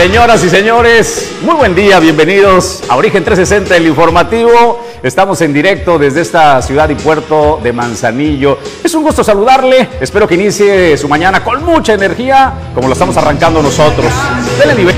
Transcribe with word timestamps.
Señoras 0.00 0.42
y 0.42 0.48
señores, 0.48 1.30
muy 1.42 1.56
buen 1.56 1.74
día, 1.74 2.00
bienvenidos 2.00 2.82
a 2.88 2.96
Origen 2.96 3.22
360, 3.22 3.76
el 3.76 3.86
informativo. 3.86 4.82
Estamos 5.02 5.42
en 5.42 5.52
directo 5.52 5.98
desde 5.98 6.22
esta 6.22 6.62
ciudad 6.62 6.88
y 6.88 6.94
puerto 6.94 7.60
de 7.62 7.70
Manzanillo. 7.74 8.56
Es 8.82 8.94
un 8.94 9.02
gusto 9.02 9.22
saludarle, 9.22 9.90
espero 10.00 10.26
que 10.26 10.36
inicie 10.36 10.96
su 10.96 11.06
mañana 11.06 11.44
con 11.44 11.62
mucha 11.66 11.92
energía, 11.92 12.50
como 12.74 12.88
lo 12.88 12.94
estamos 12.94 13.14
arrancando 13.18 13.62
nosotros. 13.62 14.10
Dele 14.58 14.74
nivel. 14.74 14.94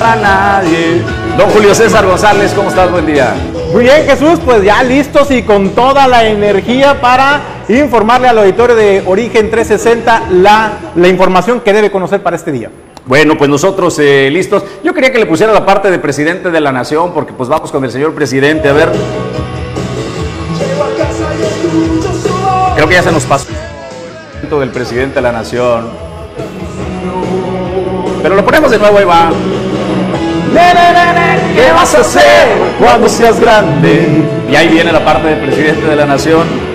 Para 0.00 0.16
nadie. 0.16 1.00
Don 1.38 1.48
Julio 1.50 1.72
César 1.76 2.04
González, 2.04 2.52
¿cómo 2.56 2.70
estás? 2.70 2.90
Buen 2.90 3.06
día. 3.06 3.36
Muy 3.74 3.82
bien, 3.82 4.06
Jesús, 4.06 4.38
pues 4.44 4.62
ya 4.62 4.84
listos 4.84 5.32
y 5.32 5.42
con 5.42 5.70
toda 5.70 6.06
la 6.06 6.24
energía 6.28 7.00
para 7.00 7.40
informarle 7.68 8.28
al 8.28 8.38
auditorio 8.38 8.76
de 8.76 9.02
Origen 9.04 9.50
360 9.50 10.28
la, 10.30 10.78
la 10.94 11.08
información 11.08 11.58
que 11.58 11.72
debe 11.72 11.90
conocer 11.90 12.22
para 12.22 12.36
este 12.36 12.52
día. 12.52 12.70
Bueno, 13.04 13.36
pues 13.36 13.50
nosotros 13.50 13.98
eh, 13.98 14.30
listos. 14.30 14.62
Yo 14.84 14.94
quería 14.94 15.10
que 15.10 15.18
le 15.18 15.26
pusiera 15.26 15.52
la 15.52 15.66
parte 15.66 15.90
de 15.90 15.98
presidente 15.98 16.52
de 16.52 16.60
la 16.60 16.70
nación, 16.70 17.12
porque 17.12 17.32
pues 17.32 17.48
vamos 17.48 17.72
con 17.72 17.84
el 17.84 17.90
señor 17.90 18.14
presidente. 18.14 18.68
A 18.68 18.72
ver. 18.74 18.92
Creo 22.76 22.86
que 22.86 22.94
ya 22.94 23.02
se 23.02 23.10
nos 23.10 23.24
pasó 23.24 23.48
del 24.60 24.70
presidente 24.70 25.16
de 25.16 25.22
la 25.22 25.32
nación. 25.32 25.90
Pero 28.22 28.36
lo 28.36 28.44
ponemos 28.44 28.70
de 28.70 28.78
nuevo, 28.78 28.98
ahí 28.98 29.04
va. 29.04 29.32
¿Qué 31.54 31.70
vas 31.72 31.94
a 31.94 32.00
hacer 32.00 32.48
cuando 32.78 33.08
seas 33.08 33.38
grande? 33.40 34.24
Y 34.50 34.56
ahí 34.56 34.68
viene 34.68 34.92
la 34.92 35.04
parte 35.04 35.28
del 35.28 35.38
presidente 35.38 35.86
de 35.86 35.96
la 35.96 36.04
nación. 36.04 36.74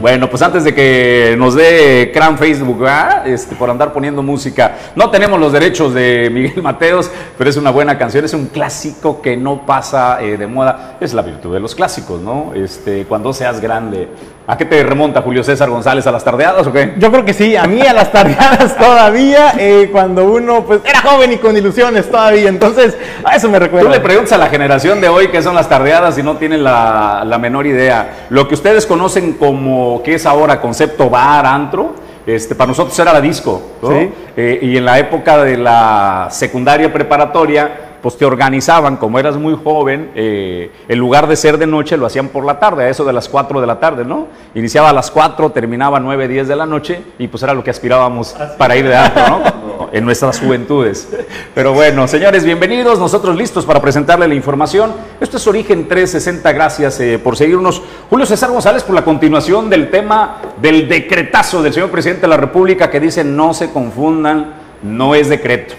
Bueno, 0.00 0.30
pues 0.30 0.40
antes 0.42 0.62
de 0.62 0.72
que 0.72 1.34
nos 1.36 1.56
dé 1.56 2.12
Cran 2.14 2.38
Facebook, 2.38 2.78
¿verdad? 2.78 3.26
este, 3.26 3.56
por 3.56 3.68
andar 3.68 3.92
poniendo 3.92 4.22
música, 4.22 4.76
no 4.94 5.10
tenemos 5.10 5.40
los 5.40 5.52
derechos 5.52 5.92
de 5.92 6.30
Miguel 6.32 6.62
Mateos, 6.62 7.10
pero 7.36 7.50
es 7.50 7.56
una 7.56 7.72
buena 7.72 7.98
canción, 7.98 8.24
es 8.24 8.32
un 8.32 8.46
clásico 8.46 9.20
que 9.20 9.36
no 9.36 9.66
pasa 9.66 10.22
eh, 10.22 10.36
de 10.36 10.46
moda. 10.46 10.96
Es 11.00 11.12
la 11.12 11.22
virtud 11.22 11.52
de 11.52 11.58
los 11.58 11.74
clásicos, 11.74 12.20
¿no? 12.20 12.52
Este, 12.54 13.04
cuando 13.06 13.32
seas 13.32 13.60
grande. 13.60 14.08
¿A 14.48 14.56
qué 14.56 14.64
te 14.64 14.80
remonta 14.84 15.22
Julio 15.22 15.42
César 15.42 15.68
González? 15.68 16.06
¿A 16.06 16.12
las 16.12 16.22
tardeadas 16.22 16.64
o 16.68 16.72
qué? 16.72 16.94
Yo 16.98 17.10
creo 17.10 17.24
que 17.24 17.32
sí, 17.32 17.56
a 17.56 17.64
mí 17.64 17.80
a 17.80 17.92
las 17.92 18.12
tardeadas 18.12 18.76
todavía, 18.78 19.54
eh, 19.58 19.88
cuando 19.90 20.24
uno 20.24 20.64
pues 20.64 20.82
era 20.84 21.00
joven 21.00 21.32
y 21.32 21.38
con 21.38 21.56
ilusiones 21.56 22.08
todavía, 22.08 22.48
entonces 22.48 22.96
a 23.24 23.34
eso 23.34 23.48
me 23.50 23.58
recuerda. 23.58 23.88
Tú 23.88 23.92
le 23.92 24.00
preguntas 24.00 24.32
a 24.34 24.38
la 24.38 24.46
generación 24.46 25.00
de 25.00 25.08
hoy 25.08 25.28
qué 25.28 25.42
son 25.42 25.56
las 25.56 25.68
tardeadas 25.68 26.16
y 26.18 26.22
no 26.22 26.36
tienen 26.36 26.62
la, 26.62 27.24
la 27.26 27.38
menor 27.38 27.66
idea. 27.66 28.26
Lo 28.28 28.46
que 28.46 28.54
ustedes 28.54 28.86
conocen 28.86 29.32
como, 29.32 30.00
¿qué 30.04 30.14
es 30.14 30.26
ahora? 30.26 30.60
Concepto 30.60 31.10
bar, 31.10 31.44
antro, 31.44 31.94
este, 32.24 32.54
para 32.54 32.68
nosotros 32.68 32.96
era 33.00 33.12
la 33.12 33.20
disco. 33.20 33.60
¿no? 33.82 33.90
Sí. 33.90 34.12
Eh, 34.36 34.60
y 34.62 34.76
en 34.76 34.84
la 34.84 35.00
época 35.00 35.42
de 35.42 35.56
la 35.56 36.28
secundaria 36.30 36.92
preparatoria, 36.92 37.95
pues 38.06 38.18
te 38.18 38.24
organizaban, 38.24 38.98
como 38.98 39.18
eras 39.18 39.36
muy 39.36 39.58
joven, 39.64 40.12
eh, 40.14 40.70
en 40.86 40.96
lugar 40.96 41.26
de 41.26 41.34
ser 41.34 41.58
de 41.58 41.66
noche, 41.66 41.96
lo 41.96 42.06
hacían 42.06 42.28
por 42.28 42.44
la 42.44 42.60
tarde, 42.60 42.84
a 42.84 42.88
eso 42.88 43.04
de 43.04 43.12
las 43.12 43.28
4 43.28 43.60
de 43.60 43.66
la 43.66 43.80
tarde, 43.80 44.04
¿no? 44.04 44.28
Iniciaba 44.54 44.90
a 44.90 44.92
las 44.92 45.10
4, 45.10 45.50
terminaba 45.50 45.96
a 45.96 46.00
9, 46.00 46.28
10 46.28 46.46
de 46.46 46.54
la 46.54 46.66
noche, 46.66 47.02
y 47.18 47.26
pues 47.26 47.42
era 47.42 47.52
lo 47.52 47.64
que 47.64 47.70
aspirábamos 47.70 48.36
para 48.58 48.76
ir 48.76 48.86
de 48.86 48.94
antro, 48.94 49.26
¿no? 49.28 49.42
Cuando- 49.42 49.90
en 49.92 50.04
nuestras 50.04 50.38
juventudes. 50.38 51.08
Pero 51.52 51.72
bueno, 51.72 52.06
señores, 52.06 52.44
bienvenidos, 52.44 53.00
nosotros 53.00 53.34
listos 53.34 53.66
para 53.66 53.80
presentarle 53.80 54.28
la 54.28 54.34
información. 54.36 54.92
Esto 55.20 55.38
es 55.38 55.46
Origen 55.48 55.88
360, 55.88 56.52
gracias 56.52 57.00
eh, 57.00 57.18
por 57.18 57.36
seguirnos. 57.36 57.82
Julio 58.08 58.24
César 58.24 58.52
González, 58.52 58.84
por 58.84 58.94
la 58.94 59.02
continuación 59.02 59.68
del 59.68 59.90
tema 59.90 60.42
del 60.62 60.88
decretazo 60.88 61.60
del 61.60 61.72
señor 61.72 61.90
presidente 61.90 62.20
de 62.22 62.28
la 62.28 62.36
República 62.36 62.88
que 62.88 63.00
dice 63.00 63.24
no 63.24 63.52
se 63.52 63.72
confundan, 63.72 64.54
no 64.84 65.16
es 65.16 65.28
decreto. 65.28 65.74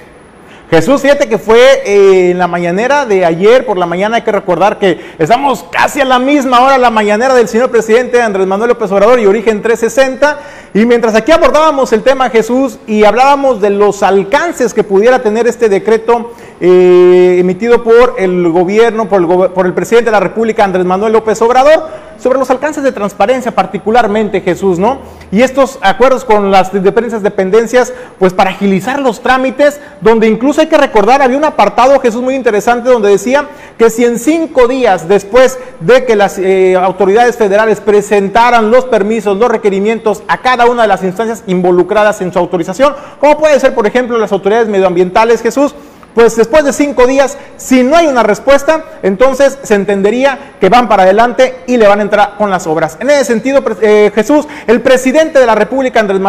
Jesús, 0.69 1.01
fíjate 1.01 1.29
que 1.29 1.38
fue 1.38 1.81
eh, 1.85 2.31
en 2.31 2.38
la 2.38 2.47
mañanera 2.47 3.05
de 3.05 3.23
ayer 3.23 3.66
por 3.66 3.78
la 3.78 3.85
mañana, 3.85 4.17
hay 4.17 4.23
que 4.23 4.33
recordar 4.33 4.78
que 4.78 5.00
estamos 5.17 5.66
casi 5.72 6.01
a 6.01 6.05
la 6.05 6.19
misma 6.19 6.59
hora, 6.59 6.78
la 6.78 6.89
mañanera 6.89 7.33
del 7.33 7.47
señor 7.47 7.72
presidente 7.72 8.22
Andrés 8.22 8.47
Manuel 8.47 8.72
López 8.72 8.91
Obrador 8.91 9.17
y 9.22 9.25
Origen 9.25 9.61
360, 9.61 10.39
y 10.73 10.85
mientras 10.85 11.16
aquí 11.16 11.31
abordábamos 11.31 11.94
el 11.94 12.03
tema 12.03 12.29
Jesús 12.29 12.79
y 12.85 13.06
hablábamos 13.06 13.61
de 13.61 13.69
los 13.69 14.03
alcances 14.03 14.73
que 14.73 14.83
pudiera 14.83 15.23
tener 15.23 15.47
este 15.47 15.69
decreto 15.69 16.33
eh, 16.59 17.38
emitido 17.40 17.84
por 17.84 18.16
el 18.18 18.50
gobierno, 18.50 19.07
por 19.07 19.22
el, 19.22 19.51
por 19.51 19.66
el 19.66 19.73
presidente 19.73 20.06
de 20.06 20.12
la 20.12 20.19
República 20.19 20.63
Andrés 20.63 20.85
Manuel 20.85 21.13
López 21.13 21.41
Obrador, 21.41 21.88
sobre 22.19 22.40
los 22.40 22.50
alcances 22.50 22.84
de 22.84 22.91
transparencia 22.91 23.53
particularmente 23.53 24.41
Jesús, 24.41 24.79
¿no? 24.79 25.00
Y 25.31 25.41
estos 25.41 25.78
acuerdos 25.81 26.25
con 26.25 26.51
las 26.51 26.73
diferentes 26.73 27.22
dependencias, 27.22 27.94
pues 28.18 28.34
para 28.34 28.51
agilizar 28.51 29.00
los 29.00 29.22
trámites, 29.22 29.79
donde 30.01 30.28
incluso 30.28 30.62
hay 30.62 30.68
que 30.68 30.78
recordar, 30.78 31.22
había 31.22 31.38
un 31.38 31.45
apartado 31.45 32.00
Jesús 32.00 32.22
muy 32.22 32.35
interesante 32.35 32.89
donde 32.89 33.09
decía 33.09 33.47
que 33.78 33.89
si 33.89 34.06
en 34.06 34.19
cinco 34.19 34.68
días 34.68 35.07
después 35.07 35.59
de 35.79 36.06
que 36.06 36.16
las 36.16 36.39
eh, 36.39 36.75
autoridades 36.75 37.35
federales 37.35 37.81
presentaran 37.81 38.72
los 38.72 38.85
permisos, 38.85 39.38
los 39.38 39.50
requerimientos 39.50 40.24
a 40.28 40.39
cada 40.39 40.66
una 40.66 40.84
de 40.84 40.88
las 40.88 41.03
instancias 41.03 41.44
involucradas 41.47 42.22
en 42.22 42.34
su 42.34 42.39
autorización, 42.39 42.95
como 43.19 43.38
puede 43.38 43.59
ser, 43.59 43.75
por 43.75 43.85
ejemplo, 43.85 44.18
las 44.18 44.31
autoridades 44.31 44.68
medioambientales, 44.68 45.41
Jesús, 45.41 45.75
pues 46.17 46.35
después 46.35 46.66
de 46.66 46.73
cinco 46.73 47.05
días, 47.05 47.38
si 47.57 47.83
no 47.83 47.95
hay 47.95 48.07
una 48.07 48.23
respuesta, 48.23 48.85
entonces 49.03 49.59
se 49.61 49.75
entendería 49.75 50.55
que 50.59 50.67
van 50.67 50.89
para 50.89 51.03
adelante 51.03 51.59
y 51.67 51.78
le 51.78 51.88
van 51.88 52.00
a 52.00 52.01
entrar 52.01 52.33
con 52.39 52.50
las 52.50 52.66
obras. 52.66 52.97
En 53.00 53.11
ese 53.11 53.23
sentido, 53.23 53.63
eh, 53.83 54.11
Jesús, 54.16 54.47
el 54.66 54.81
presidente 54.81 55.39
de 55.39 55.45
la 55.45 55.53
República, 55.53 56.00
Andrés, 56.00 56.19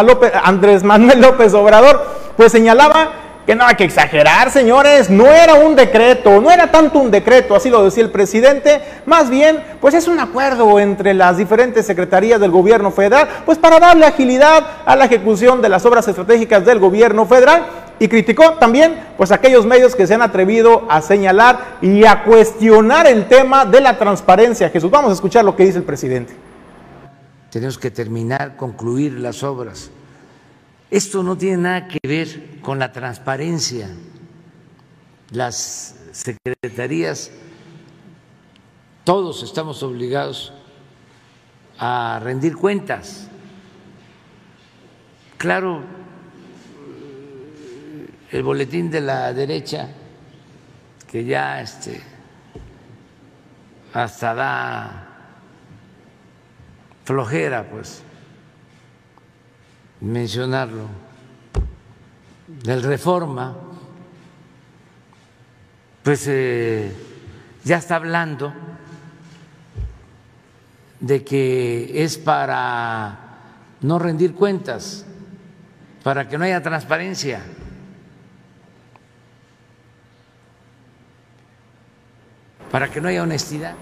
Andrés 0.45 0.85
Manuel 0.85 1.23
López 1.23 1.55
Obrador, 1.55 2.05
pues 2.37 2.53
señalaba 2.53 3.28
que 3.49 3.55
no 3.55 3.65
hay 3.65 3.77
que 3.77 3.85
exagerar, 3.85 4.51
señores, 4.51 5.09
no 5.09 5.25
era 5.25 5.55
un 5.55 5.75
decreto, 5.75 6.39
no 6.39 6.51
era 6.51 6.71
tanto 6.71 6.99
un 6.99 7.11
decreto, 7.11 7.57
así 7.57 7.71
lo 7.71 7.83
decía 7.83 8.05
el 8.05 8.11
presidente, 8.11 8.83
más 9.07 9.31
bien, 9.31 9.65
pues 9.81 9.95
es 9.95 10.07
un 10.07 10.21
acuerdo 10.21 10.79
entre 10.79 11.15
las 11.15 11.39
diferentes 11.39 11.87
secretarías 11.87 12.41
del 12.41 12.51
gobierno 12.51 12.91
federal, 12.91 13.27
pues 13.47 13.57
para 13.57 13.81
darle 13.81 14.05
agilidad 14.05 14.63
a 14.85 14.95
la 14.97 15.07
ejecución 15.07 15.63
de 15.63 15.71
las 15.71 15.87
obras 15.87 16.07
estratégicas 16.07 16.67
del 16.67 16.79
gobierno 16.79 17.25
federal 17.25 17.65
y 17.99 18.09
criticó 18.09 18.53
también 18.59 19.01
pues 19.17 19.33
aquellos 19.33 19.65
medios 19.65 19.97
que 19.97 20.07
se 20.07 20.13
han 20.13 20.21
atrevido 20.21 20.85
a 20.91 21.01
señalar 21.01 21.79
y 21.81 22.05
a 22.05 22.25
cuestionar 22.25 23.07
el 23.07 23.29
tema 23.29 23.65
de 23.65 23.81
la 23.81 23.97
transparencia. 23.97 24.69
Jesús, 24.69 24.91
vamos 24.91 25.09
a 25.09 25.15
escuchar 25.15 25.47
lo 25.47 25.57
que 25.57 25.65
dice 25.65 25.79
el 25.79 25.85
presidente. 25.85 26.35
tenemos 27.49 27.79
que 27.79 27.91
terminar, 27.91 28.59
concluir 28.59 29.15
las 29.15 29.43
obras. 29.43 29.91
Esto 30.91 31.23
no 31.23 31.37
tiene 31.37 31.59
nada 31.59 31.89
que 31.89 31.99
ver 32.03 32.61
con 32.63 32.79
la 32.79 32.93
transparencia. 32.93 33.89
Las 35.31 35.97
secretarías, 36.13 37.31
todos 39.05 39.43
estamos 39.43 39.83
obligados 39.83 40.53
a 41.79 42.21
rendir 42.23 42.57
cuentas. 42.57 43.29
Claro, 45.37 45.83
el 48.31 48.43
boletín 48.43 48.91
de 48.91 49.01
la 49.03 49.33
derecha, 49.33 49.89
que 51.07 51.25
ya 51.25 51.61
este, 51.61 52.01
hasta 53.93 54.35
da 54.35 55.09
flojera, 57.05 57.69
pues, 57.71 58.03
mencionarlo, 60.01 60.87
del 62.47 62.83
reforma, 62.83 63.57
pues 66.03 66.25
eh, 66.29 66.93
ya 67.65 67.77
está 67.77 67.97
hablando 67.97 68.53
de 71.01 71.25
que 71.25 72.03
es 72.03 72.19
para 72.19 73.19
no 73.83 73.99
rendir 73.99 74.35
cuentas, 74.35 75.05
para 76.03 76.29
que 76.29 76.39
no 76.39 76.45
haya 76.45 76.63
transparencia. 76.63 77.43
para 82.71 82.89
que 82.89 83.01
no 83.01 83.09
haya 83.09 83.23
honestidad. 83.23 83.75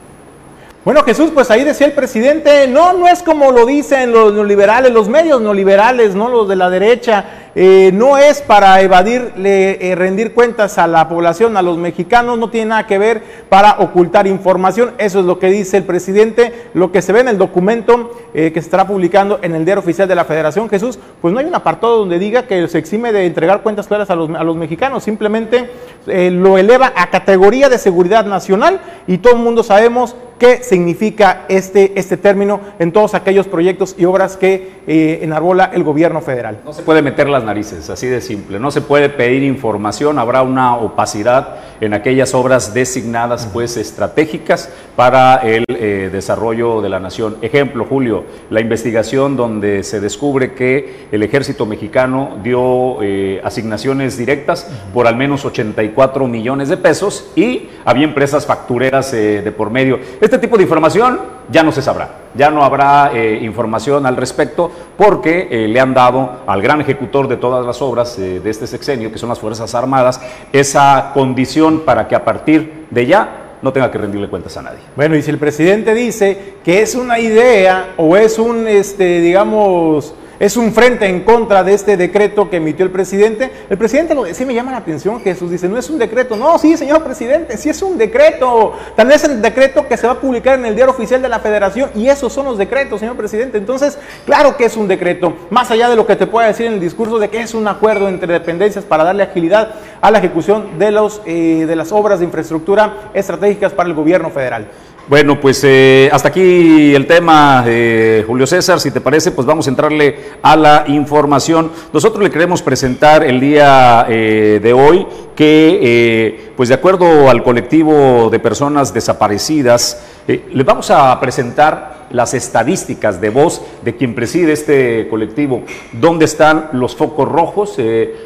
Bueno, 0.86 1.02
Jesús, 1.02 1.32
pues 1.34 1.50
ahí 1.50 1.64
decía 1.64 1.88
el 1.88 1.94
presidente, 1.94 2.68
no, 2.68 2.92
no 2.92 3.08
es 3.08 3.20
como 3.24 3.50
lo 3.50 3.66
dicen 3.66 4.12
los 4.12 4.32
neoliberales, 4.32 4.92
los 4.92 5.08
medios 5.08 5.40
neoliberales, 5.40 6.14
no 6.14 6.28
los 6.28 6.48
de 6.48 6.54
la 6.54 6.70
derecha, 6.70 7.24
eh, 7.56 7.90
no 7.92 8.18
es 8.18 8.40
para 8.40 8.80
evadirle, 8.80 9.90
eh, 9.90 9.96
rendir 9.96 10.32
cuentas 10.32 10.78
a 10.78 10.86
la 10.86 11.08
población, 11.08 11.56
a 11.56 11.62
los 11.62 11.76
mexicanos, 11.76 12.38
no 12.38 12.50
tiene 12.50 12.66
nada 12.66 12.86
que 12.86 12.98
ver 12.98 13.20
para 13.48 13.80
ocultar 13.80 14.28
información, 14.28 14.92
eso 14.98 15.18
es 15.18 15.24
lo 15.26 15.40
que 15.40 15.48
dice 15.48 15.78
el 15.78 15.82
presidente, 15.82 16.52
lo 16.72 16.92
que 16.92 17.02
se 17.02 17.12
ve 17.12 17.18
en 17.18 17.28
el 17.28 17.38
documento 17.38 18.12
eh, 18.32 18.52
que 18.52 18.60
se 18.60 18.66
estará 18.66 18.86
publicando 18.86 19.40
en 19.42 19.56
el 19.56 19.64
diario 19.64 19.80
oficial 19.80 20.06
de 20.06 20.14
la 20.14 20.24
Federación, 20.24 20.68
Jesús, 20.68 21.00
pues 21.20 21.34
no 21.34 21.40
hay 21.40 21.46
un 21.46 21.54
apartado 21.56 21.98
donde 21.98 22.20
diga 22.20 22.46
que 22.46 22.68
se 22.68 22.78
exime 22.78 23.10
de 23.10 23.26
entregar 23.26 23.62
cuentas 23.62 23.88
claras 23.88 24.08
a 24.10 24.14
los, 24.14 24.30
a 24.30 24.44
los 24.44 24.54
mexicanos, 24.54 25.02
simplemente 25.02 25.68
lo 26.06 26.58
eleva 26.58 26.92
a 26.94 27.10
categoría 27.10 27.68
de 27.68 27.78
seguridad 27.78 28.24
nacional 28.24 28.78
y 29.08 29.18
todo 29.18 29.32
el 29.32 29.40
mundo 29.40 29.64
sabemos 29.64 30.14
qué 30.38 30.62
significa 30.62 31.44
este, 31.48 31.98
este 31.98 32.16
término 32.16 32.60
en 32.78 32.92
todos 32.92 33.14
aquellos 33.14 33.46
proyectos 33.46 33.94
y 33.98 34.04
obras 34.04 34.36
que 34.36 34.76
eh, 34.86 35.20
enarbola 35.22 35.70
el 35.74 35.82
gobierno 35.82 36.20
federal. 36.20 36.60
No 36.64 36.72
se 36.72 36.82
puede 36.82 37.02
meter 37.02 37.28
las 37.28 37.44
narices, 37.44 37.90
así 37.90 38.06
de 38.06 38.20
simple. 38.20 38.60
No 38.60 38.70
se 38.70 38.82
puede 38.82 39.08
pedir 39.08 39.42
información, 39.42 40.18
habrá 40.18 40.42
una 40.42 40.76
opacidad 40.76 41.56
en 41.80 41.94
aquellas 41.94 42.34
obras 42.34 42.72
designadas 42.72 43.48
pues 43.52 43.76
estratégicas 43.76 44.70
para 44.94 45.36
el 45.36 45.64
eh, 45.68 46.10
desarrollo 46.12 46.80
de 46.82 46.88
la 46.88 47.00
nación. 47.00 47.36
Ejemplo, 47.42 47.84
Julio, 47.84 48.24
la 48.50 48.60
investigación 48.60 49.36
donde 49.36 49.82
se 49.82 50.00
descubre 50.00 50.52
que 50.54 51.06
el 51.12 51.22
ejército 51.22 51.66
mexicano 51.66 52.38
dio 52.42 53.02
eh, 53.02 53.40
asignaciones 53.42 54.16
directas 54.16 54.70
por 54.94 55.06
al 55.06 55.16
menos 55.16 55.44
84 55.44 56.28
millones 56.28 56.68
de 56.68 56.76
pesos 56.76 57.30
y 57.34 57.68
había 57.84 58.04
empresas 58.04 58.46
factureras 58.46 59.12
de 59.12 59.54
por 59.56 59.70
medio. 59.70 59.98
Este 60.26 60.40
tipo 60.40 60.56
de 60.56 60.64
información 60.64 61.20
ya 61.48 61.62
no 61.62 61.70
se 61.70 61.80
sabrá, 61.80 62.08
ya 62.34 62.50
no 62.50 62.64
habrá 62.64 63.12
eh, 63.14 63.38
información 63.42 64.06
al 64.06 64.16
respecto 64.16 64.72
porque 64.96 65.46
eh, 65.48 65.68
le 65.68 65.78
han 65.78 65.94
dado 65.94 66.40
al 66.48 66.60
gran 66.60 66.80
ejecutor 66.80 67.28
de 67.28 67.36
todas 67.36 67.64
las 67.64 67.80
obras 67.80 68.18
eh, 68.18 68.40
de 68.40 68.50
este 68.50 68.66
sexenio, 68.66 69.12
que 69.12 69.18
son 69.18 69.28
las 69.28 69.38
Fuerzas 69.38 69.72
Armadas, 69.76 70.20
esa 70.52 71.12
condición 71.14 71.82
para 71.82 72.08
que 72.08 72.16
a 72.16 72.24
partir 72.24 72.86
de 72.90 73.06
ya 73.06 73.58
no 73.62 73.72
tenga 73.72 73.88
que 73.88 73.98
rendirle 73.98 74.28
cuentas 74.28 74.56
a 74.56 74.62
nadie. 74.62 74.80
Bueno, 74.96 75.14
y 75.14 75.22
si 75.22 75.30
el 75.30 75.38
presidente 75.38 75.94
dice 75.94 76.54
que 76.64 76.82
es 76.82 76.96
una 76.96 77.20
idea 77.20 77.94
o 77.96 78.16
es 78.16 78.40
un, 78.40 78.66
este, 78.66 79.20
digamos, 79.20 80.12
es 80.38 80.56
un 80.56 80.72
frente 80.72 81.06
en 81.06 81.22
contra 81.22 81.64
de 81.64 81.74
este 81.74 81.96
decreto 81.96 82.50
que 82.50 82.56
emitió 82.56 82.84
el 82.84 82.92
presidente. 82.92 83.50
El 83.70 83.78
presidente 83.78 84.14
lo 84.14 84.26
sí 84.26 84.44
me 84.44 84.54
llama 84.54 84.70
la 84.70 84.78
atención, 84.78 85.20
Jesús 85.20 85.50
dice, 85.50 85.68
no 85.68 85.78
es 85.78 85.88
un 85.88 85.98
decreto. 85.98 86.36
No, 86.36 86.58
sí, 86.58 86.76
señor 86.76 87.02
presidente, 87.02 87.56
sí 87.56 87.70
es 87.70 87.82
un 87.82 87.96
decreto. 87.96 88.74
Tan 88.94 89.10
es 89.12 89.24
el 89.24 89.40
decreto 89.40 89.86
que 89.88 89.96
se 89.96 90.06
va 90.06 90.14
a 90.14 90.20
publicar 90.20 90.58
en 90.58 90.66
el 90.66 90.74
diario 90.74 90.92
oficial 90.92 91.22
de 91.22 91.28
la 91.28 91.38
federación 91.38 91.90
y 91.94 92.08
esos 92.08 92.32
son 92.32 92.46
los 92.46 92.58
decretos, 92.58 93.00
señor 93.00 93.16
presidente. 93.16 93.58
Entonces, 93.58 93.98
claro 94.24 94.56
que 94.56 94.66
es 94.66 94.76
un 94.76 94.88
decreto. 94.88 95.34
Más 95.50 95.70
allá 95.70 95.88
de 95.88 95.96
lo 95.96 96.06
que 96.06 96.16
te 96.16 96.26
pueda 96.26 96.48
decir 96.48 96.66
en 96.66 96.74
el 96.74 96.80
discurso 96.80 97.18
de 97.18 97.28
que 97.28 97.40
es 97.40 97.54
un 97.54 97.66
acuerdo 97.68 98.08
entre 98.08 98.32
dependencias 98.32 98.84
para 98.84 99.04
darle 99.04 99.22
agilidad 99.22 99.74
a 100.00 100.10
la 100.10 100.18
ejecución 100.18 100.78
de, 100.78 100.90
los, 100.90 101.22
eh, 101.24 101.64
de 101.66 101.76
las 101.76 101.92
obras 101.92 102.18
de 102.18 102.26
infraestructura 102.26 103.10
estratégicas 103.14 103.72
para 103.72 103.88
el 103.88 103.94
gobierno 103.94 104.30
federal. 104.30 104.68
Bueno, 105.08 105.40
pues 105.40 105.62
eh, 105.62 106.10
hasta 106.12 106.30
aquí 106.30 106.92
el 106.92 107.06
tema, 107.06 107.62
de 107.62 108.24
Julio 108.26 108.44
César. 108.44 108.80
Si 108.80 108.90
te 108.90 109.00
parece, 109.00 109.30
pues 109.30 109.46
vamos 109.46 109.68
a 109.68 109.70
entrarle 109.70 110.16
a 110.42 110.56
la 110.56 110.84
información. 110.88 111.70
Nosotros 111.92 112.24
le 112.24 112.30
queremos 112.30 112.60
presentar 112.60 113.22
el 113.22 113.38
día 113.38 114.04
eh, 114.08 114.58
de 114.60 114.72
hoy 114.72 115.06
que, 115.36 115.78
eh, 115.80 116.52
pues 116.56 116.70
de 116.70 116.74
acuerdo 116.74 117.30
al 117.30 117.44
colectivo 117.44 118.30
de 118.30 118.40
personas 118.40 118.92
desaparecidas, 118.92 120.02
le 120.26 120.64
vamos 120.64 120.90
a 120.90 121.20
presentar 121.20 122.08
las 122.10 122.34
estadísticas 122.34 123.20
de 123.20 123.30
voz 123.30 123.62
de 123.84 123.94
quien 123.94 124.12
preside 124.12 124.54
este 124.54 125.06
colectivo, 125.08 125.62
dónde 125.92 126.24
están 126.24 126.70
los 126.72 126.96
focos 126.96 127.28
rojos, 127.28 127.76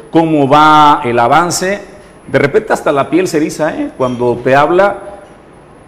cómo 0.09 0.49
va 0.49 1.01
el 1.03 1.19
avance. 1.19 1.79
De 2.25 2.39
repente 2.39 2.73
hasta 2.73 2.91
la 2.91 3.07
piel 3.07 3.27
se 3.27 3.37
eriza 3.37 3.71
cuando 3.97 4.35
te 4.43 4.55
habla 4.55 5.10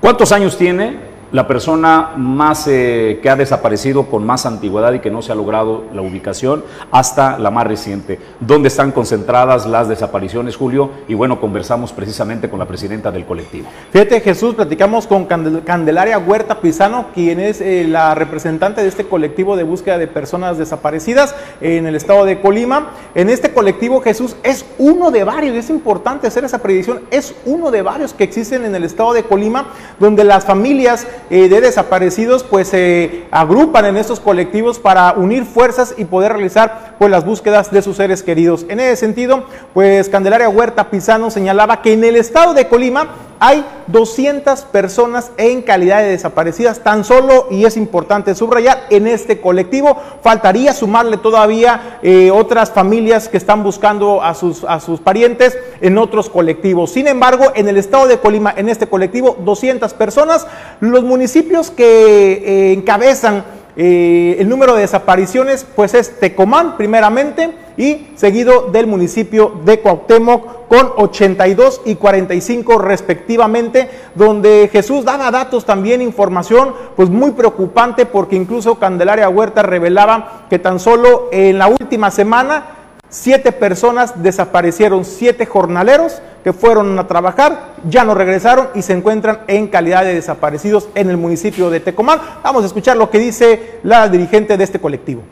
¿Cuántos 0.03 0.33
años 0.33 0.57
tiene? 0.57 0.97
La 1.33 1.47
persona 1.47 2.11
más 2.15 2.67
eh, 2.67 3.19
que 3.21 3.29
ha 3.29 3.35
desaparecido 3.35 4.05
con 4.05 4.23
más 4.23 4.45
antigüedad 4.45 4.93
y 4.93 4.99
que 4.99 5.09
no 5.09 5.23
se 5.23 5.31
ha 5.31 5.35
logrado 5.35 5.83
la 5.91 6.03
ubicación 6.03 6.63
hasta 6.91 7.39
la 7.39 7.49
más 7.49 7.65
reciente. 7.65 8.19
¿Dónde 8.39 8.67
están 8.67 8.91
concentradas 8.91 9.65
las 9.65 9.89
desapariciones, 9.89 10.55
Julio? 10.55 10.91
Y 11.07 11.15
bueno, 11.15 11.41
conversamos 11.41 11.91
precisamente 11.91 12.49
con 12.49 12.59
la 12.59 12.67
presidenta 12.67 13.11
del 13.11 13.25
colectivo. 13.25 13.67
Fíjate, 13.91 14.21
Jesús, 14.21 14.53
platicamos 14.53 15.07
con 15.07 15.25
Candelaria 15.25 16.19
Huerta 16.19 16.61
Pizano, 16.61 17.07
quien 17.15 17.39
es 17.39 17.61
eh, 17.61 17.87
la 17.89 18.13
representante 18.13 18.83
de 18.83 18.87
este 18.87 19.05
colectivo 19.05 19.57
de 19.57 19.63
búsqueda 19.63 19.97
de 19.97 20.05
personas 20.05 20.59
desaparecidas 20.59 21.33
en 21.61 21.87
el 21.87 21.95
estado 21.95 22.25
de 22.25 22.41
Colima. 22.41 22.91
En 23.15 23.29
este 23.29 23.51
colectivo, 23.51 24.01
Jesús, 24.01 24.35
es 24.43 24.65
uno 24.77 25.09
de 25.09 25.23
varios, 25.23 25.55
es 25.55 25.71
importante 25.71 26.27
hacer 26.27 26.43
esa 26.43 26.59
predicción, 26.59 27.01
es 27.09 27.33
uno 27.45 27.71
de 27.71 27.81
varios 27.81 28.13
que 28.13 28.23
existen 28.23 28.65
en 28.65 28.75
el 28.75 28.83
estado 28.83 29.13
de 29.13 29.23
Colima, 29.23 29.69
donde 29.99 30.23
las 30.23 30.45
familias 30.45 31.07
eh, 31.29 31.49
de 31.49 31.61
desaparecidos 31.61 32.43
pues 32.43 32.67
se 32.67 33.25
agrupan 33.31 33.85
en 33.85 33.97
estos 33.97 34.19
colectivos 34.19 34.79
para 34.79 35.13
unir 35.13 35.45
fuerzas 35.45 35.95
y 35.97 36.05
poder 36.05 36.33
realizar 36.33 36.95
pues 36.99 37.09
las 37.11 37.25
búsquedas 37.25 37.71
de 37.71 37.81
sus 37.81 37.97
seres 37.97 38.23
queridos. 38.23 38.65
En 38.69 38.79
ese 38.79 38.95
sentido, 38.97 39.45
pues 39.73 40.09
Candelaria 40.09 40.49
Huerta 40.49 40.89
Pizano 40.89 41.31
señalaba 41.31 41.81
que 41.81 41.93
en 41.93 42.03
el 42.03 42.15
estado 42.15 42.53
de 42.53 42.67
Colima 42.67 43.09
hay 43.45 43.65
200 43.87 44.61
personas 44.61 45.31
en 45.35 45.63
calidad 45.63 45.97
de 45.99 46.11
desaparecidas 46.11 46.79
tan 46.79 47.03
solo, 47.03 47.47
y 47.51 47.65
es 47.65 47.75
importante 47.75 48.35
subrayar, 48.35 48.83
en 48.89 49.05
este 49.05 49.41
colectivo. 49.41 49.97
Faltaría 50.21 50.71
sumarle 50.71 51.17
todavía 51.17 51.99
eh, 52.03 52.31
otras 52.31 52.71
familias 52.71 53.27
que 53.27 53.35
están 53.35 53.61
buscando 53.61 54.23
a 54.23 54.33
sus, 54.33 54.63
a 54.63 54.79
sus 54.79 55.01
parientes 55.01 55.57
en 55.81 55.97
otros 55.97 56.29
colectivos. 56.29 56.91
Sin 56.91 57.05
embargo, 57.05 57.51
en 57.53 57.67
el 57.67 57.75
estado 57.75 58.07
de 58.07 58.17
Colima, 58.17 58.53
en 58.55 58.69
este 58.69 58.87
colectivo, 58.87 59.35
200 59.37 59.93
personas. 59.93 60.47
Los 60.79 61.03
municipios 61.03 61.69
que 61.69 61.83
eh, 62.45 62.71
encabezan 62.71 63.43
eh, 63.75 64.37
el 64.39 64.49
número 64.49 64.75
de 64.75 64.81
desapariciones 64.81 65.65
pues 65.75 65.93
es 65.95 66.19
Tecomán 66.19 66.77
primeramente 66.77 67.51
y 67.75 68.07
seguido 68.15 68.69
del 68.71 68.85
municipio 68.85 69.61
de 69.65 69.79
Cuauhtémoc 69.79 70.67
con 70.67 70.91
82 70.95 71.81
y 71.85 71.95
45 71.95 72.77
respectivamente, 72.77 73.89
donde 74.15 74.69
Jesús 74.71 75.05
daba 75.05 75.31
datos 75.31 75.65
también, 75.65 76.01
información 76.01 76.73
pues 76.95 77.09
muy 77.09 77.31
preocupante 77.31 78.05
porque 78.05 78.35
incluso 78.35 78.75
Candelaria 78.75 79.29
Huerta 79.29 79.63
revelaba 79.63 80.45
que 80.49 80.59
tan 80.59 80.79
solo 80.79 81.29
en 81.31 81.57
la 81.57 81.67
última 81.67 82.11
semana 82.11 82.82
siete 83.13 83.51
personas 83.51 84.23
desaparecieron, 84.23 85.05
siete 85.05 85.45
jornaleros 85.45 86.19
que 86.43 86.51
fueron 86.51 86.97
a 86.97 87.07
trabajar, 87.07 87.75
ya 87.87 88.03
no 88.03 88.15
regresaron 88.15 88.69
y 88.73 88.81
se 88.81 88.93
encuentran 88.93 89.43
en 89.47 89.67
calidad 89.67 90.03
de 90.03 90.15
desaparecidos 90.15 90.89
en 90.95 91.11
el 91.11 91.17
municipio 91.17 91.69
de 91.69 91.79
Tecomán. 91.79 92.19
Vamos 92.43 92.63
a 92.63 92.67
escuchar 92.67 92.97
lo 92.97 93.11
que 93.11 93.19
dice 93.19 93.79
la 93.83 94.09
dirigente 94.09 94.57
de 94.57 94.63
este 94.63 94.81
colectivo. 94.81 95.23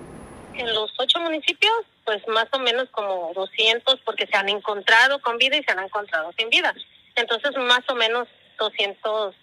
En 0.54 0.72
los 0.74 0.92
ocho 1.00 1.20
municipios, 1.20 1.74
pues 2.06 2.22
más 2.28 2.48
o 2.54 2.60
menos 2.60 2.88
como 2.92 3.32
200 3.34 4.00
porque 4.06 4.28
se 4.28 4.38
han 4.38 4.50
encontrado 4.50 5.20
con 5.20 5.38
vida 5.38 5.58
y 5.58 5.64
se 5.64 5.72
han 5.72 5.84
encontrado 5.84 6.32
sin 6.38 6.50
vida. 6.50 6.74
Entonces 7.16 7.52
más 7.58 7.82
o 7.90 7.96
menos 7.96 8.28
200 8.60 9.36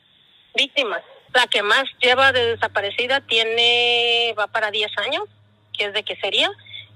víctimas. 0.54 1.02
La 1.35 1.49
que 1.49 1.62
más 1.62 1.85
lleva 2.00 2.33
de 2.33 2.54
desaparecida 2.54 3.21
tiene, 3.21 4.33
va 4.38 4.47
para 4.47 4.71
10 4.71 4.90
años, 4.99 5.25
que 5.76 5.87
es 5.87 5.92
de 5.92 6.04
que 6.04 6.16
sería, 6.16 6.50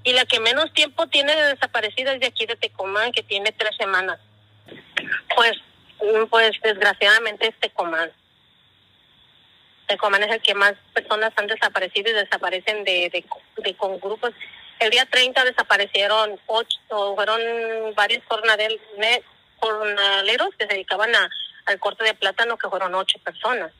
y 0.05 0.13
la 0.13 0.25
que 0.25 0.41
menos 0.41 0.73
tiempo 0.73 1.07
tiene 1.07 1.35
de 1.35 1.55
desaparecida 1.55 2.13
es 2.13 2.21
de 2.21 2.27
aquí 2.27 2.47
de 2.47 2.57
Tecomán, 2.57 3.13
que 3.13 3.23
tiene 3.23 3.53
tres 3.53 3.77
semanas. 3.77 4.19
Pues, 5.35 5.53
mm, 6.01 6.27
pues 6.29 6.53
desgraciadamente 6.63 7.49
es 7.49 7.55
Tecomán. 7.61 8.11
Tecomán 9.87 10.23
es 10.25 10.31
el 10.31 10.43
que 10.43 10.55
más 10.55 10.75
personas 10.95 11.33
han 11.37 11.47
desaparecido 11.47 12.11
y 12.11 12.15
desaparecen 12.15 12.85
de, 12.85 13.11
de, 13.11 13.25
de 13.59 13.75
con 13.75 14.01
grupos. 14.01 14.33
El 14.79 14.91
día 14.91 15.07
30 15.07 15.45
desaparecieron 15.45 16.41
ocho, 16.47 16.79
fueron 17.15 17.41
varios 17.95 18.25
jornaleros 18.27 18.81
que 20.59 20.67
se 20.67 20.73
dedicaban 20.73 21.15
a, 21.15 21.31
al 21.67 21.79
corte 21.79 22.05
de 22.05 22.15
plátano, 22.15 22.57
que 22.57 22.69
fueron 22.69 22.95
ocho 22.95 23.19
personas. 23.21 23.71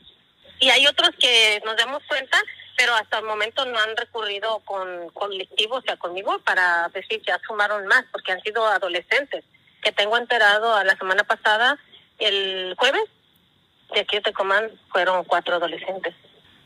Y 0.59 0.69
hay 0.69 0.87
otros 0.87 1.09
que 1.19 1.61
nos 1.65 1.75
damos 1.75 2.01
cuenta, 2.07 2.37
pero 2.83 2.95
hasta 2.95 3.19
el 3.19 3.23
momento 3.23 3.63
no 3.63 3.79
han 3.79 3.95
recurrido 3.95 4.59
con 4.65 5.07
colectivos, 5.11 5.77
o 5.77 5.81
sea, 5.83 5.95
conmigo, 5.95 6.37
para 6.39 6.89
decir 6.89 7.21
ya 7.25 7.39
sumaron 7.47 7.87
más, 7.87 8.03
porque 8.11 8.33
han 8.33 8.41
sido 8.41 8.67
adolescentes 8.67 9.45
que 9.81 9.93
tengo 9.93 10.17
enterado 10.17 10.75
a 10.75 10.83
la 10.83 10.93
semana 10.97 11.23
pasada, 11.23 11.79
el 12.19 12.75
jueves, 12.77 13.05
de 13.93 14.01
aquí 14.01 14.17
de 14.17 14.23
Tecomán, 14.23 14.69
fueron 14.91 15.23
cuatro 15.23 15.55
adolescentes. 15.55 16.13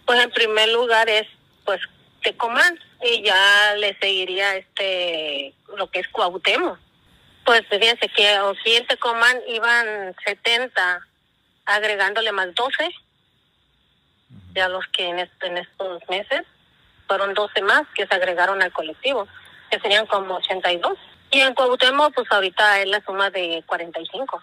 Pues 0.07 0.19
en 0.23 0.31
primer 0.31 0.69
lugar 0.69 1.07
es, 1.07 1.27
pues, 1.65 1.81
Tecomán, 2.23 2.79
y 3.03 3.21
ya 3.21 3.75
le 3.75 3.95
seguiría 3.99 4.55
este, 4.55 5.53
lo 5.75 5.87
que 5.91 5.99
es 5.99 6.07
Cuauhtémoc. 6.07 6.79
Pues 7.45 7.61
fíjense 7.69 8.09
que 8.09 8.27
aquí 8.27 8.75
en 8.75 8.87
Tecomán 8.87 9.37
iban 9.49 10.15
70, 10.25 10.99
agregándole 11.65 12.31
más 12.31 12.55
12, 12.55 12.89
ya 14.57 14.67
los 14.67 14.85
que 14.87 15.07
en, 15.07 15.19
est- 15.19 15.43
en 15.43 15.57
estos 15.57 16.01
meses 16.09 16.41
fueron 17.07 17.33
12 17.33 17.61
más 17.61 17.83
que 17.95 18.05
se 18.07 18.13
agregaron 18.15 18.61
al 18.61 18.73
colectivo, 18.73 19.27
que 19.69 19.79
serían 19.79 20.05
como 20.07 20.35
82. 20.35 20.97
Y 21.31 21.39
en 21.41 21.53
Cuauhtémoc, 21.53 22.13
pues 22.15 22.27
ahorita 22.31 22.81
es 22.81 22.87
la 22.87 22.99
suma 23.05 23.29
de 23.29 23.63
45. 23.67 24.41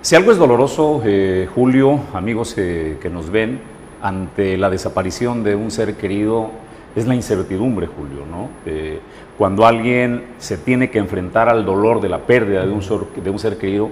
Si 0.00 0.16
algo 0.16 0.32
es 0.32 0.38
doloroso, 0.38 1.02
eh, 1.04 1.46
Julio, 1.54 2.00
amigos 2.14 2.56
eh, 2.56 2.98
que 3.02 3.10
nos 3.10 3.30
ven, 3.30 3.60
ante 4.02 4.56
la 4.56 4.70
desaparición 4.70 5.44
de 5.44 5.54
un 5.54 5.70
ser 5.70 5.96
querido, 5.96 6.50
es 6.96 7.06
la 7.06 7.14
incertidumbre, 7.14 7.86
Julio, 7.86 8.24
¿no? 8.24 8.48
Eh, 8.64 8.98
cuando 9.36 9.66
alguien 9.66 10.34
se 10.38 10.56
tiene 10.56 10.90
que 10.90 10.98
enfrentar 10.98 11.48
al 11.50 11.64
dolor 11.66 12.00
de 12.00 12.08
la 12.08 12.18
pérdida 12.20 12.64
de 12.64 12.72
un, 12.72 12.80
de 13.22 13.30
un 13.30 13.38
ser 13.38 13.58
querido, 13.58 13.90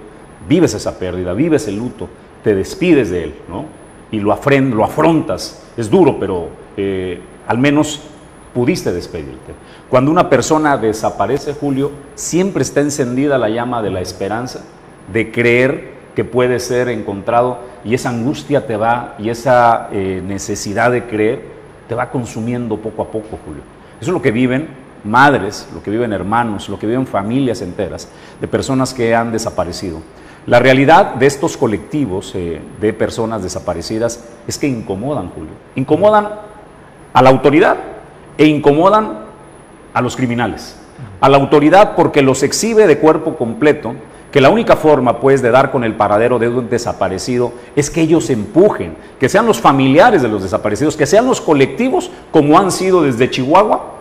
vives 0.49 0.73
esa 0.75 0.99
pérdida, 0.99 1.35
vives 1.35 1.68
el 1.68 1.76
luto, 1.76 2.08
te 2.42 2.54
despides 2.54 3.11
de 3.11 3.25
él, 3.25 3.35
¿no? 3.49 3.64
Y 4.11 4.21
lo, 4.21 4.37
lo 4.37 4.85
afrontas. 4.85 5.62
Es 5.76 5.90
duro, 5.90 6.18
pero 6.18 6.49
eh, 6.76 7.21
al 7.47 7.59
menos 7.59 8.00
pudiste 8.54 8.92
despedirte. 8.92 9.52
Cuando 9.88 10.11
una 10.11 10.28
persona 10.28 10.76
desaparece, 10.76 11.54
Julio, 11.54 11.90
siempre 12.14 12.62
está 12.62 12.80
encendida 12.80 13.38
la 13.38 13.49
llama 13.49 13.83
de 13.83 13.90
la 13.90 14.00
esperanza, 14.00 14.64
de 15.12 15.30
creer 15.30 15.99
que 16.14 16.25
puede 16.25 16.59
ser 16.59 16.88
encontrado 16.88 17.61
y 17.85 17.95
esa 17.95 18.11
angustia 18.11 18.66
te 18.66 18.76
va 18.76 19.14
y 19.18 19.30
esa 19.30 19.88
eh, 19.92 20.21
necesidad 20.26 20.90
de 20.90 21.04
creer 21.04 21.42
te 21.88 21.95
va 21.95 22.11
consumiendo 22.11 22.76
poco 22.76 23.02
a 23.02 23.07
poco, 23.07 23.38
Julio. 23.47 23.62
Eso 24.00 24.11
es 24.11 24.14
lo 24.14 24.21
que 24.21 24.33
viven 24.33 24.68
madres, 25.04 25.68
lo 25.73 25.83
que 25.83 25.90
viven 25.90 26.12
hermanos, 26.12 26.68
lo 26.68 26.78
que 26.78 26.87
viven 26.87 27.07
familias 27.07 27.62
enteras 27.62 28.09
de 28.40 28.49
personas 28.49 28.92
que 28.92 29.14
han 29.14 29.33
desaparecido. 29.33 30.00
La 30.47 30.59
realidad 30.59 31.14
de 31.14 31.26
estos 31.26 31.57
colectivos 31.57 32.33
eh, 32.35 32.61
de 32.80 32.92
personas 32.92 33.42
desaparecidas 33.42 34.25
es 34.47 34.57
que 34.59 34.66
incomodan, 34.66 35.30
Julio. 35.30 35.52
Incomodan 35.75 36.28
a 37.12 37.23
la 37.23 37.30
autoridad 37.30 37.76
e 38.38 38.47
incomodan 38.47 39.18
a 39.92 40.00
los 40.00 40.16
criminales. 40.16 40.76
A 41.21 41.28
la 41.28 41.37
autoridad 41.37 41.95
porque 41.97 42.23
los 42.23 42.42
exhibe 42.42 42.87
de 42.87 42.99
cuerpo 42.99 43.37
completo, 43.37 43.95
que 44.33 44.40
la 44.40 44.50
única 44.50 44.76
forma 44.76 45.21
pues 45.21 45.42
de 45.42 45.50
dar 45.50 45.71
con 45.71 45.85
el 45.85 45.95
paradero 45.95 46.38
de 46.38 46.49
un 46.49 46.68
desaparecido 46.68 47.52
es 47.76 47.90
que 47.90 48.02
ellos 48.02 48.30
empujen, 48.30 48.97
que 49.18 49.28
sean 49.28 49.47
los 49.47 49.61
familiares 49.61 50.23
de 50.23 50.28
los 50.28 50.42
desaparecidos, 50.42 50.97
que 50.97 51.07
sean 51.07 51.26
los 51.26 51.40
colectivos 51.40 52.11
como 52.30 52.59
han 52.59 52.71
sido 52.71 53.02
desde 53.02 53.30
Chihuahua 53.30 53.98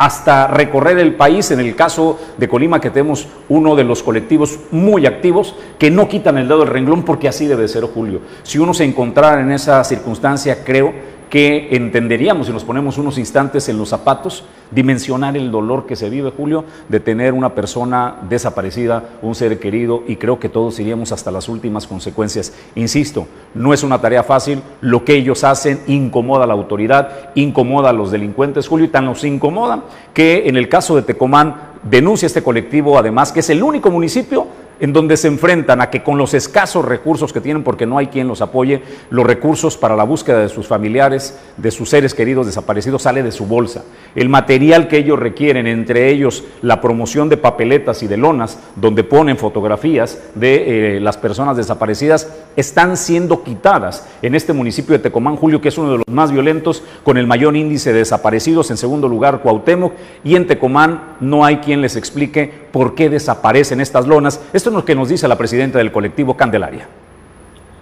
hasta 0.00 0.46
recorrer 0.46 0.98
el 0.98 1.14
país. 1.14 1.50
En 1.50 1.60
el 1.60 1.76
caso 1.76 2.18
de 2.38 2.48
Colima, 2.48 2.80
que 2.80 2.88
tenemos 2.88 3.28
uno 3.50 3.76
de 3.76 3.84
los 3.84 4.02
colectivos 4.02 4.58
muy 4.70 5.04
activos 5.04 5.54
que 5.78 5.90
no 5.90 6.08
quitan 6.08 6.38
el 6.38 6.48
dedo 6.48 6.60
del 6.60 6.68
renglón 6.68 7.02
porque 7.02 7.28
así 7.28 7.46
debe 7.46 7.68
ser, 7.68 7.84
Julio. 7.84 8.20
Si 8.42 8.58
uno 8.58 8.72
se 8.72 8.84
encontrara 8.84 9.42
en 9.42 9.52
esa 9.52 9.84
circunstancia, 9.84 10.64
creo 10.64 10.94
que 11.30 11.68
entenderíamos, 11.70 12.48
si 12.48 12.52
nos 12.52 12.64
ponemos 12.64 12.98
unos 12.98 13.16
instantes 13.16 13.68
en 13.68 13.78
los 13.78 13.88
zapatos, 13.88 14.44
dimensionar 14.72 15.36
el 15.36 15.52
dolor 15.52 15.86
que 15.86 15.94
se 15.94 16.10
vive, 16.10 16.32
Julio, 16.36 16.64
de 16.88 16.98
tener 16.98 17.32
una 17.32 17.54
persona 17.54 18.16
desaparecida, 18.28 19.04
un 19.22 19.36
ser 19.36 19.60
querido, 19.60 20.02
y 20.08 20.16
creo 20.16 20.40
que 20.40 20.48
todos 20.48 20.78
iríamos 20.80 21.12
hasta 21.12 21.30
las 21.30 21.48
últimas 21.48 21.86
consecuencias. 21.86 22.52
Insisto, 22.74 23.28
no 23.54 23.72
es 23.72 23.84
una 23.84 24.00
tarea 24.00 24.24
fácil, 24.24 24.60
lo 24.80 25.04
que 25.04 25.14
ellos 25.14 25.44
hacen 25.44 25.80
incomoda 25.86 26.44
a 26.44 26.46
la 26.48 26.54
autoridad, 26.54 27.30
incomoda 27.36 27.90
a 27.90 27.94
los 27.94 28.10
delincuentes, 28.10 28.66
Julio, 28.66 28.86
y 28.86 28.90
tan 28.90 29.06
los 29.06 29.22
incomoda 29.24 29.84
que 30.12 30.48
en 30.48 30.56
el 30.56 30.68
caso 30.68 30.96
de 30.96 31.02
Tecomán 31.02 31.70
denuncia 31.82 32.26
este 32.26 32.42
colectivo, 32.42 32.98
además, 32.98 33.30
que 33.30 33.40
es 33.40 33.50
el 33.50 33.62
único 33.62 33.90
municipio 33.90 34.46
en 34.80 34.92
donde 34.92 35.16
se 35.16 35.28
enfrentan 35.28 35.80
a 35.80 35.90
que 35.90 36.02
con 36.02 36.18
los 36.18 36.34
escasos 36.34 36.84
recursos 36.84 37.32
que 37.32 37.40
tienen, 37.40 37.62
porque 37.62 37.86
no 37.86 37.98
hay 37.98 38.08
quien 38.08 38.26
los 38.26 38.40
apoye, 38.40 38.82
los 39.10 39.26
recursos 39.26 39.76
para 39.76 39.94
la 39.94 40.04
búsqueda 40.04 40.40
de 40.40 40.48
sus 40.48 40.66
familiares, 40.66 41.38
de 41.56 41.70
sus 41.70 41.90
seres 41.90 42.14
queridos 42.14 42.46
desaparecidos, 42.46 43.02
sale 43.02 43.22
de 43.22 43.32
su 43.32 43.46
bolsa. 43.46 43.84
El 44.14 44.28
material 44.28 44.88
que 44.88 44.98
ellos 44.98 45.18
requieren, 45.18 45.66
entre 45.66 46.10
ellos 46.10 46.44
la 46.62 46.80
promoción 46.80 47.28
de 47.28 47.36
papeletas 47.36 48.02
y 48.02 48.06
de 48.06 48.16
lonas, 48.16 48.58
donde 48.76 49.04
ponen 49.04 49.36
fotografías 49.36 50.18
de 50.34 50.96
eh, 50.96 51.00
las 51.00 51.16
personas 51.16 51.56
desaparecidas, 51.56 52.28
están 52.56 52.96
siendo 52.96 53.42
quitadas 53.42 54.06
en 54.22 54.34
este 54.34 54.52
municipio 54.52 54.92
de 54.92 54.98
Tecomán, 54.98 55.36
Julio, 55.36 55.60
que 55.60 55.68
es 55.68 55.78
uno 55.78 55.92
de 55.92 55.98
los 55.98 56.06
más 56.08 56.32
violentos, 56.32 56.82
con 57.04 57.18
el 57.18 57.26
mayor 57.26 57.56
índice 57.56 57.92
de 57.92 58.00
desaparecidos, 58.00 58.70
en 58.70 58.76
segundo 58.76 59.08
lugar 59.08 59.42
Cuauhtémoc, 59.42 59.92
y 60.24 60.36
en 60.36 60.46
Tecomán 60.46 61.16
no 61.20 61.44
hay 61.44 61.58
quien 61.58 61.80
les 61.80 61.96
explique 61.96 62.52
por 62.72 62.94
qué 62.94 63.10
desaparecen 63.10 63.80
estas 63.80 64.06
lonas. 64.06 64.40
Esto 64.52 64.69
es 64.70 64.74
lo 64.76 64.84
que 64.84 64.94
nos 64.94 65.08
dice 65.08 65.28
la 65.28 65.36
presidenta 65.38 65.78
del 65.78 65.92
colectivo 65.92 66.36
Candelaria. 66.36 66.88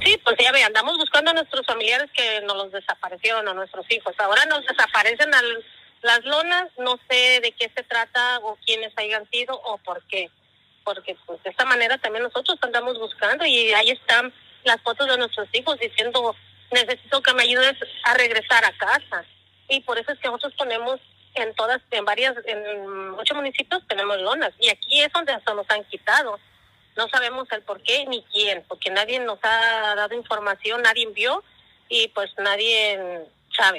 Sí, 0.04 0.18
pues 0.25 0.37
ya 0.38 0.52
ve, 0.52 0.62
andamos 0.62 0.97
buscando 0.97 1.30
a 1.30 1.35
nuestros 1.35 1.66
familiares 1.66 2.11
que 2.16 2.40
nos 2.42 2.57
los 2.57 2.73
desaparecieron, 2.73 3.47
a 3.49 3.54
nuestros 3.54 3.85
hijos. 3.90 4.14
Ahora 4.18 4.45
nos 4.47 4.64
desaparecen 4.66 5.35
al- 5.35 5.64
las 6.02 6.25
lonas, 6.25 6.68
no 6.78 6.99
sé 7.11 7.40
de 7.42 7.52
qué 7.52 7.71
se 7.75 7.83
trata 7.83 8.38
o 8.42 8.57
quiénes 8.64 8.92
hayan 8.97 9.28
sido 9.30 9.61
o 9.64 9.78
por 9.78 10.02
qué. 10.04 10.30
Porque 10.85 11.16
pues 11.26 11.42
de 11.42 11.50
esta 11.50 11.64
manera 11.64 11.99
también 11.99 12.23
nosotros 12.23 12.57
andamos 12.62 12.99
buscando 12.99 13.45
y 13.45 13.73
ahí 13.73 13.90
están 13.90 14.33
las 14.64 14.80
fotos 14.83 15.09
de 15.09 15.18
nuestros 15.18 15.49
hijos 15.52 15.78
diciendo, 15.80 16.35
necesito 16.71 17.21
que 17.23 17.35
me 17.35 17.42
ayudes 17.42 17.75
a 18.04 18.14
regresar 18.14 18.64
a 18.64 18.73
casa. 18.78 19.25
Y 19.68 19.80
por 19.80 19.99
eso 19.99 20.12
es 20.12 20.18
que 20.21 20.28
nosotros 20.28 20.54
ponemos 20.57 21.00
en 21.35 21.52
todas, 21.54 21.80
en 21.90 22.04
varias, 22.04 22.35
en 22.47 22.59
ocho 23.18 23.35
municipios 23.35 23.83
tenemos 23.88 24.18
lonas. 24.21 24.52
Y 24.61 24.68
aquí 24.71 25.00
es 25.02 25.12
donde 25.12 25.33
hasta 25.33 25.52
nos 25.54 25.68
han 25.71 25.85
quitado. 25.85 26.38
No 26.99 27.09
sabemos 27.09 27.47
el 27.52 27.62
por 27.62 27.81
qué 27.81 28.07
ni 28.09 28.25
quién, 28.25 28.64
porque 28.67 28.90
nadie 28.90 29.21
nos 29.21 29.38
ha 29.45 29.95
dado 29.95 30.17
información, 30.17 30.83
nadie 30.83 31.07
vio 31.14 31.45
y 31.88 32.09
pues 32.09 32.28
nadie 32.38 33.25
sabe. 33.57 33.78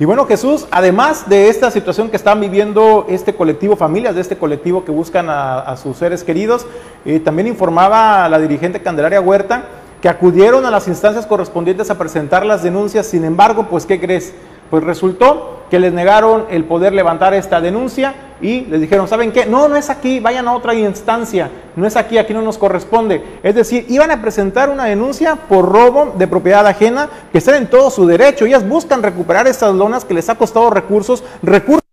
Y 0.00 0.04
bueno, 0.04 0.26
Jesús, 0.26 0.66
además 0.72 1.28
de 1.28 1.48
esta 1.48 1.70
situación 1.70 2.10
que 2.10 2.16
están 2.16 2.40
viviendo 2.40 3.06
este 3.08 3.36
colectivo, 3.36 3.76
familias 3.76 4.16
de 4.16 4.20
este 4.20 4.36
colectivo 4.36 4.84
que 4.84 4.90
buscan 4.90 5.30
a, 5.30 5.60
a 5.60 5.76
sus 5.76 5.96
seres 5.96 6.24
queridos, 6.24 6.66
eh, 7.04 7.20
también 7.20 7.46
informaba 7.46 8.28
la 8.28 8.40
dirigente 8.40 8.82
Candelaria 8.82 9.20
Huerta 9.20 9.64
que 10.02 10.08
acudieron 10.08 10.66
a 10.66 10.72
las 10.72 10.88
instancias 10.88 11.24
correspondientes 11.24 11.88
a 11.88 11.96
presentar 11.96 12.44
las 12.44 12.64
denuncias. 12.64 13.06
Sin 13.06 13.24
embargo, 13.24 13.68
pues, 13.70 13.86
¿qué 13.86 14.00
crees? 14.00 14.34
Pues 14.70 14.84
resultó 14.84 15.56
que 15.70 15.78
les 15.78 15.92
negaron 15.92 16.46
el 16.50 16.64
poder 16.64 16.92
levantar 16.92 17.34
esta 17.34 17.60
denuncia 17.60 18.14
y 18.40 18.62
les 18.66 18.80
dijeron, 18.80 19.08
¿saben 19.08 19.32
qué? 19.32 19.46
No, 19.46 19.68
no 19.68 19.76
es 19.76 19.90
aquí, 19.90 20.20
vayan 20.20 20.46
a 20.46 20.54
otra 20.54 20.74
instancia, 20.74 21.50
no 21.74 21.86
es 21.86 21.96
aquí, 21.96 22.18
aquí 22.18 22.34
no 22.34 22.42
nos 22.42 22.58
corresponde. 22.58 23.22
Es 23.42 23.54
decir, 23.54 23.86
iban 23.88 24.10
a 24.10 24.20
presentar 24.20 24.68
una 24.68 24.84
denuncia 24.84 25.36
por 25.36 25.70
robo 25.70 26.14
de 26.16 26.26
propiedad 26.28 26.66
ajena, 26.66 27.08
que 27.32 27.38
están 27.38 27.56
en 27.56 27.70
todo 27.70 27.90
su 27.90 28.06
derecho. 28.06 28.44
Ellas 28.44 28.68
buscan 28.68 29.02
recuperar 29.02 29.46
estas 29.46 29.74
lonas 29.74 30.04
que 30.04 30.14
les 30.14 30.28
ha 30.28 30.34
costado 30.34 30.70
recursos, 30.70 31.24
recursos 31.42 31.85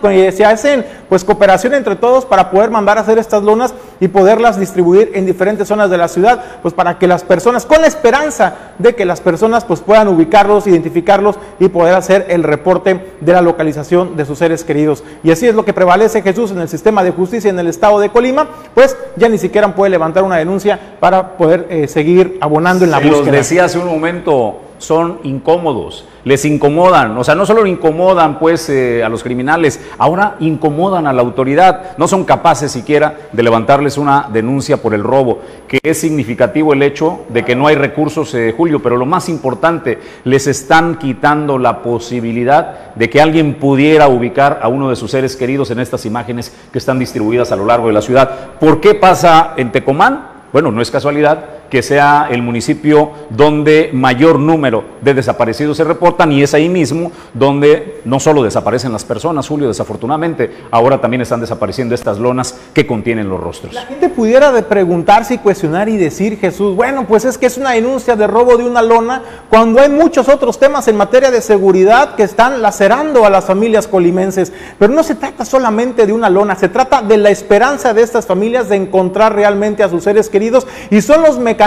que 0.00 0.32
se 0.32 0.44
hacen 0.44 0.84
pues 1.08 1.24
cooperación 1.24 1.74
entre 1.74 1.96
todos 1.96 2.24
para 2.24 2.50
poder 2.50 2.70
mandar 2.70 2.98
a 2.98 3.00
hacer 3.00 3.18
estas 3.18 3.42
lonas 3.42 3.74
y 4.00 4.08
poderlas 4.08 4.58
distribuir 4.58 5.10
en 5.14 5.26
diferentes 5.26 5.68
zonas 5.68 5.90
de 5.90 5.96
la 5.96 6.08
ciudad, 6.08 6.44
pues 6.62 6.74
para 6.74 6.98
que 6.98 7.06
las 7.06 7.24
personas, 7.24 7.66
con 7.66 7.80
la 7.80 7.88
esperanza 7.88 8.54
de 8.78 8.94
que 8.94 9.04
las 9.04 9.20
personas 9.20 9.64
pues 9.64 9.80
puedan 9.80 10.08
ubicarlos, 10.08 10.66
identificarlos 10.66 11.36
y 11.58 11.68
poder 11.68 11.94
hacer 11.94 12.26
el 12.28 12.42
reporte 12.42 13.12
de 13.20 13.32
la 13.32 13.40
localización 13.40 14.16
de 14.16 14.24
sus 14.24 14.38
seres 14.38 14.64
queridos. 14.64 15.02
Y 15.22 15.30
así 15.30 15.46
es 15.46 15.54
lo 15.54 15.64
que 15.64 15.72
prevalece 15.72 16.22
Jesús 16.22 16.50
en 16.50 16.60
el 16.60 16.68
sistema 16.68 17.02
de 17.02 17.10
justicia 17.10 17.50
en 17.50 17.58
el 17.58 17.66
estado 17.66 17.98
de 18.00 18.10
Colima, 18.10 18.48
pues 18.74 18.96
ya 19.16 19.28
ni 19.28 19.38
siquiera 19.38 19.74
puede 19.74 19.90
levantar 19.90 20.22
una 20.22 20.36
denuncia 20.36 20.78
para 21.00 21.36
poder 21.36 21.66
eh, 21.70 21.88
seguir 21.88 22.38
abonando 22.40 22.84
en 22.84 22.90
la 22.90 22.98
Se 22.98 23.04
los 23.04 23.16
búsqueda. 23.18 23.36
decía 23.36 23.64
hace 23.64 23.78
un 23.78 23.86
momento, 23.86 24.60
son 24.78 25.18
incómodos, 25.22 26.04
les 26.24 26.44
incomodan, 26.44 27.16
o 27.16 27.24
sea, 27.24 27.34
no 27.34 27.46
solo 27.46 27.66
incomodan 27.66 28.38
pues 28.38 28.68
eh, 28.68 29.02
a 29.04 29.08
los 29.08 29.22
criminales, 29.22 29.80
ahora 29.98 30.36
incomodan 30.40 31.06
a 31.06 31.12
la 31.12 31.22
autoridad, 31.22 31.96
no 31.98 32.08
son 32.08 32.24
capaces 32.24 32.72
siquiera 32.72 33.28
de 33.32 33.42
levantarles 33.42 33.98
una 33.98 34.28
denuncia 34.32 34.78
por 34.78 34.94
el 34.94 35.02
robo, 35.02 35.40
que 35.66 35.78
es 35.82 36.00
significativo 36.00 36.72
el 36.72 36.82
hecho 36.82 37.20
de 37.28 37.44
que 37.44 37.56
no 37.56 37.66
hay 37.66 37.74
recursos, 37.74 38.34
eh, 38.34 38.54
Julio, 38.56 38.82
pero 38.82 38.96
lo 38.96 39.06
más 39.06 39.28
importante, 39.28 39.98
les 40.24 40.46
están 40.46 40.96
quitando 40.98 41.58
la 41.58 41.82
posibilidad 41.82 42.94
de 42.94 43.10
que 43.10 43.20
alguien 43.20 43.54
pudiera 43.54 44.08
ubicar 44.08 44.60
a 44.62 44.68
uno 44.68 44.90
de 44.90 44.96
sus 44.96 45.10
seres 45.10 45.36
queridos 45.36 45.70
en 45.70 45.80
estas 45.80 46.06
imágenes 46.06 46.54
que 46.72 46.78
están 46.78 46.98
distribuidas 46.98 47.52
a 47.52 47.56
lo 47.56 47.66
largo 47.66 47.88
de 47.88 47.92
la 47.92 48.02
ciudad. 48.02 48.30
¿Por 48.60 48.80
qué 48.80 48.94
pasa 48.94 49.54
en 49.56 49.72
Tecomán? 49.72 50.28
Bueno, 50.52 50.72
no 50.72 50.80
es 50.80 50.90
casualidad 50.90 51.57
que 51.70 51.82
sea 51.82 52.28
el 52.30 52.42
municipio 52.42 53.10
donde 53.30 53.90
mayor 53.92 54.38
número 54.38 54.84
de 55.00 55.14
desaparecidos 55.14 55.76
se 55.76 55.84
reportan 55.84 56.32
y 56.32 56.42
es 56.42 56.54
ahí 56.54 56.68
mismo 56.68 57.12
donde 57.34 58.00
no 58.04 58.20
solo 58.20 58.42
desaparecen 58.42 58.92
las 58.92 59.04
personas, 59.04 59.46
Julio, 59.46 59.68
desafortunadamente, 59.68 60.50
ahora 60.70 61.00
también 61.00 61.20
están 61.20 61.40
desapareciendo 61.40 61.94
estas 61.94 62.18
lonas 62.18 62.58
que 62.72 62.86
contienen 62.86 63.28
los 63.28 63.40
rostros. 63.40 63.74
La 63.74 63.82
gente 63.82 64.08
pudiera 64.08 64.52
preguntarse 64.62 65.34
y 65.34 65.38
cuestionar 65.38 65.88
y 65.88 65.96
decir, 65.96 66.38
Jesús, 66.38 66.74
bueno, 66.74 67.06
pues 67.06 67.24
es 67.24 67.38
que 67.38 67.46
es 67.46 67.58
una 67.58 67.72
denuncia 67.72 68.16
de 68.16 68.26
robo 68.26 68.56
de 68.56 68.64
una 68.64 68.82
lona, 68.82 69.22
cuando 69.50 69.80
hay 69.80 69.88
muchos 69.88 70.28
otros 70.28 70.58
temas 70.58 70.88
en 70.88 70.96
materia 70.96 71.30
de 71.30 71.40
seguridad 71.40 72.14
que 72.14 72.22
están 72.22 72.62
lacerando 72.62 73.24
a 73.24 73.30
las 73.30 73.44
familias 73.44 73.86
colimenses. 73.86 74.52
Pero 74.78 74.92
no 74.92 75.02
se 75.02 75.14
trata 75.14 75.44
solamente 75.44 76.06
de 76.06 76.12
una 76.12 76.30
lona, 76.30 76.56
se 76.56 76.68
trata 76.68 77.02
de 77.02 77.18
la 77.18 77.30
esperanza 77.30 77.94
de 77.94 78.02
estas 78.02 78.26
familias 78.26 78.68
de 78.68 78.76
encontrar 78.76 79.34
realmente 79.34 79.82
a 79.82 79.88
sus 79.88 80.04
seres 80.04 80.28
queridos 80.28 80.66
y 80.90 81.00
son 81.00 81.22
los 81.22 81.38
mecanismos 81.38 81.57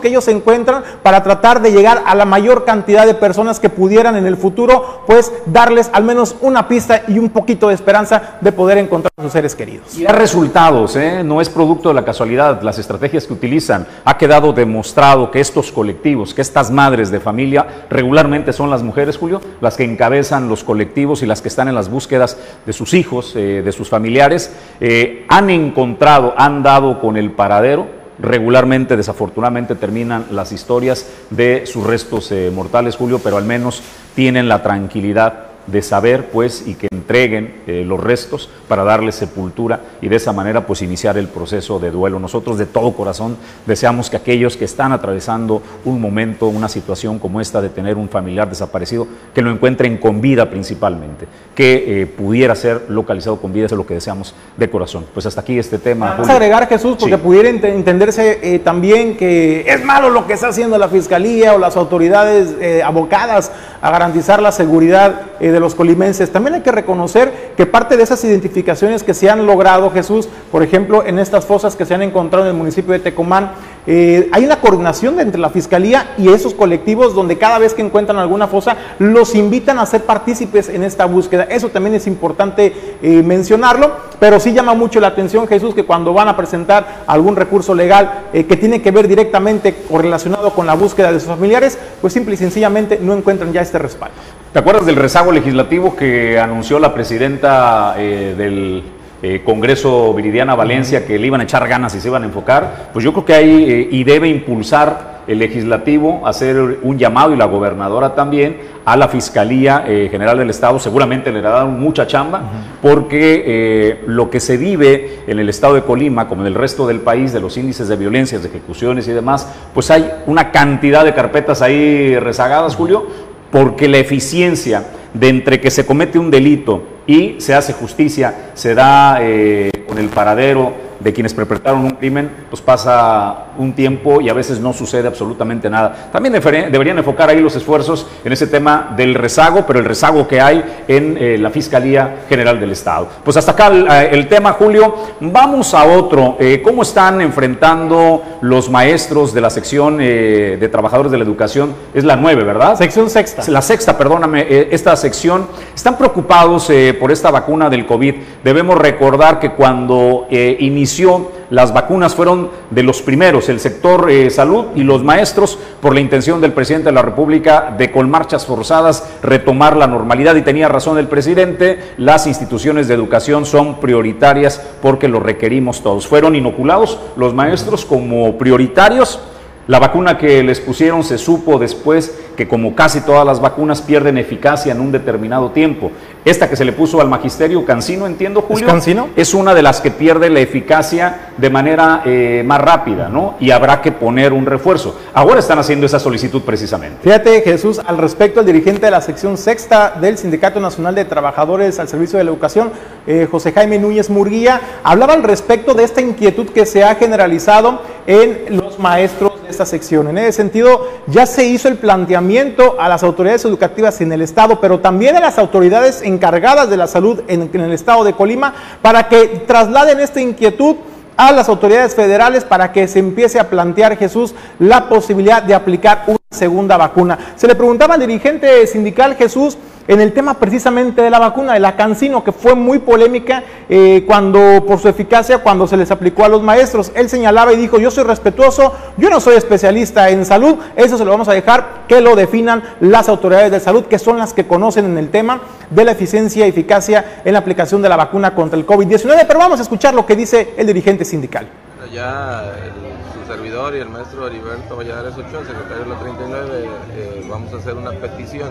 que 0.00 0.08
ellos 0.08 0.28
encuentran 0.28 0.82
para 1.02 1.22
tratar 1.22 1.62
de 1.62 1.72
llegar 1.72 2.02
a 2.06 2.14
la 2.14 2.24
mayor 2.24 2.64
cantidad 2.64 3.06
de 3.06 3.14
personas 3.14 3.60
que 3.60 3.70
pudieran 3.70 4.16
en 4.16 4.26
el 4.26 4.36
futuro, 4.36 5.02
pues 5.06 5.32
darles 5.46 5.88
al 5.92 6.04
menos 6.04 6.36
una 6.40 6.68
pista 6.68 7.02
y 7.08 7.18
un 7.18 7.30
poquito 7.30 7.68
de 7.68 7.74
esperanza 7.74 8.38
de 8.40 8.52
poder 8.52 8.78
encontrar 8.78 9.12
a 9.16 9.22
sus 9.22 9.32
seres 9.32 9.54
queridos. 9.54 9.96
Y 9.96 10.06
hay 10.06 10.12
resultados, 10.12 10.96
¿eh? 10.96 11.22
no 11.24 11.40
es 11.40 11.48
producto 11.48 11.88
de 11.88 11.94
la 11.94 12.04
casualidad, 12.04 12.60
las 12.62 12.78
estrategias 12.78 13.26
que 13.26 13.32
utilizan. 13.32 13.86
Ha 14.04 14.18
quedado 14.18 14.52
demostrado 14.52 15.30
que 15.30 15.40
estos 15.40 15.70
colectivos, 15.72 16.34
que 16.34 16.42
estas 16.42 16.70
madres 16.70 17.10
de 17.10 17.20
familia, 17.20 17.86
regularmente 17.88 18.52
son 18.52 18.68
las 18.68 18.82
mujeres, 18.82 19.16
Julio, 19.16 19.40
las 19.60 19.76
que 19.76 19.84
encabezan 19.84 20.48
los 20.48 20.64
colectivos 20.64 21.22
y 21.22 21.26
las 21.26 21.40
que 21.40 21.48
están 21.48 21.68
en 21.68 21.74
las 21.74 21.88
búsquedas 21.88 22.36
de 22.66 22.72
sus 22.72 22.92
hijos, 22.94 23.34
eh, 23.36 23.62
de 23.64 23.72
sus 23.72 23.88
familiares, 23.88 24.52
eh, 24.80 25.24
han 25.28 25.50
encontrado, 25.50 26.34
han 26.36 26.62
dado 26.62 27.00
con 27.00 27.16
el 27.16 27.30
paradero 27.30 28.05
regularmente, 28.18 28.96
desafortunadamente, 28.96 29.74
terminan 29.74 30.26
las 30.30 30.52
historias 30.52 31.06
de 31.30 31.66
sus 31.66 31.84
restos 31.84 32.30
eh, 32.32 32.50
mortales, 32.54 32.96
Julio, 32.96 33.20
pero 33.22 33.36
al 33.36 33.44
menos 33.44 33.82
tienen 34.14 34.48
la 34.48 34.62
tranquilidad 34.62 35.45
de 35.66 35.82
saber, 35.82 36.26
pues, 36.30 36.64
y 36.66 36.74
que 36.74 36.88
entreguen 36.92 37.62
eh, 37.66 37.84
los 37.86 37.98
restos 38.02 38.48
para 38.68 38.84
darle 38.84 39.12
sepultura 39.12 39.80
y 40.00 40.08
de 40.08 40.16
esa 40.16 40.32
manera, 40.32 40.66
pues, 40.66 40.82
iniciar 40.82 41.18
el 41.18 41.28
proceso 41.28 41.78
de 41.78 41.90
duelo. 41.90 42.18
Nosotros 42.18 42.58
de 42.58 42.66
todo 42.66 42.92
corazón 42.92 43.36
deseamos 43.66 44.10
que 44.10 44.16
aquellos 44.16 44.56
que 44.56 44.64
están 44.64 44.92
atravesando 44.92 45.62
un 45.84 46.00
momento, 46.00 46.46
una 46.48 46.68
situación 46.68 47.18
como 47.18 47.40
esta 47.40 47.60
de 47.60 47.68
tener 47.68 47.96
un 47.96 48.08
familiar 48.08 48.48
desaparecido, 48.48 49.06
que 49.34 49.42
lo 49.42 49.50
encuentren 49.50 49.98
con 49.98 50.20
vida 50.20 50.48
principalmente, 50.50 51.26
que 51.54 52.02
eh, 52.02 52.06
pudiera 52.06 52.54
ser 52.54 52.86
localizado 52.88 53.36
con 53.40 53.52
vida, 53.52 53.66
eso 53.66 53.74
es 53.74 53.78
lo 53.78 53.86
que 53.86 53.94
deseamos 53.94 54.34
de 54.56 54.70
corazón. 54.70 55.04
Pues 55.14 55.26
hasta 55.26 55.40
aquí 55.40 55.58
este 55.58 55.78
tema. 55.78 56.10
Vamos 56.12 56.28
a 56.28 56.32
agregar, 56.32 56.68
Jesús, 56.68 56.96
porque 56.98 57.16
Sí. 57.16 57.20
pudiera 57.22 57.48
ent- 57.50 57.64
entenderse 57.64 58.38
eh, 58.42 58.58
también 58.60 59.16
que 59.16 59.64
es 59.66 59.84
malo 59.84 60.10
lo 60.10 60.26
que 60.26 60.32
está 60.34 60.48
haciendo 60.48 60.78
la 60.78 60.88
Fiscalía 60.88 61.54
o 61.54 61.58
las 61.58 61.76
autoridades 61.76 62.54
abocadas 62.84 63.50
a 63.80 63.90
garantizar 63.90 64.40
la 64.42 64.52
seguridad 64.52 65.22
eh, 65.40 65.50
de 65.56 65.60
los 65.60 65.74
colimenses. 65.74 66.30
También 66.30 66.54
hay 66.54 66.60
que 66.60 66.70
reconocer 66.70 67.54
que 67.56 67.66
parte 67.66 67.96
de 67.96 68.02
esas 68.02 68.22
identificaciones 68.24 69.02
que 69.02 69.14
se 69.14 69.30
han 69.30 69.46
logrado, 69.46 69.90
Jesús, 69.90 70.28
por 70.52 70.62
ejemplo, 70.62 71.04
en 71.04 71.18
estas 71.18 71.46
fosas 71.46 71.76
que 71.76 71.86
se 71.86 71.94
han 71.94 72.02
encontrado 72.02 72.44
en 72.44 72.50
el 72.50 72.56
municipio 72.56 72.92
de 72.92 72.98
Tecomán, 72.98 73.52
eh, 73.86 74.28
hay 74.32 74.44
una 74.44 74.60
coordinación 74.60 75.18
entre 75.20 75.40
la 75.40 75.48
Fiscalía 75.48 76.14
y 76.18 76.28
esos 76.28 76.54
colectivos 76.54 77.14
donde 77.14 77.38
cada 77.38 77.58
vez 77.58 77.72
que 77.72 77.82
encuentran 77.82 78.18
alguna 78.18 78.48
fosa 78.48 78.76
los 78.98 79.34
invitan 79.34 79.78
a 79.78 79.86
ser 79.86 80.02
partícipes 80.04 80.68
en 80.68 80.82
esta 80.82 81.06
búsqueda. 81.06 81.44
Eso 81.44 81.68
también 81.70 81.94
es 81.94 82.06
importante 82.06 82.98
eh, 83.00 83.22
mencionarlo, 83.22 83.92
pero 84.20 84.38
sí 84.40 84.52
llama 84.52 84.74
mucho 84.74 85.00
la 85.00 85.08
atención, 85.08 85.46
Jesús, 85.48 85.74
que 85.74 85.84
cuando 85.84 86.12
van 86.12 86.28
a 86.28 86.36
presentar 86.36 87.04
algún 87.06 87.36
recurso 87.36 87.74
legal 87.74 88.26
eh, 88.32 88.44
que 88.44 88.56
tiene 88.56 88.82
que 88.82 88.90
ver 88.90 89.08
directamente 89.08 89.74
o 89.88 89.98
relacionado 89.98 90.50
con 90.50 90.66
la 90.66 90.74
búsqueda 90.74 91.12
de 91.12 91.20
sus 91.20 91.28
familiares, 91.28 91.78
pues 92.02 92.12
simple 92.12 92.34
y 92.34 92.38
sencillamente 92.38 92.98
no 93.00 93.14
encuentran 93.14 93.52
ya 93.52 93.62
este 93.62 93.78
respaldo. 93.78 94.16
¿Te 94.56 94.60
acuerdas 94.60 94.86
del 94.86 94.96
rezago 94.96 95.32
legislativo 95.32 95.94
que 95.94 96.40
anunció 96.40 96.78
la 96.78 96.94
presidenta 96.94 97.94
eh, 97.98 98.34
del 98.38 98.82
eh, 99.22 99.42
Congreso 99.44 100.14
Viridiana 100.14 100.54
Valencia 100.54 101.06
que 101.06 101.18
le 101.18 101.26
iban 101.26 101.42
a 101.42 101.44
echar 101.44 101.68
ganas 101.68 101.94
y 101.94 102.00
se 102.00 102.08
iban 102.08 102.22
a 102.22 102.24
enfocar? 102.24 102.88
Pues 102.90 103.04
yo 103.04 103.12
creo 103.12 103.26
que 103.26 103.34
hay 103.34 103.50
eh, 103.50 103.88
y 103.90 104.02
debe 104.02 104.28
impulsar 104.28 105.16
el 105.26 105.40
legislativo 105.40 106.26
hacer 106.26 106.78
un 106.82 106.96
llamado 106.96 107.34
y 107.34 107.36
la 107.36 107.44
gobernadora 107.44 108.14
también 108.14 108.56
a 108.86 108.96
la 108.96 109.08
Fiscalía 109.08 109.84
General 109.84 110.38
del 110.38 110.50
Estado, 110.50 110.78
seguramente 110.78 111.32
le 111.32 111.42
darán 111.42 111.80
mucha 111.80 112.06
chamba, 112.06 112.42
porque 112.80 113.98
lo 114.06 114.30
que 114.30 114.38
se 114.38 114.56
vive 114.56 115.24
en 115.26 115.40
el 115.40 115.48
estado 115.48 115.74
de 115.74 115.82
Colima, 115.82 116.28
como 116.28 116.42
en 116.42 116.46
el 116.46 116.54
resto 116.54 116.86
del 116.86 117.00
país, 117.00 117.32
de 117.32 117.40
los 117.40 117.56
índices 117.56 117.88
de 117.88 117.96
violencias, 117.96 118.44
de 118.44 118.50
ejecuciones 118.50 119.08
y 119.08 119.10
demás, 119.10 119.52
pues 119.74 119.90
hay 119.90 120.08
una 120.26 120.52
cantidad 120.52 121.04
de 121.04 121.12
carpetas 121.12 121.60
ahí 121.60 122.16
rezagadas, 122.20 122.76
Julio, 122.76 123.08
porque 123.56 123.88
la 123.88 123.96
eficiencia 123.96 124.84
de 125.14 125.30
entre 125.30 125.62
que 125.62 125.70
se 125.70 125.86
comete 125.86 126.18
un 126.18 126.30
delito 126.30 126.82
y 127.06 127.36
se 127.38 127.54
hace 127.54 127.72
justicia, 127.72 128.50
se 128.52 128.74
da 128.74 129.16
eh, 129.22 129.70
con 129.88 129.96
el 129.96 130.10
paradero 130.10 130.74
de 131.00 131.12
quienes 131.12 131.34
perpetraron 131.34 131.84
un 131.84 131.90
crimen, 131.90 132.30
pues 132.50 132.62
pasa 132.62 133.46
un 133.58 133.72
tiempo 133.72 134.20
y 134.20 134.28
a 134.28 134.34
veces 134.34 134.60
no 134.60 134.72
sucede 134.72 135.08
absolutamente 135.08 135.68
nada. 135.70 136.10
También 136.12 136.32
deberían 136.32 136.98
enfocar 136.98 137.28
ahí 137.28 137.40
los 137.40 137.56
esfuerzos 137.56 138.06
en 138.24 138.32
ese 138.32 138.46
tema 138.46 138.94
del 138.96 139.14
rezago, 139.14 139.66
pero 139.66 139.78
el 139.78 139.84
rezago 139.84 140.26
que 140.26 140.40
hay 140.40 140.64
en 140.88 141.16
eh, 141.18 141.38
la 141.38 141.50
Fiscalía 141.50 142.24
General 142.28 142.58
del 142.58 142.72
Estado. 142.72 143.08
Pues 143.24 143.36
hasta 143.36 143.52
acá 143.52 143.68
el, 143.68 143.86
eh, 143.86 144.10
el 144.12 144.28
tema, 144.28 144.52
Julio. 144.52 144.94
Vamos 145.20 145.74
a 145.74 145.84
otro. 145.84 146.36
Eh, 146.38 146.60
¿Cómo 146.62 146.82
están 146.82 147.20
enfrentando 147.20 148.22
los 148.40 148.70
maestros 148.70 149.32
de 149.32 149.40
la 149.40 149.50
sección 149.50 149.98
eh, 150.00 150.56
de 150.58 150.68
trabajadores 150.68 151.12
de 151.12 151.18
la 151.18 151.24
educación? 151.24 151.74
Es 151.94 152.04
la 152.04 152.16
nueve, 152.16 152.44
¿verdad? 152.44 152.76
Sección 152.76 153.10
sexta. 153.10 153.42
La 153.48 153.62
sexta, 153.62 153.96
perdóname, 153.96 154.46
esta 154.70 154.96
sección. 154.96 155.46
Están 155.74 155.96
preocupados 155.96 156.70
por 156.98 157.12
esta 157.12 157.30
vacuna 157.30 157.68
del 157.70 157.86
COVID. 157.86 158.14
Debemos 158.42 158.78
recordar 158.78 159.38
que 159.38 159.50
cuando 159.50 160.26
eh, 160.30 160.56
inició 160.86 161.32
las 161.50 161.74
vacunas 161.74 162.14
fueron 162.14 162.48
de 162.70 162.84
los 162.84 163.02
primeros, 163.02 163.48
el 163.48 163.58
sector 163.58 164.08
eh, 164.08 164.30
salud 164.30 164.66
y 164.76 164.84
los 164.84 165.02
maestros, 165.02 165.58
por 165.80 165.94
la 165.94 166.00
intención 166.00 166.40
del 166.40 166.52
presidente 166.52 166.86
de 166.86 166.92
la 166.92 167.02
República 167.02 167.74
de 167.76 167.90
con 167.90 168.08
marchas 168.08 168.46
forzadas 168.46 169.04
retomar 169.20 169.76
la 169.76 169.88
normalidad. 169.88 170.36
Y 170.36 170.42
tenía 170.42 170.68
razón 170.68 170.96
el 170.98 171.08
presidente, 171.08 171.94
las 171.98 172.28
instituciones 172.28 172.86
de 172.86 172.94
educación 172.94 173.46
son 173.46 173.80
prioritarias 173.80 174.62
porque 174.80 175.08
lo 175.08 175.18
requerimos 175.18 175.82
todos. 175.82 176.06
Fueron 176.06 176.36
inoculados 176.36 177.00
los 177.16 177.34
maestros 177.34 177.84
como 177.84 178.38
prioritarios. 178.38 179.18
La 179.66 179.80
vacuna 179.80 180.16
que 180.16 180.44
les 180.44 180.60
pusieron 180.60 181.02
se 181.02 181.18
supo 181.18 181.58
después 181.58 182.16
que 182.36 182.46
como 182.46 182.76
casi 182.76 183.00
todas 183.00 183.26
las 183.26 183.40
vacunas 183.40 183.82
pierden 183.82 184.18
eficacia 184.18 184.70
en 184.70 184.80
un 184.80 184.92
determinado 184.92 185.50
tiempo. 185.50 185.90
Esta 186.26 186.50
que 186.50 186.56
se 186.56 186.64
le 186.64 186.72
puso 186.72 187.00
al 187.00 187.08
magisterio 187.08 187.64
Cancino, 187.64 188.04
entiendo 188.04 188.42
Julio, 188.42 188.66
Cancino? 188.66 189.10
es 189.14 189.32
una 189.32 189.54
de 189.54 189.62
las 189.62 189.80
que 189.80 189.92
pierde 189.92 190.28
la 190.28 190.40
eficacia 190.40 191.30
de 191.36 191.50
manera 191.50 192.02
eh, 192.04 192.42
más 192.44 192.60
rápida, 192.60 193.08
¿no? 193.08 193.36
Y 193.38 193.52
habrá 193.52 193.80
que 193.80 193.92
poner 193.92 194.32
un 194.32 194.44
refuerzo. 194.44 194.98
Ahora 195.14 195.38
están 195.38 195.60
haciendo 195.60 195.86
esa 195.86 196.00
solicitud 196.00 196.42
precisamente. 196.42 196.98
Fíjate, 197.00 197.42
Jesús, 197.42 197.80
al 197.86 197.98
respecto, 197.98 198.40
el 198.40 198.46
dirigente 198.46 198.86
de 198.86 198.90
la 198.90 199.02
sección 199.02 199.38
sexta 199.38 199.94
del 200.00 200.18
Sindicato 200.18 200.58
Nacional 200.58 200.96
de 200.96 201.04
Trabajadores 201.04 201.78
al 201.78 201.86
Servicio 201.86 202.18
de 202.18 202.24
la 202.24 202.32
Educación, 202.32 202.72
eh, 203.06 203.28
José 203.30 203.52
Jaime 203.52 203.78
Núñez 203.78 204.10
Murguía, 204.10 204.60
hablaba 204.82 205.12
al 205.12 205.22
respecto 205.22 205.74
de 205.74 205.84
esta 205.84 206.00
inquietud 206.00 206.48
que 206.48 206.66
se 206.66 206.82
ha 206.82 206.96
generalizado 206.96 207.82
en 208.06 208.56
los 208.56 208.78
maestros 208.78 209.42
de 209.42 209.50
esta 209.50 209.66
sección. 209.66 210.08
En 210.08 210.18
ese 210.18 210.32
sentido, 210.32 210.88
ya 211.06 211.26
se 211.26 211.44
hizo 211.44 211.68
el 211.68 211.76
planteamiento 211.76 212.76
a 212.80 212.88
las 212.88 213.02
autoridades 213.02 213.44
educativas 213.44 214.00
en 214.00 214.12
el 214.12 214.22
Estado, 214.22 214.60
pero 214.60 214.80
también 214.80 215.16
a 215.16 215.20
las 215.20 215.38
autoridades 215.38 216.02
encargadas 216.16 216.68
de 216.68 216.76
la 216.76 216.86
salud 216.86 217.20
en, 217.28 217.50
el 217.52 217.72
Estado 217.72 218.02
de 218.04 218.14
Colima, 218.14 218.54
para 218.82 219.08
que 219.08 219.44
trasladen 219.46 220.00
esta 220.00 220.20
inquietud 220.20 220.76
a 221.16 221.32
las 221.32 221.48
autoridades 221.48 221.94
federales 221.94 222.44
para 222.44 222.72
que 222.72 222.88
se 222.88 222.98
empiece 222.98 223.38
a 223.38 223.48
plantear, 223.48 223.96
Jesús, 223.96 224.34
la 224.58 224.88
posibilidad 224.88 225.42
de 225.42 225.54
aplicar 225.54 226.04
una 226.06 226.18
segunda 226.30 226.76
vacuna. 226.76 227.18
Se 227.36 227.46
le 227.46 227.54
preguntaba 227.54 227.94
al 227.94 228.00
dirigente 228.00 228.66
sindical 228.66 229.14
Jesús 229.16 229.56
en 229.88 230.00
el 230.00 230.12
tema 230.12 230.34
precisamente 230.34 231.02
de 231.02 231.10
la 231.10 231.18
vacuna, 231.18 231.52
de 231.54 231.60
la 231.60 231.76
Cancino, 231.76 232.24
que 232.24 232.32
fue 232.32 232.54
muy 232.54 232.78
polémica 232.78 233.42
eh, 233.68 234.04
cuando 234.06 234.64
por 234.66 234.78
su 234.78 234.88
eficacia, 234.88 235.38
cuando 235.38 235.66
se 235.66 235.76
les 235.76 235.90
aplicó 235.90 236.24
a 236.24 236.28
los 236.28 236.42
maestros. 236.42 236.92
Él 236.94 237.08
señalaba 237.08 237.52
y 237.52 237.56
dijo, 237.56 237.78
yo 237.78 237.90
soy 237.90 238.04
respetuoso, 238.04 238.72
yo 238.96 239.10
no 239.10 239.20
soy 239.20 239.36
especialista 239.36 240.08
en 240.10 240.24
salud, 240.24 240.56
eso 240.76 240.98
se 240.98 241.04
lo 241.04 241.10
vamos 241.10 241.28
a 241.28 241.32
dejar 241.32 241.84
que 241.88 242.00
lo 242.00 242.16
definan 242.16 242.62
las 242.80 243.08
autoridades 243.08 243.50
de 243.50 243.60
salud, 243.60 243.84
que 243.86 243.98
son 243.98 244.18
las 244.18 244.32
que 244.34 244.46
conocen 244.46 244.84
en 244.86 244.98
el 244.98 245.10
tema 245.10 245.40
de 245.70 245.84
la 245.84 245.92
eficiencia 245.92 246.46
y 246.46 246.50
eficacia 246.50 247.20
en 247.24 247.32
la 247.32 247.38
aplicación 247.40 247.82
de 247.82 247.88
la 247.88 247.96
vacuna 247.96 248.34
contra 248.34 248.58
el 248.58 248.66
COVID-19. 248.66 249.24
Pero 249.26 249.38
vamos 249.38 249.58
a 249.60 249.62
escuchar 249.62 249.94
lo 249.94 250.06
que 250.06 250.16
dice 250.16 250.54
el 250.56 250.66
dirigente 250.66 251.04
sindical. 251.04 251.46
Ya 251.92 252.42
el- 252.64 252.96
su 253.26 253.32
servidor 253.32 253.74
y 253.74 253.78
el 253.80 253.88
maestro 253.88 254.26
Heriberto 254.26 254.76
Valladares 254.76 255.14
Ochoa, 255.14 255.44
secretario 255.44 255.84
de 255.84 255.90
la 255.90 255.98
39, 255.98 256.68
eh, 256.96 257.26
vamos 257.28 257.52
a 257.52 257.56
hacer 257.56 257.74
una 257.74 257.90
petición 257.92 258.50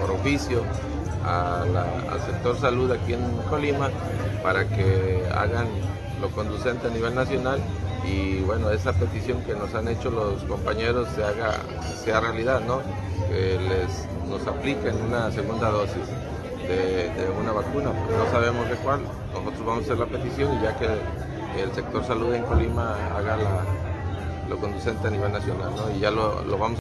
por 0.00 0.10
oficio 0.10 0.62
al 1.24 2.20
sector 2.26 2.58
salud 2.58 2.90
aquí 2.92 3.12
en 3.14 3.20
Colima 3.50 3.90
para 4.42 4.66
que 4.66 5.28
hagan 5.34 5.66
lo 6.20 6.30
conducente 6.30 6.88
a 6.88 6.90
nivel 6.90 7.14
nacional 7.14 7.60
y 8.04 8.40
bueno, 8.40 8.70
esa 8.70 8.92
petición 8.92 9.42
que 9.42 9.54
nos 9.54 9.74
han 9.74 9.88
hecho 9.88 10.10
los 10.10 10.42
compañeros 10.44 11.08
se 11.14 11.24
haga 11.24 11.56
sea 12.04 12.20
realidad, 12.20 12.60
¿no? 12.66 12.80
Que 13.28 13.58
les 13.58 14.08
nos 14.28 14.46
apliquen 14.46 14.94
una 15.02 15.30
segunda 15.30 15.70
dosis 15.70 16.06
de, 16.66 17.10
una 17.40 17.52
vacuna, 17.52 17.92
no 17.92 18.30
sabemos 18.30 18.68
de 18.68 18.76
cuál, 18.76 19.00
nosotros 19.32 19.66
vamos 19.66 19.82
a 19.82 19.84
hacer 19.84 19.98
la 19.98 20.06
petición 20.06 20.58
y 20.58 20.62
ya 20.62 20.76
que 20.76 20.86
el 21.62 21.72
sector 21.74 22.04
salud 22.04 22.34
en 22.34 22.42
Colima 22.44 22.94
haga 23.16 23.36
lo 24.48 24.58
conducente 24.58 25.08
a 25.08 25.10
nivel 25.10 25.32
nacional, 25.32 25.72
¿no? 25.76 25.96
Y 25.96 26.00
ya 26.00 26.10
lo, 26.10 26.42
lo 26.44 26.58
vamos 26.58 26.78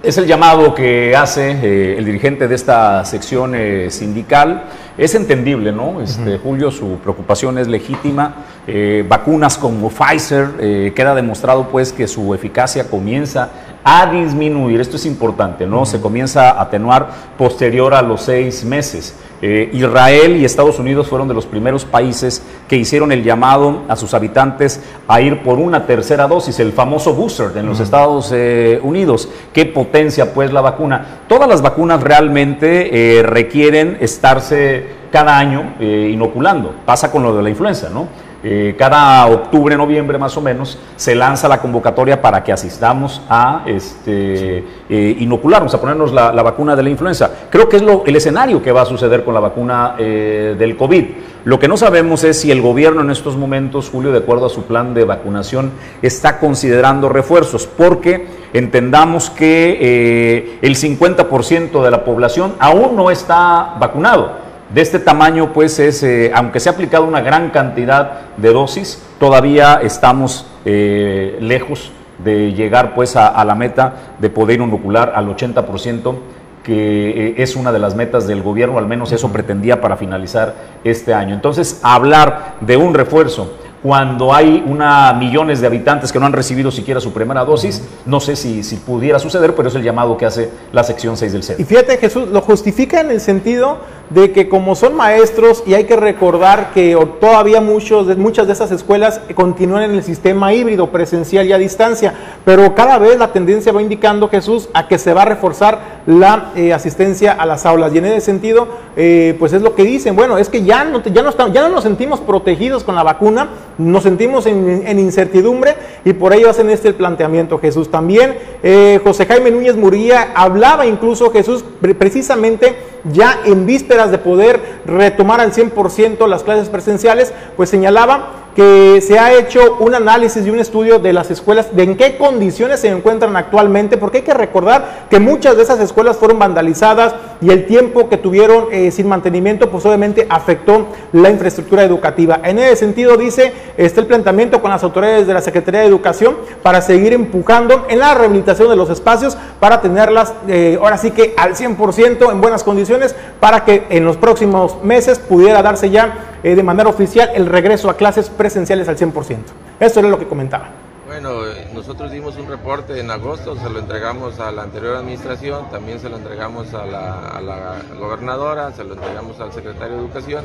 Es 0.00 0.16
el 0.16 0.26
llamado 0.26 0.76
que 0.76 1.16
hace 1.16 1.50
eh, 1.50 1.98
el 1.98 2.04
dirigente 2.04 2.46
de 2.46 2.54
esta 2.54 3.04
sección 3.04 3.56
eh, 3.56 3.88
sindical. 3.90 4.62
Es 4.96 5.16
entendible, 5.16 5.72
¿no? 5.72 6.00
Este, 6.00 6.38
Julio, 6.38 6.70
su 6.70 6.98
preocupación 6.98 7.58
es 7.58 7.66
legítima. 7.66 8.44
Eh, 8.68 9.04
vacunas 9.08 9.58
como 9.58 9.90
Pfizer, 9.90 10.92
queda 10.94 11.16
demostrado 11.16 11.68
pues 11.68 11.92
que 11.92 12.06
su 12.06 12.32
eficacia 12.32 12.88
comienza 12.88 13.50
a 13.82 14.06
disminuir. 14.06 14.80
Esto 14.80 14.96
es 14.96 15.06
importante, 15.06 15.66
¿no? 15.66 15.84
Se 15.84 16.00
comienza 16.00 16.50
a 16.52 16.62
atenuar 16.62 17.08
posterior 17.36 17.92
a 17.92 18.00
los 18.00 18.22
seis 18.22 18.64
meses. 18.64 19.16
Eh, 19.40 19.70
Israel 19.72 20.36
y 20.36 20.44
Estados 20.44 20.78
Unidos 20.78 21.06
fueron 21.06 21.28
de 21.28 21.34
los 21.34 21.46
primeros 21.46 21.84
países 21.84 22.42
que 22.66 22.76
hicieron 22.76 23.12
el 23.12 23.22
llamado 23.22 23.82
a 23.88 23.94
sus 23.94 24.12
habitantes 24.14 24.82
a 25.06 25.20
ir 25.20 25.42
por 25.42 25.58
una 25.58 25.86
tercera 25.86 26.26
dosis, 26.26 26.58
el 26.58 26.72
famoso 26.72 27.14
booster 27.14 27.56
en 27.56 27.66
los 27.66 27.78
Estados 27.78 28.30
eh, 28.32 28.80
Unidos. 28.82 29.28
¿Qué 29.52 29.66
potencia 29.66 30.34
pues 30.34 30.52
la 30.52 30.60
vacuna? 30.60 31.20
Todas 31.28 31.48
las 31.48 31.62
vacunas 31.62 32.02
realmente 32.02 33.18
eh, 33.18 33.22
requieren 33.22 33.98
estarse 34.00 34.98
cada 35.12 35.38
año 35.38 35.76
inoculando. 35.80 36.74
Pasa 36.84 37.10
con 37.10 37.22
lo 37.22 37.34
de 37.34 37.42
la 37.42 37.48
influenza, 37.48 37.88
¿no? 37.88 38.08
Eh, 38.44 38.76
cada 38.78 39.26
octubre, 39.26 39.76
noviembre 39.76 40.16
más 40.16 40.36
o 40.36 40.40
menos, 40.40 40.78
se 40.94 41.16
lanza 41.16 41.48
la 41.48 41.60
convocatoria 41.60 42.22
para 42.22 42.44
que 42.44 42.52
asistamos 42.52 43.20
a 43.28 43.64
este, 43.66 44.64
eh, 44.88 45.16
inocularnos, 45.18 45.74
a 45.74 45.80
ponernos 45.80 46.12
la, 46.12 46.30
vacuna 46.30 46.76
de 46.76 46.84
la 46.84 46.90
influenza. 46.90 47.30
Creo 47.50 47.68
que 47.68 47.78
es 47.78 47.82
lo, 47.82 48.04
el 48.06 48.14
escenario 48.14 48.62
que 48.62 48.70
va 48.70 48.82
a 48.82 48.86
suceder 48.86 49.24
con 49.24 49.34
la 49.34 49.40
vacuna 49.40 49.96
eh, 49.98 50.54
del 50.56 50.76
COVID. 50.76 51.04
Lo 51.46 51.58
que 51.58 51.66
no 51.66 51.76
sabemos 51.76 52.22
es 52.22 52.40
si 52.40 52.52
el 52.52 52.62
gobierno 52.62 53.00
en 53.00 53.10
estos 53.10 53.36
momentos, 53.36 53.90
Julio, 53.90 54.12
de 54.12 54.18
acuerdo 54.18 54.46
a 54.46 54.50
su 54.50 54.64
plan 54.64 54.94
de 54.94 55.04
vacunación, 55.04 55.72
está 56.00 56.38
considerando 56.38 57.08
refuerzos, 57.08 57.66
porque 57.66 58.26
entendamos 58.52 59.30
que 59.30 60.58
el 60.62 60.76
50% 60.76 61.82
de 61.82 61.90
la 61.90 62.04
población 62.04 62.54
aún 62.60 62.94
no 62.94 63.10
está 63.10 63.76
vacunado 63.80 64.47
de 64.70 64.82
este 64.82 64.98
tamaño, 64.98 65.52
pues 65.52 65.78
es, 65.78 66.02
eh, 66.02 66.30
aunque 66.34 66.60
se 66.60 66.68
ha 66.68 66.72
aplicado 66.72 67.04
una 67.04 67.20
gran 67.20 67.50
cantidad 67.50 68.20
de 68.36 68.52
dosis, 68.52 69.02
todavía 69.18 69.80
estamos 69.82 70.46
eh, 70.64 71.38
lejos 71.40 71.92
de 72.22 72.52
llegar 72.52 72.94
pues 72.94 73.16
a, 73.16 73.44
la 73.44 73.54
meta 73.54 73.94
de 74.18 74.28
poder 74.28 74.60
inocular 74.60 75.12
al 75.14 75.28
80%, 75.28 76.16
que 76.62 77.28
eh, 77.28 77.34
es 77.38 77.56
una 77.56 77.72
de 77.72 77.78
las 77.78 77.94
metas 77.94 78.26
del 78.26 78.42
gobierno, 78.42 78.78
al 78.78 78.86
menos 78.86 79.12
eso 79.12 79.32
pretendía 79.32 79.80
para 79.80 79.96
finalizar 79.96 80.54
este 80.84 81.14
año. 81.14 81.34
Entonces, 81.34 81.80
hablar 81.82 82.56
de 82.60 82.76
un 82.76 82.92
refuerzo 82.92 83.54
cuando 83.82 84.34
hay 84.34 84.64
una 84.66 85.12
millones 85.12 85.60
de 85.60 85.66
habitantes 85.66 86.12
que 86.12 86.18
no 86.18 86.26
han 86.26 86.32
recibido 86.32 86.70
siquiera 86.70 87.00
su 87.00 87.12
primera 87.12 87.44
dosis. 87.44 87.82
No 88.06 88.20
sé 88.20 88.36
si, 88.36 88.62
si 88.64 88.76
pudiera 88.76 89.18
suceder, 89.18 89.54
pero 89.54 89.68
es 89.68 89.74
el 89.74 89.82
llamado 89.82 90.16
que 90.16 90.26
hace 90.26 90.50
la 90.72 90.82
sección 90.82 91.16
6 91.16 91.32
del 91.32 91.42
CEP. 91.44 91.60
Y 91.60 91.64
fíjate, 91.64 91.96
Jesús, 91.98 92.28
lo 92.28 92.40
justifica 92.40 93.00
en 93.00 93.10
el 93.10 93.20
sentido 93.20 93.78
de 94.10 94.32
que 94.32 94.48
como 94.48 94.74
son 94.74 94.94
maestros 94.94 95.62
y 95.66 95.74
hay 95.74 95.84
que 95.84 95.96
recordar 95.96 96.70
que 96.72 96.96
todavía 97.20 97.60
muchos, 97.60 98.16
muchas 98.16 98.46
de 98.46 98.54
esas 98.54 98.70
escuelas 98.70 99.20
continúan 99.34 99.82
en 99.84 99.90
el 99.92 100.02
sistema 100.02 100.52
híbrido, 100.54 100.88
presencial 100.90 101.46
y 101.46 101.52
a 101.52 101.58
distancia, 101.58 102.14
pero 102.44 102.74
cada 102.74 102.98
vez 102.98 103.18
la 103.18 103.32
tendencia 103.32 103.72
va 103.72 103.82
indicando, 103.82 104.28
Jesús, 104.28 104.68
a 104.72 104.88
que 104.88 104.98
se 104.98 105.12
va 105.12 105.22
a 105.22 105.26
reforzar 105.26 105.98
la 106.06 106.52
eh, 106.56 106.72
asistencia 106.72 107.32
a 107.32 107.44
las 107.44 107.66
aulas. 107.66 107.94
Y 107.94 107.98
en 107.98 108.06
ese 108.06 108.20
sentido, 108.20 108.68
eh, 108.96 109.36
pues 109.38 109.52
es 109.52 109.62
lo 109.62 109.74
que 109.74 109.84
dicen, 109.84 110.16
bueno, 110.16 110.38
es 110.38 110.48
que 110.48 110.64
ya 110.64 110.84
no, 110.84 111.02
ya 111.02 111.22
no, 111.22 111.30
estamos, 111.30 111.52
ya 111.52 111.62
no 111.62 111.68
nos 111.68 111.84
sentimos 111.84 112.20
protegidos 112.20 112.84
con 112.84 112.94
la 112.94 113.02
vacuna, 113.02 113.48
nos 113.76 114.02
sentimos 114.02 114.46
en, 114.46 114.98
incertidumbre 114.98 115.74
y 116.04 116.12
por 116.14 116.32
ello 116.32 116.50
hacen 116.50 116.70
este 116.70 116.92
planteamiento 116.92 117.58
Jesús. 117.58 117.90
También 117.90 118.36
eh, 118.62 119.00
José 119.04 119.26
Jaime 119.26 119.50
Núñez 119.50 119.76
Muría 119.76 120.32
hablaba 120.34 120.86
incluso 120.86 121.30
Jesús 121.30 121.64
precisamente 121.98 122.76
ya 123.12 123.40
en 123.44 123.66
de 124.06 124.18
poder 124.18 124.60
retomar 124.86 125.40
al 125.40 125.52
100% 125.52 126.26
las 126.28 126.44
clases 126.44 126.68
presenciales, 126.68 127.32
pues 127.56 127.68
señalaba 127.68 128.48
que 128.54 129.00
se 129.00 129.20
ha 129.20 129.38
hecho 129.38 129.76
un 129.78 129.94
análisis 129.94 130.44
y 130.44 130.50
un 130.50 130.58
estudio 130.58 130.98
de 130.98 131.12
las 131.12 131.30
escuelas, 131.30 131.76
de 131.76 131.84
en 131.84 131.96
qué 131.96 132.16
condiciones 132.16 132.80
se 132.80 132.88
encuentran 132.88 133.36
actualmente, 133.36 133.96
porque 133.96 134.18
hay 134.18 134.24
que 134.24 134.34
recordar 134.34 135.06
que 135.08 135.20
muchas 135.20 135.56
de 135.56 135.62
esas 135.62 135.78
escuelas 135.78 136.16
fueron 136.16 136.40
vandalizadas 136.40 137.14
y 137.40 137.50
el 137.50 137.66
tiempo 137.66 138.08
que 138.08 138.16
tuvieron 138.16 138.64
eh, 138.72 138.90
sin 138.90 139.06
mantenimiento, 139.06 139.70
pues 139.70 139.86
obviamente 139.86 140.26
afectó 140.28 140.88
la 141.12 141.30
infraestructura 141.30 141.84
educativa. 141.84 142.40
En 142.42 142.58
ese 142.58 142.74
sentido, 142.74 143.16
dice, 143.16 143.52
está 143.76 144.00
el 144.00 144.08
planteamiento 144.08 144.60
con 144.60 144.72
las 144.72 144.82
autoridades 144.82 145.28
de 145.28 145.34
la 145.34 145.40
Secretaría 145.40 145.82
de 145.82 145.86
Educación 145.86 146.36
para 146.60 146.80
seguir 146.80 147.12
empujando 147.12 147.86
en 147.88 148.00
la 148.00 148.14
rehabilitación 148.14 148.68
de 148.68 148.74
los 148.76 148.90
espacios 148.90 149.36
para 149.60 149.80
tenerlas 149.80 150.34
eh, 150.48 150.78
ahora 150.80 150.98
sí 150.98 151.10
que 151.12 151.34
al 151.36 151.54
100% 151.54 152.32
en 152.32 152.40
buenas 152.40 152.64
condiciones 152.64 153.14
para 153.38 153.64
que 153.64 153.84
en 153.90 154.04
los 154.04 154.16
próximos 154.16 154.82
meses 154.82 155.18
pudiera 155.18 155.62
darse 155.62 155.90
ya 155.90 156.38
eh, 156.42 156.54
de 156.54 156.62
manera 156.62 156.88
oficial 156.88 157.30
el 157.34 157.46
regreso 157.46 157.90
a 157.90 157.96
clases 157.96 158.28
presenciales 158.28 158.88
al 158.88 158.96
100%. 158.96 159.38
Eso 159.80 160.00
era 160.00 160.08
lo 160.08 160.18
que 160.18 160.26
comentaba. 160.26 160.70
Bueno, 161.08 161.46
eh, 161.46 161.66
nosotros 161.72 162.12
dimos 162.12 162.36
un 162.36 162.48
reporte 162.48 163.00
en 163.00 163.10
agosto, 163.10 163.56
se 163.56 163.70
lo 163.70 163.78
entregamos 163.78 164.38
a 164.40 164.52
la 164.52 164.64
anterior 164.64 164.94
administración, 164.94 165.70
también 165.70 165.98
se 166.00 166.10
lo 166.10 166.18
entregamos 166.18 166.74
a 166.74 166.84
la, 166.84 167.76
gobernadora, 167.98 168.72
se 168.72 168.84
lo 168.84 168.92
entregamos 168.92 169.40
al 169.40 169.50
secretario 169.52 169.96
de 169.96 170.02
Educación 170.02 170.44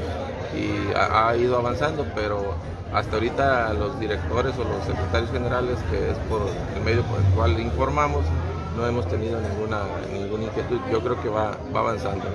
y 0.55 0.95
ha, 0.95 1.35
ido 1.35 1.57
avanzando, 1.57 2.05
pero 2.15 2.55
hasta 2.93 3.17
ahorita 3.17 3.73
los 3.73 3.99
directores 3.99 4.53
o 4.57 4.63
los 4.63 4.85
secretarios 4.85 5.31
generales, 5.31 5.77
que 5.91 6.11
es 6.11 6.17
por 6.29 6.41
el 6.77 6.81
medio 6.83 7.03
por 7.03 7.19
el 7.19 7.25
cual 7.35 7.59
informamos, 7.59 8.23
no 8.75 8.87
hemos 8.87 9.07
tenido 9.07 9.39
ninguna, 9.39 9.83
ninguna 10.11 10.43
inquietud. 10.45 10.79
Yo 10.91 10.99
creo 11.01 11.21
que 11.21 11.29
va, 11.29 11.57
va 11.75 11.79
avanzando. 11.79 12.25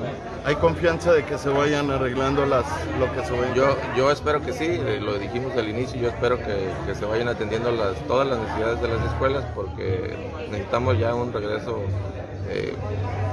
¿Hay 0.44 0.54
confianza 0.56 1.12
de 1.12 1.24
que 1.24 1.38
se 1.38 1.48
vayan 1.48 1.90
arreglando 1.90 2.46
las, 2.46 2.64
lo 2.98 3.12
que 3.12 3.24
se 3.24 3.32
vayan? 3.32 3.54
Yo, 3.54 3.76
yo 3.96 4.10
espero 4.10 4.40
que 4.40 4.52
sí, 4.52 4.66
eh, 4.66 4.98
lo 5.00 5.18
dijimos 5.18 5.56
al 5.56 5.68
inicio, 5.68 6.00
yo 6.00 6.08
espero 6.08 6.38
que, 6.38 6.70
que, 6.86 6.94
se 6.94 7.04
vayan 7.04 7.28
atendiendo 7.28 7.70
las, 7.72 7.96
todas 8.06 8.26
las 8.28 8.38
necesidades 8.38 8.80
de 8.80 8.88
las 8.88 9.04
escuelas 9.06 9.44
porque 9.54 10.16
necesitamos 10.50 10.98
ya 10.98 11.14
un 11.14 11.32
regreso 11.32 11.80
eh, 12.48 12.74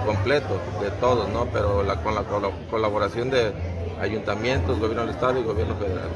completo 0.06 0.60
de 0.82 0.92
todos, 1.00 1.30
¿no? 1.30 1.46
pero 1.52 1.84
la, 1.84 2.02
con 2.04 2.16
la 2.16 2.24
colaboración 2.70 3.30
de 3.30 3.54
ayuntamientos, 4.00 4.80
gobierno 4.80 5.02
del 5.06 5.12
Estado 5.12 5.40
y 5.40 5.44
gobierno 5.44 5.76
federal. 5.76 6.10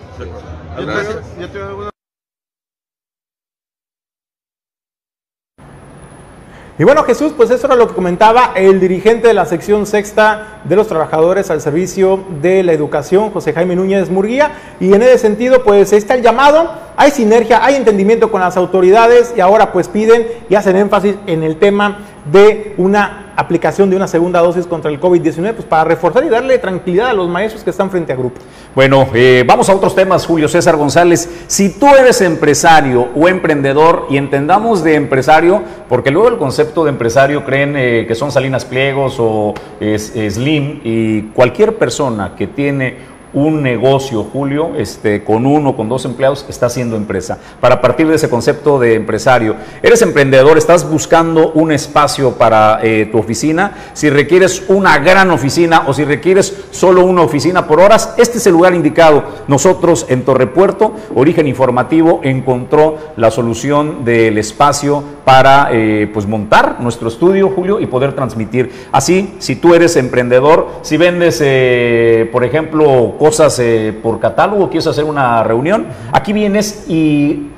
Y 6.79 6.85
bueno, 6.85 7.03
Jesús, 7.03 7.33
pues 7.35 7.51
eso 7.51 7.67
era 7.67 7.75
lo 7.75 7.89
que 7.89 7.93
comentaba 7.93 8.53
el 8.55 8.79
dirigente 8.79 9.27
de 9.27 9.33
la 9.33 9.45
sección 9.45 9.85
sexta 9.85 10.61
de 10.63 10.77
los 10.77 10.87
trabajadores 10.87 11.51
al 11.51 11.59
servicio 11.59 12.23
de 12.41 12.63
la 12.63 12.71
educación, 12.71 13.31
José 13.31 13.51
Jaime 13.51 13.75
Núñez 13.75 14.09
Murguía. 14.09 14.53
Y 14.79 14.93
en 14.93 15.01
ese 15.01 15.17
sentido, 15.17 15.61
pues 15.65 15.91
está 15.91 16.13
el 16.15 16.21
llamado, 16.21 16.71
hay 16.95 17.11
sinergia, 17.11 17.65
hay 17.65 17.75
entendimiento 17.75 18.31
con 18.31 18.39
las 18.39 18.55
autoridades 18.55 19.33
y 19.35 19.41
ahora 19.41 19.73
pues 19.73 19.89
piden 19.89 20.25
y 20.49 20.55
hacen 20.55 20.77
énfasis 20.77 21.15
en 21.27 21.43
el 21.43 21.57
tema 21.57 21.97
de 22.31 22.75
una 22.77 23.33
aplicación 23.35 23.89
de 23.89 23.97
una 23.97 24.07
segunda 24.07 24.39
dosis 24.39 24.65
contra 24.65 24.89
el 24.89 25.01
COVID-19, 25.01 25.55
pues 25.55 25.65
para 25.65 25.83
reforzar 25.83 26.23
y 26.23 26.29
darle 26.29 26.57
tranquilidad 26.59 27.09
a 27.09 27.13
los 27.13 27.27
maestros 27.27 27.61
que 27.61 27.71
están 27.71 27.91
frente 27.91 28.13
a 28.13 28.15
grupo. 28.15 28.39
Bueno, 28.75 29.07
eh, 29.15 29.43
vamos 29.47 29.67
a 29.67 29.75
otros 29.75 29.95
temas, 29.95 30.27
Julio 30.27 30.47
César 30.47 30.75
González. 30.75 31.27
Si 31.47 31.69
tú 31.69 31.87
eres 31.87 32.21
empresario 32.21 33.09
o 33.15 33.27
emprendedor, 33.27 34.05
y 34.11 34.17
entendamos 34.17 34.83
de 34.83 34.93
empresario, 34.93 35.63
porque 35.89 36.11
luego 36.11 36.29
el 36.29 36.37
concepto 36.37 36.83
de 36.83 36.91
empresario 36.91 37.43
creen 37.43 37.73
eh, 37.75 38.05
que 38.07 38.13
son 38.13 38.31
Salinas 38.31 38.65
Pliegos 38.65 39.15
o 39.17 39.55
Slim, 39.79 40.81
y 40.83 41.21
cualquier 41.33 41.77
persona 41.77 42.35
que 42.37 42.45
tiene 42.45 43.08
un 43.33 43.61
negocio, 43.61 44.23
Julio, 44.23 44.71
este, 44.77 45.23
con 45.23 45.45
uno, 45.45 45.75
con 45.75 45.89
dos 45.89 46.05
empleados, 46.05 46.45
está 46.49 46.65
haciendo 46.65 46.95
empresa. 46.95 47.37
Para 47.59 47.81
partir 47.81 48.07
de 48.07 48.15
ese 48.15 48.29
concepto 48.29 48.79
de 48.79 48.95
empresario, 48.95 49.55
eres 49.83 50.01
emprendedor, 50.01 50.57
estás 50.57 50.89
buscando 50.89 51.51
un 51.51 51.71
espacio 51.71 52.31
para 52.33 52.79
eh, 52.81 53.07
tu 53.11 53.19
oficina. 53.19 53.91
Si 53.93 54.09
requieres 54.09 54.63
una 54.67 54.97
gran 54.99 55.31
oficina 55.31 55.83
o 55.87 55.93
si 55.93 56.05
requieres 56.05 56.65
solo 56.71 57.03
una 57.03 57.21
oficina 57.21 57.67
por 57.67 57.79
horas, 57.79 58.15
este 58.17 58.39
es 58.39 58.47
el 58.47 58.53
lugar 58.53 58.73
indicado. 58.73 59.23
Nosotros 59.47 60.05
en 60.09 60.23
Torrepuerto, 60.23 60.93
Origen 61.15 61.47
Informativo, 61.47 62.21
encontró 62.23 62.97
la 63.15 63.31
solución 63.31 64.05
del 64.05 64.37
espacio 64.37 65.03
para 65.25 65.69
eh, 65.71 66.09
pues 66.11 66.25
montar 66.25 66.77
nuestro 66.79 67.07
estudio, 67.07 67.49
Julio, 67.49 67.79
y 67.79 67.85
poder 67.85 68.13
transmitir. 68.13 68.71
Así, 68.91 69.35
si 69.37 69.55
tú 69.55 69.75
eres 69.75 69.95
emprendedor, 69.95 70.67
si 70.81 70.97
vendes, 70.97 71.39
eh, 71.43 72.27
por 72.31 72.43
ejemplo, 72.43 73.15
cosas 73.19 73.59
eh, 73.59 73.95
por 74.01 74.19
catálogo, 74.19 74.69
quieres 74.69 74.87
hacer 74.87 75.03
una 75.03 75.43
reunión, 75.43 75.85
aquí 76.11 76.33
vienes 76.33 76.85
y 76.87 77.49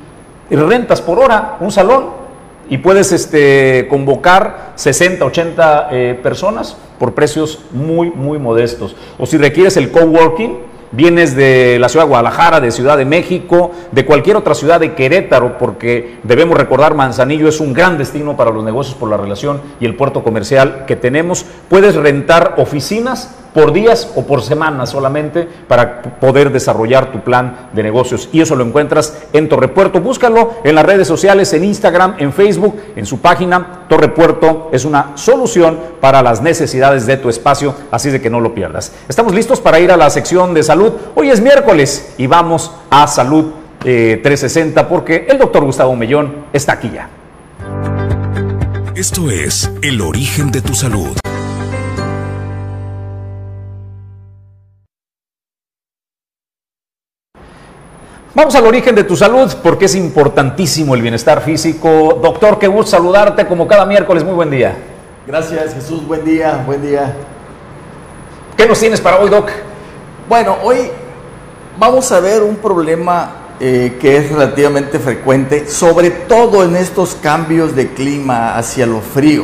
rentas 0.49 0.99
por 0.99 1.19
hora 1.19 1.55
un 1.61 1.71
salón 1.71 2.21
y 2.71 2.77
puedes 2.77 3.11
este, 3.11 3.87
convocar 3.89 4.71
60, 4.75 5.25
80 5.25 5.89
eh, 5.91 6.19
personas 6.23 6.77
por 6.99 7.13
precios 7.13 7.59
muy, 7.71 8.11
muy 8.11 8.39
modestos. 8.39 8.95
O 9.19 9.25
si 9.25 9.37
requieres 9.37 9.75
el 9.75 9.91
coworking, 9.91 10.57
vienes 10.93 11.35
de 11.35 11.77
la 11.79 11.89
ciudad 11.89 12.05
de 12.05 12.09
Guadalajara, 12.09 12.61
de 12.61 12.71
Ciudad 12.71 12.97
de 12.97 13.03
México, 13.03 13.71
de 13.91 14.05
cualquier 14.05 14.37
otra 14.37 14.55
ciudad 14.55 14.79
de 14.79 14.93
Querétaro, 14.93 15.57
porque 15.57 16.19
debemos 16.23 16.57
recordar 16.57 16.93
Manzanillo 16.93 17.49
es 17.49 17.59
un 17.59 17.73
gran 17.73 17.97
destino 17.97 18.37
para 18.37 18.51
los 18.51 18.63
negocios 18.63 18.95
por 18.95 19.09
la 19.09 19.17
relación 19.17 19.61
y 19.81 19.85
el 19.85 19.95
puerto 19.95 20.23
comercial 20.23 20.85
que 20.87 20.95
tenemos. 20.95 21.45
Puedes 21.67 21.95
rentar 21.95 22.55
oficinas 22.57 23.35
por 23.53 23.73
días 23.73 24.11
o 24.15 24.25
por 24.25 24.41
semanas 24.41 24.89
solamente 24.89 25.47
para 25.67 26.01
poder 26.01 26.51
desarrollar 26.51 27.11
tu 27.11 27.21
plan 27.21 27.69
de 27.73 27.83
negocios. 27.83 28.29
Y 28.31 28.41
eso 28.41 28.55
lo 28.55 28.63
encuentras 28.63 29.17
en 29.33 29.49
Torrepuerto. 29.49 29.99
Búscalo 30.01 30.55
en 30.63 30.75
las 30.75 30.85
redes 30.85 31.07
sociales, 31.07 31.53
en 31.53 31.63
Instagram, 31.63 32.15
en 32.19 32.33
Facebook, 32.33 32.79
en 32.95 33.05
su 33.05 33.19
página. 33.19 33.85
Torrepuerto 33.89 34.69
es 34.71 34.85
una 34.85 35.11
solución 35.15 35.79
para 35.99 36.21
las 36.21 36.41
necesidades 36.41 37.05
de 37.05 37.17
tu 37.17 37.29
espacio, 37.29 37.75
así 37.91 38.09
de 38.09 38.21
que 38.21 38.29
no 38.29 38.39
lo 38.39 38.53
pierdas. 38.53 38.91
Estamos 39.07 39.33
listos 39.33 39.59
para 39.59 39.79
ir 39.79 39.91
a 39.91 39.97
la 39.97 40.09
sección 40.09 40.53
de 40.53 40.63
salud. 40.63 40.93
Hoy 41.15 41.29
es 41.29 41.41
miércoles 41.41 42.13
y 42.17 42.27
vamos 42.27 42.71
a 42.89 43.07
Salud 43.07 43.51
eh, 43.83 44.19
360 44.21 44.87
porque 44.87 45.25
el 45.27 45.37
doctor 45.37 45.63
Gustavo 45.63 45.95
Mellón 45.95 46.45
está 46.53 46.73
aquí 46.73 46.91
ya. 46.93 47.09
Esto 48.95 49.31
es 49.31 49.71
El 49.81 50.01
origen 50.01 50.51
de 50.51 50.61
tu 50.61 50.75
salud. 50.75 51.17
Vamos 58.33 58.55
al 58.55 58.65
origen 58.65 58.95
de 58.95 59.03
tu 59.03 59.17
salud 59.17 59.51
porque 59.61 59.85
es 59.85 59.95
importantísimo 59.95 60.95
el 60.95 61.01
bienestar 61.01 61.41
físico. 61.41 62.17
Doctor, 62.23 62.57
qué 62.59 62.67
gusto 62.67 62.91
saludarte 62.91 63.45
como 63.45 63.67
cada 63.67 63.85
miércoles. 63.85 64.23
Muy 64.23 64.33
buen 64.33 64.49
día. 64.49 64.73
Gracias 65.27 65.73
Jesús, 65.73 66.07
buen 66.07 66.23
día, 66.23 66.63
buen 66.65 66.81
día. 66.81 67.13
¿Qué 68.55 68.65
nos 68.65 68.79
tienes 68.79 69.01
para 69.01 69.19
hoy, 69.19 69.29
Doc? 69.29 69.49
Bueno, 70.29 70.55
hoy 70.63 70.77
vamos 71.77 72.09
a 72.13 72.21
ver 72.21 72.41
un 72.41 72.55
problema 72.55 73.31
eh, 73.59 73.97
que 73.99 74.15
es 74.15 74.31
relativamente 74.31 74.97
frecuente, 74.97 75.67
sobre 75.67 76.09
todo 76.09 76.63
en 76.63 76.77
estos 76.77 77.15
cambios 77.15 77.75
de 77.75 77.89
clima 77.89 78.55
hacia 78.55 78.85
lo 78.85 79.01
frío. 79.01 79.43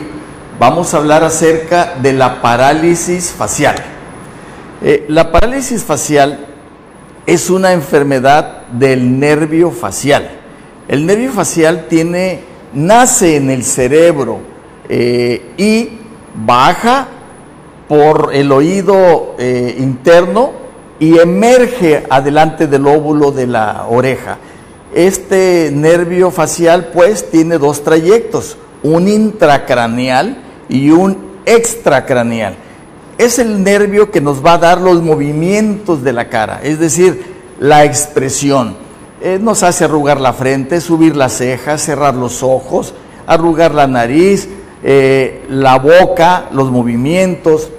Vamos 0.59 0.93
a 0.93 0.97
hablar 0.97 1.25
acerca 1.25 1.95
de 2.01 2.13
la 2.13 2.41
parálisis 2.41 3.31
facial. 3.31 3.75
Eh, 4.81 5.05
la 5.09 5.29
parálisis 5.29 5.83
facial 5.83 6.46
es 7.27 7.49
una 7.49 7.73
enfermedad 7.73 8.67
del 8.71 9.19
nervio 9.19 9.69
facial. 9.69 10.29
El 10.87 11.05
nervio 11.05 11.33
facial 11.33 11.87
tiene, 11.89 12.39
nace 12.73 13.35
en 13.35 13.49
el 13.49 13.65
cerebro 13.65 14.39
eh, 14.87 15.51
y 15.57 15.89
baja 16.33 17.09
por 17.89 18.29
el 18.33 18.49
oído 18.53 19.35
eh, 19.37 19.75
interno 19.77 20.53
y 21.01 21.19
emerge 21.19 22.05
adelante 22.09 22.65
del 22.65 22.87
óvulo 22.87 23.33
de 23.33 23.45
la 23.45 23.87
oreja. 23.89 24.37
Este 24.95 25.69
nervio 25.73 26.31
facial 26.31 26.91
pues 26.93 27.29
tiene 27.29 27.57
dos 27.57 27.83
trayectos, 27.83 28.57
un 28.83 29.09
intracraneal 29.09 30.37
y 30.69 30.91
un 30.91 31.17
extracraneal. 31.45 32.55
Es 33.17 33.39
el 33.39 33.63
nervio 33.63 34.11
que 34.11 34.21
nos 34.21 34.45
va 34.45 34.53
a 34.53 34.57
dar 34.59 34.79
los 34.79 35.01
movimientos 35.01 36.03
de 36.03 36.13
la 36.13 36.29
cara, 36.29 36.59
es 36.61 36.79
decir, 36.79 37.35
la 37.59 37.83
expresión. 37.83 38.75
Eh, 39.19 39.39
nos 39.41 39.63
hace 39.63 39.85
arrugar 39.85 40.21
la 40.21 40.33
frente, 40.33 40.79
subir 40.79 41.15
las 41.15 41.33
cejas, 41.33 41.81
cerrar 41.81 42.13
los 42.13 42.43
ojos, 42.43 42.93
arrugar 43.25 43.73
la 43.73 43.87
nariz, 43.87 44.47
eh, 44.83 45.43
la 45.49 45.79
boca, 45.79 46.45
los 46.51 46.69
movimientos, 46.69 47.69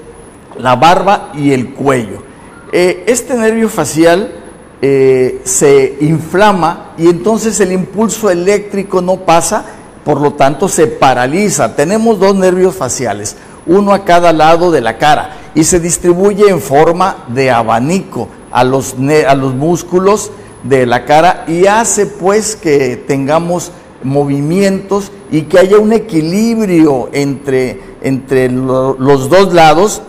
la 0.59 0.75
barba 0.75 1.31
y 1.35 1.53
el 1.53 1.73
cuello. 1.75 2.25
Eh, 2.73 3.05
este 3.07 3.35
nervio 3.37 3.69
facial 3.69 4.35
se 4.81 5.97
inflama 6.03 6.93
y 6.97 7.09
entonces 7.09 7.59
el 7.59 7.73
impulso 7.73 8.31
eléctrico 8.31 9.01
no 9.01 9.17
pasa, 9.17 9.65
por 10.05 10.21
lo 10.21 10.35
tanto 10.35 10.69
se 10.69 10.87
paraliza. 10.87 11.75
Tenemos 11.75 12.21
dos 12.21 12.37
nervios 12.37 12.77
faciales, 12.77 13.37
uno 13.69 13.93
a 13.93 14.05
cada 14.05 14.33
lado 14.33 14.71
de 14.71 14.81
la 14.81 14.99
cara 14.99 15.37
y 15.55 15.65
se 15.65 15.79
distribuye 15.79 16.49
en 16.49 16.61
forma 16.61 17.25
de 17.29 17.51
abanico 17.51 18.29
a 18.51 18.65
los, 18.65 18.97
a 19.27 19.35
los 19.35 19.55
músculos 19.55 20.33
de 20.65 20.87
la 20.87 21.05
cara 21.05 21.45
y 21.47 21.67
hace 21.67 22.07
pues 22.07 22.57
que 22.57 22.97
tengamos 22.97 23.71
movimientos 24.03 25.13
y 25.31 25.43
que 25.43 25.59
haya 25.59 25.79
un 25.79 25.93
equilibrio 25.93 27.11
entre, 27.13 27.81
entre 28.03 28.51
los 28.51 29.29
dos 29.29 29.53
lados 29.53 30.03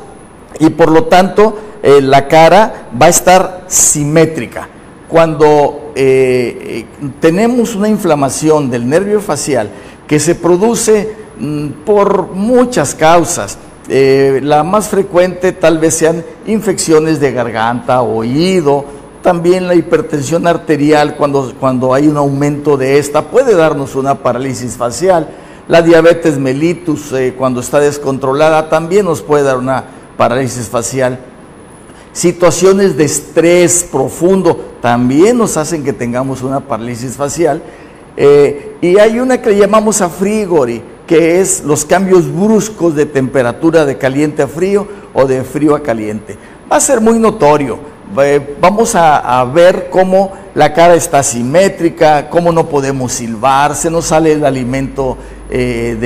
y 0.60 0.69
por 0.69 0.91
lo 0.91 1.06
tanto 1.06 1.58
eh, 1.82 2.02
la 2.02 2.28
cara 2.28 2.89
va 3.00 3.08
a 3.08 3.10
estar 3.10 3.65
simétrica. 3.67 4.67
Cuando 5.08 5.91
eh, 5.95 6.86
eh, 6.91 7.10
tenemos 7.19 7.76
una 7.76 7.89
inflamación 7.89 8.69
del 8.69 8.88
nervio 8.88 9.22
facial 9.22 9.69
que 10.08 10.19
se 10.19 10.36
produce 10.36 11.15
por 11.86 12.32
muchas 12.34 12.95
causas, 12.95 13.58
la 13.88 14.63
más 14.63 14.89
frecuente 14.89 15.52
tal 15.52 15.80
vez 15.80 15.95
sean 15.95 16.23
infecciones 16.45 17.19
de 17.19 17.32
garganta, 17.32 18.02
oído, 18.02 18.86
también 19.21 19.67
la 19.67 19.75
hipertensión 19.75 20.47
arterial, 20.47 21.15
cuando, 21.15 21.54
cuando 21.60 21.93
hay 21.93 22.08
un 22.08 22.17
aumento 22.17 22.78
de 22.78 22.97
esta, 22.97 23.23
puede 23.23 23.56
darnos 23.56 23.95
una 23.95 24.15
parálisis 24.15 24.78
facial. 24.78 25.30
La 25.67 25.82
diabetes 25.82 26.38
mellitus, 26.38 27.12
eh, 27.13 27.36
cuando 27.38 27.60
está 27.60 27.80
descontrolada, 27.80 28.69
también 28.69 29.06
nos 29.06 29.21
puede 29.21 29.43
dar 29.43 29.58
una 29.58 29.84
parálisis 30.17 30.67
facial. 30.67 31.19
Situaciones 32.13 32.97
de 32.97 33.06
estrés 33.06 33.88
profundo 33.89 34.60
también 34.82 35.38
nos 35.38 35.58
hacen 35.58 35.84
que 35.84 35.93
tengamos 35.93 36.41
una 36.41 36.62
parálisis 36.62 37.15
facial. 37.15 37.62
Eh, 38.17 38.78
y 38.82 38.97
hay 38.97 39.19
una 39.19 39.41
que 39.41 39.56
llamamos 39.56 40.02
frigori, 40.17 40.82
que 41.10 41.41
es 41.41 41.63
los 41.63 41.84
cambios 41.84 42.32
bruscos 42.32 42.95
de 42.95 43.08
temperatura 43.08 43.84
de 43.84 43.98
caliente 43.98 44.43
a 44.43 44.48
frío 44.48 44.88
o 45.12 45.26
de 45.26 45.43
frío 45.43 45.74
a 45.76 45.82
caliente. 45.82 46.38
Va 46.72 46.78
a 46.78 46.80
ser 46.80 47.02
muy 47.02 47.17
notorio 47.17 47.80
vamos 48.60 48.95
a, 48.95 49.43
ver 49.54 49.89
cómo 49.89 50.34
la 50.56 50.74
cara 50.74 50.95
está 50.95 51.22
simétrica, 51.24 52.30
cómo 52.30 52.52
no 52.52 52.67
podemos 52.67 53.12
silbar, 53.12 53.76
se 53.76 53.89
nos 53.89 54.06
sale 54.06 54.34
el 54.34 54.45
alimento 54.45 55.17
eh, 55.50 55.98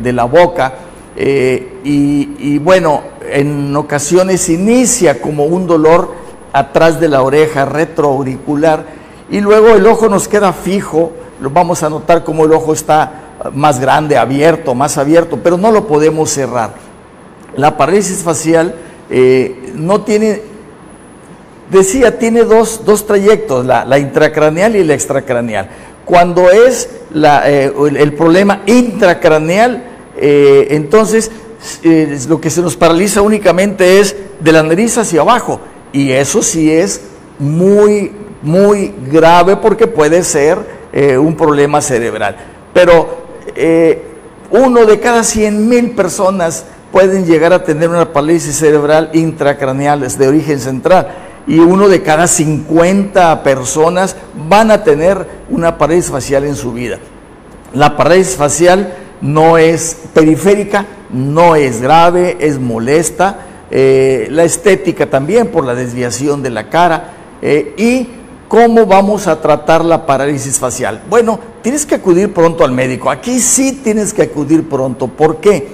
de, 0.00 0.12
la 0.12 0.24
boca. 0.24 0.74
Eh, 1.16 1.80
y, 1.84 2.58
bueno, 2.58 3.02
en 3.30 3.74
ocasiones 3.76 4.48
inicia 4.48 5.20
como 5.20 5.44
un 5.44 5.66
dolor 5.66 6.14
atrás 6.52 7.00
de 7.00 7.08
la 7.08 7.22
oreja 7.22 7.64
retroauricular 7.64 8.86
y 9.30 9.40
luego 9.40 9.70
el 9.70 9.86
ojo 9.86 10.08
nos 10.08 10.28
queda 10.28 10.52
fijo, 10.52 11.12
lo 11.40 11.50
vamos 11.50 11.82
a 11.82 11.90
notar 11.90 12.24
como 12.24 12.44
el 12.44 12.52
ojo 12.52 12.72
está 12.72 13.23
más 13.52 13.80
grande, 13.80 14.16
abierto, 14.16 14.74
más 14.74 14.98
abierto, 14.98 15.38
pero 15.42 15.56
no 15.56 15.70
lo 15.70 15.86
podemos 15.86 16.30
cerrar. 16.30 16.74
La 17.56 17.76
parálisis 17.76 18.22
facial 18.22 18.74
eh, 19.10 19.72
no 19.74 20.02
tiene 20.02 20.42
decía, 21.70 22.18
tiene 22.18 22.44
dos, 22.44 23.06
trayectos, 23.06 23.66
la, 23.66 23.98
intracraneal 23.98 24.76
y 24.76 24.84
la 24.84 24.94
extracraneal. 24.94 25.68
Cuando 26.04 26.50
es 26.50 26.88
eh, 27.14 27.72
el, 27.96 28.12
problema 28.12 28.62
intracraneal, 28.66 29.82
eh, 30.16 30.68
entonces 30.70 31.30
lo 32.28 32.40
que 32.40 32.50
se 32.50 32.60
nos 32.60 32.76
paraliza 32.76 33.22
únicamente 33.22 33.98
es 33.98 34.14
de 34.40 34.52
la 34.52 34.62
nariz 34.62 34.98
hacia 34.98 35.22
abajo. 35.22 35.60
Y 35.92 36.12
eso 36.12 36.42
sí 36.42 36.70
es 36.70 37.00
muy, 37.38 38.12
muy 38.42 38.92
grave 39.10 39.56
porque 39.56 39.86
puede 39.86 40.22
ser 40.22 40.58
un 41.18 41.36
problema 41.36 41.80
cerebral. 41.80 42.36
Pero 42.72 43.23
uno 44.50 44.86
de 44.86 45.00
cada 45.00 45.24
100 45.24 45.68
mil 45.68 45.90
personas 45.92 46.64
pueden 46.92 47.26
llegar 47.26 47.52
a 47.52 47.64
tener 47.64 47.88
una 47.88 48.12
parálisis 48.12 48.56
cerebral 48.56 49.10
intracraneal 49.14 50.00
de 50.00 50.28
origen 50.28 50.60
central 50.60 51.08
y 51.46 51.58
uno 51.58 51.88
de 51.88 52.02
cada 52.02 52.26
50 52.26 53.42
personas 53.42 54.16
van 54.48 54.70
a 54.70 54.82
tener 54.82 55.26
una 55.50 55.76
parálisis 55.76 56.10
facial 56.10 56.44
en 56.44 56.56
su 56.56 56.72
vida. 56.72 56.98
La 57.72 57.96
parálisis 57.96 58.36
facial 58.36 58.94
no 59.20 59.58
es 59.58 59.96
periférica, 60.14 60.86
no 61.12 61.56
es 61.56 61.80
grave, 61.80 62.36
es 62.40 62.58
molesta. 62.58 63.38
Eh, 63.70 64.28
la 64.30 64.44
estética 64.44 65.06
también 65.06 65.48
por 65.48 65.64
la 65.66 65.74
desviación 65.74 66.42
de 66.42 66.50
la 66.50 66.68
cara. 66.68 67.12
Eh, 67.42 67.74
y 67.76 68.08
cómo 68.48 68.86
vamos 68.86 69.26
a 69.26 69.40
tratar 69.40 69.84
la 69.84 70.06
parálisis 70.06 70.58
facial. 70.58 71.02
Bueno, 71.08 71.38
tienes 71.62 71.86
que 71.86 71.96
acudir 71.96 72.32
pronto 72.32 72.64
al 72.64 72.72
médico. 72.72 73.10
Aquí 73.10 73.40
sí 73.40 73.80
tienes 73.82 74.12
que 74.12 74.22
acudir 74.22 74.68
pronto. 74.68 75.08
¿Por 75.08 75.38
qué? 75.38 75.68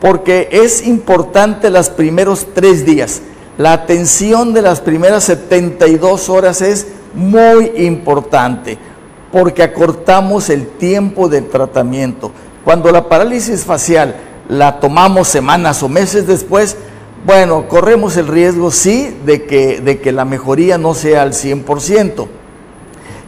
Porque 0.00 0.48
es 0.50 0.86
importante 0.86 1.70
los 1.70 1.90
primeros 1.90 2.46
tres 2.54 2.84
días. 2.84 3.22
La 3.58 3.72
atención 3.72 4.52
de 4.52 4.62
las 4.62 4.80
primeras 4.80 5.24
72 5.24 6.28
horas 6.28 6.60
es 6.60 6.86
muy 7.14 7.72
importante 7.76 8.78
porque 9.32 9.62
acortamos 9.62 10.50
el 10.50 10.66
tiempo 10.66 11.28
del 11.28 11.48
tratamiento. 11.48 12.30
Cuando 12.64 12.90
la 12.90 13.08
parálisis 13.08 13.64
facial 13.64 14.16
la 14.48 14.80
tomamos 14.80 15.28
semanas 15.28 15.82
o 15.82 15.88
meses 15.88 16.26
después, 16.26 16.76
bueno, 17.26 17.66
corremos 17.66 18.16
el 18.16 18.28
riesgo, 18.28 18.70
sí, 18.70 19.12
de 19.26 19.42
que, 19.44 19.80
de 19.80 19.98
que 19.98 20.12
la 20.12 20.24
mejoría 20.24 20.78
no 20.78 20.94
sea 20.94 21.22
al 21.22 21.32
100%. 21.32 22.26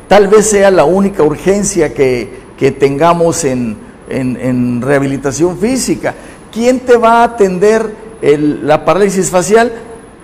Tal 0.07 0.29
vez 0.29 0.49
sea 0.49 0.71
la 0.71 0.85
única 0.85 1.25
urgencia 1.25 1.93
que, 1.93 2.47
tengamos 2.79 3.45
en, 3.45 3.77
rehabilitación 4.81 5.59
física. 5.59 6.15
¿Quién 6.53 6.81
te 6.81 6.97
va 6.97 7.21
a 7.21 7.25
atender 7.25 7.93
la 8.23 8.85
parálisis 8.85 9.31
facial? 9.31 9.73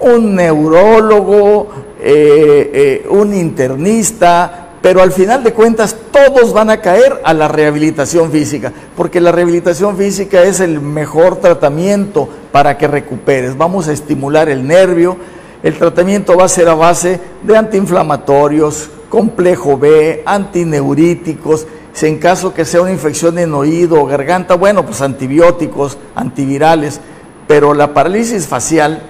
un 0.00 0.34
neurólogo, 0.34 1.68
eh, 2.00 2.70
eh, 3.04 3.06
un 3.08 3.32
internista, 3.32 4.68
pero 4.82 5.00
al 5.00 5.12
final 5.12 5.42
de 5.42 5.52
cuentas 5.52 5.96
todos 6.10 6.52
van 6.52 6.68
a 6.68 6.80
caer 6.80 7.20
a 7.24 7.32
la 7.32 7.48
rehabilitación 7.48 8.30
física, 8.30 8.72
porque 8.96 9.20
la 9.20 9.32
rehabilitación 9.32 9.96
física 9.96 10.42
es 10.42 10.60
el 10.60 10.80
mejor 10.80 11.36
tratamiento 11.36 12.28
para 12.54 12.78
que 12.78 12.86
recuperes. 12.86 13.58
Vamos 13.58 13.88
a 13.88 13.92
estimular 13.92 14.48
el 14.48 14.64
nervio, 14.64 15.16
el 15.64 15.76
tratamiento 15.76 16.36
va 16.36 16.44
a 16.44 16.48
ser 16.48 16.68
a 16.68 16.74
base 16.74 17.18
de 17.42 17.56
antiinflamatorios, 17.56 18.90
complejo 19.08 19.76
B, 19.76 20.22
antineuríticos, 20.24 21.66
si 21.92 22.06
en 22.06 22.20
caso 22.20 22.54
que 22.54 22.64
sea 22.64 22.82
una 22.82 22.92
infección 22.92 23.40
en 23.40 23.52
oído 23.54 24.00
o 24.00 24.06
garganta, 24.06 24.54
bueno, 24.54 24.86
pues 24.86 25.00
antibióticos, 25.00 25.98
antivirales, 26.14 27.00
pero 27.48 27.74
la 27.74 27.92
parálisis 27.92 28.46
facial 28.46 29.02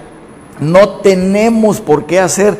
no 0.59 1.01
tenemos 1.01 1.81
por 1.81 2.07
qué 2.07 2.19
hacer 2.19 2.57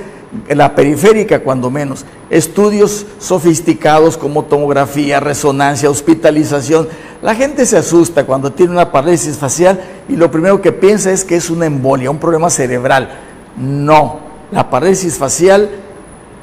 la 0.49 0.75
periférica, 0.75 1.39
cuando 1.39 1.71
menos. 1.71 2.05
Estudios 2.29 3.07
sofisticados 3.19 4.17
como 4.17 4.45
tomografía, 4.45 5.19
resonancia, 5.19 5.89
hospitalización. 5.89 6.87
La 7.25 7.33
gente 7.33 7.65
se 7.65 7.75
asusta 7.75 8.25
cuando 8.25 8.51
tiene 8.51 8.71
una 8.71 8.91
parálisis 8.91 9.37
facial 9.37 9.79
y 10.07 10.15
lo 10.15 10.29
primero 10.29 10.61
que 10.61 10.71
piensa 10.71 11.11
es 11.11 11.25
que 11.25 11.35
es 11.35 11.49
una 11.49 11.65
embolia, 11.65 12.11
un 12.11 12.19
problema 12.19 12.49
cerebral. 12.49 13.09
No, 13.57 14.19
la 14.51 14.69
parálisis 14.69 15.17
facial 15.17 15.69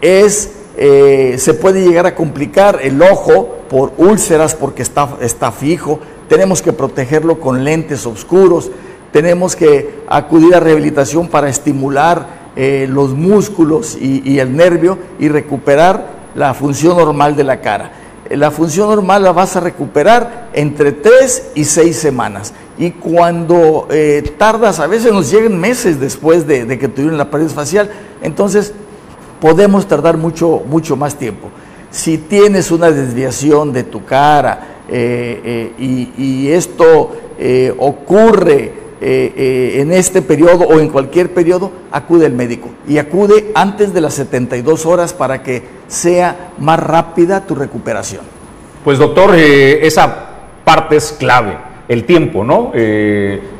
es, 0.00 0.50
eh, 0.76 1.36
se 1.38 1.54
puede 1.54 1.86
llegar 1.86 2.06
a 2.06 2.14
complicar 2.14 2.80
el 2.82 3.00
ojo 3.00 3.58
por 3.70 3.92
úlceras 3.96 4.56
porque 4.56 4.82
está, 4.82 5.16
está 5.20 5.52
fijo. 5.52 6.00
Tenemos 6.28 6.60
que 6.60 6.72
protegerlo 6.72 7.38
con 7.38 7.62
lentes 7.62 8.04
oscuros 8.04 8.70
tenemos 9.12 9.54
que 9.54 10.02
acudir 10.08 10.54
a 10.54 10.60
rehabilitación 10.60 11.28
para 11.28 11.48
estimular 11.48 12.50
eh, 12.56 12.86
los 12.88 13.10
músculos 13.10 13.96
y, 14.00 14.38
el 14.38 14.56
nervio 14.56 14.98
y 15.18 15.28
recuperar 15.28 16.22
la 16.34 16.54
función 16.54 16.96
normal 16.96 17.36
de 17.36 17.44
la 17.44 17.60
cara. 17.60 17.92
Eh, 18.32 18.36
la 18.36 18.50
función 18.50 18.88
normal 18.88 19.22
la 19.22 19.32
vas 19.32 19.56
a 19.56 19.60
recuperar 19.60 20.48
entre 20.54 20.92
3 20.92 21.50
y 21.54 21.64
6 21.64 21.96
semanas. 21.96 22.54
Y 22.78 22.92
cuando 22.92 23.86
eh, 23.90 24.22
tardas, 24.38 24.80
a 24.80 24.86
veces 24.86 25.12
nos 25.12 25.30
llegan 25.30 25.58
meses 25.58 26.00
después 26.00 26.46
de, 26.46 26.78
que 26.78 26.88
tuvieron 26.88 27.18
la 27.18 27.30
pared 27.30 27.48
facial, 27.48 27.90
entonces 28.22 28.72
podemos 29.40 29.86
tardar 29.86 30.16
mucho, 30.16 30.62
mucho 30.66 30.96
más 30.96 31.16
tiempo. 31.16 31.48
Si 31.90 32.16
tienes 32.16 32.70
una 32.70 32.90
desviación 32.90 33.72
de 33.72 33.82
tu 33.82 34.04
cara 34.04 34.68
y, 34.88 36.10
y, 36.16 36.48
esto 36.50 37.12
ocurre 37.78 38.72
eh, 39.04 39.34
eh, 39.36 39.80
en 39.80 39.90
este 39.90 40.22
periodo 40.22 40.64
o 40.64 40.78
en 40.78 40.88
cualquier 40.88 41.34
periodo, 41.34 41.72
acude 41.90 42.24
al 42.24 42.34
médico 42.34 42.70
y 42.86 42.98
acude 42.98 43.50
antes 43.52 43.92
de 43.92 44.00
las 44.00 44.14
72 44.14 44.86
horas 44.86 45.12
para 45.12 45.42
que 45.42 45.64
sea 45.88 46.52
más 46.58 46.78
rápida 46.78 47.44
tu 47.44 47.56
recuperación. 47.56 48.20
Pues 48.84 49.00
doctor, 49.00 49.34
eh, 49.34 49.84
esa 49.84 50.28
parte 50.62 50.94
es 50.94 51.10
clave, 51.18 51.58
el 51.88 52.04
tiempo, 52.04 52.44
¿no? 52.44 52.70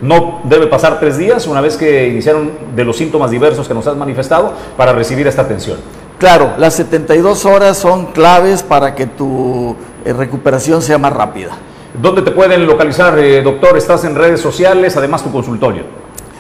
no 0.01 0.41
debe 0.45 0.69
pasar 0.69 1.01
tres 1.01 1.19
días 1.19 1.49
una 1.49 1.61
vez 1.61 1.77
que 1.77 2.07
iniciaron 2.07 2.53
de 2.77 2.85
los 2.85 2.97
síntomas 2.97 3.33
diversos 3.33 3.67
que 3.67 3.75
nos 3.75 3.85
has 3.89 3.97
manifestado 3.97 4.55
para 4.77 4.93
recibir 4.93 5.27
esta 5.27 5.43
atención. 5.43 5.79
Claro, 6.19 6.53
las 6.57 6.75
72 6.75 7.47
horas 7.47 7.77
son 7.79 8.13
claves 8.13 8.63
para 8.63 8.95
que 8.95 9.07
tu 9.07 9.75
recuperación 10.05 10.83
sea 10.83 10.99
más 10.99 11.13
rápida. 11.13 11.59
¿Dónde 12.01 12.23
te 12.23 12.31
pueden 12.31 12.67
localizar, 12.67 13.19
eh, 13.19 13.43
doctor? 13.43 13.77
¿Estás 13.77 14.05
en 14.05 14.15
redes 14.15 14.41
sociales, 14.41 14.97
además 14.97 15.23
tu 15.23 15.31
consultorio? 15.31 15.83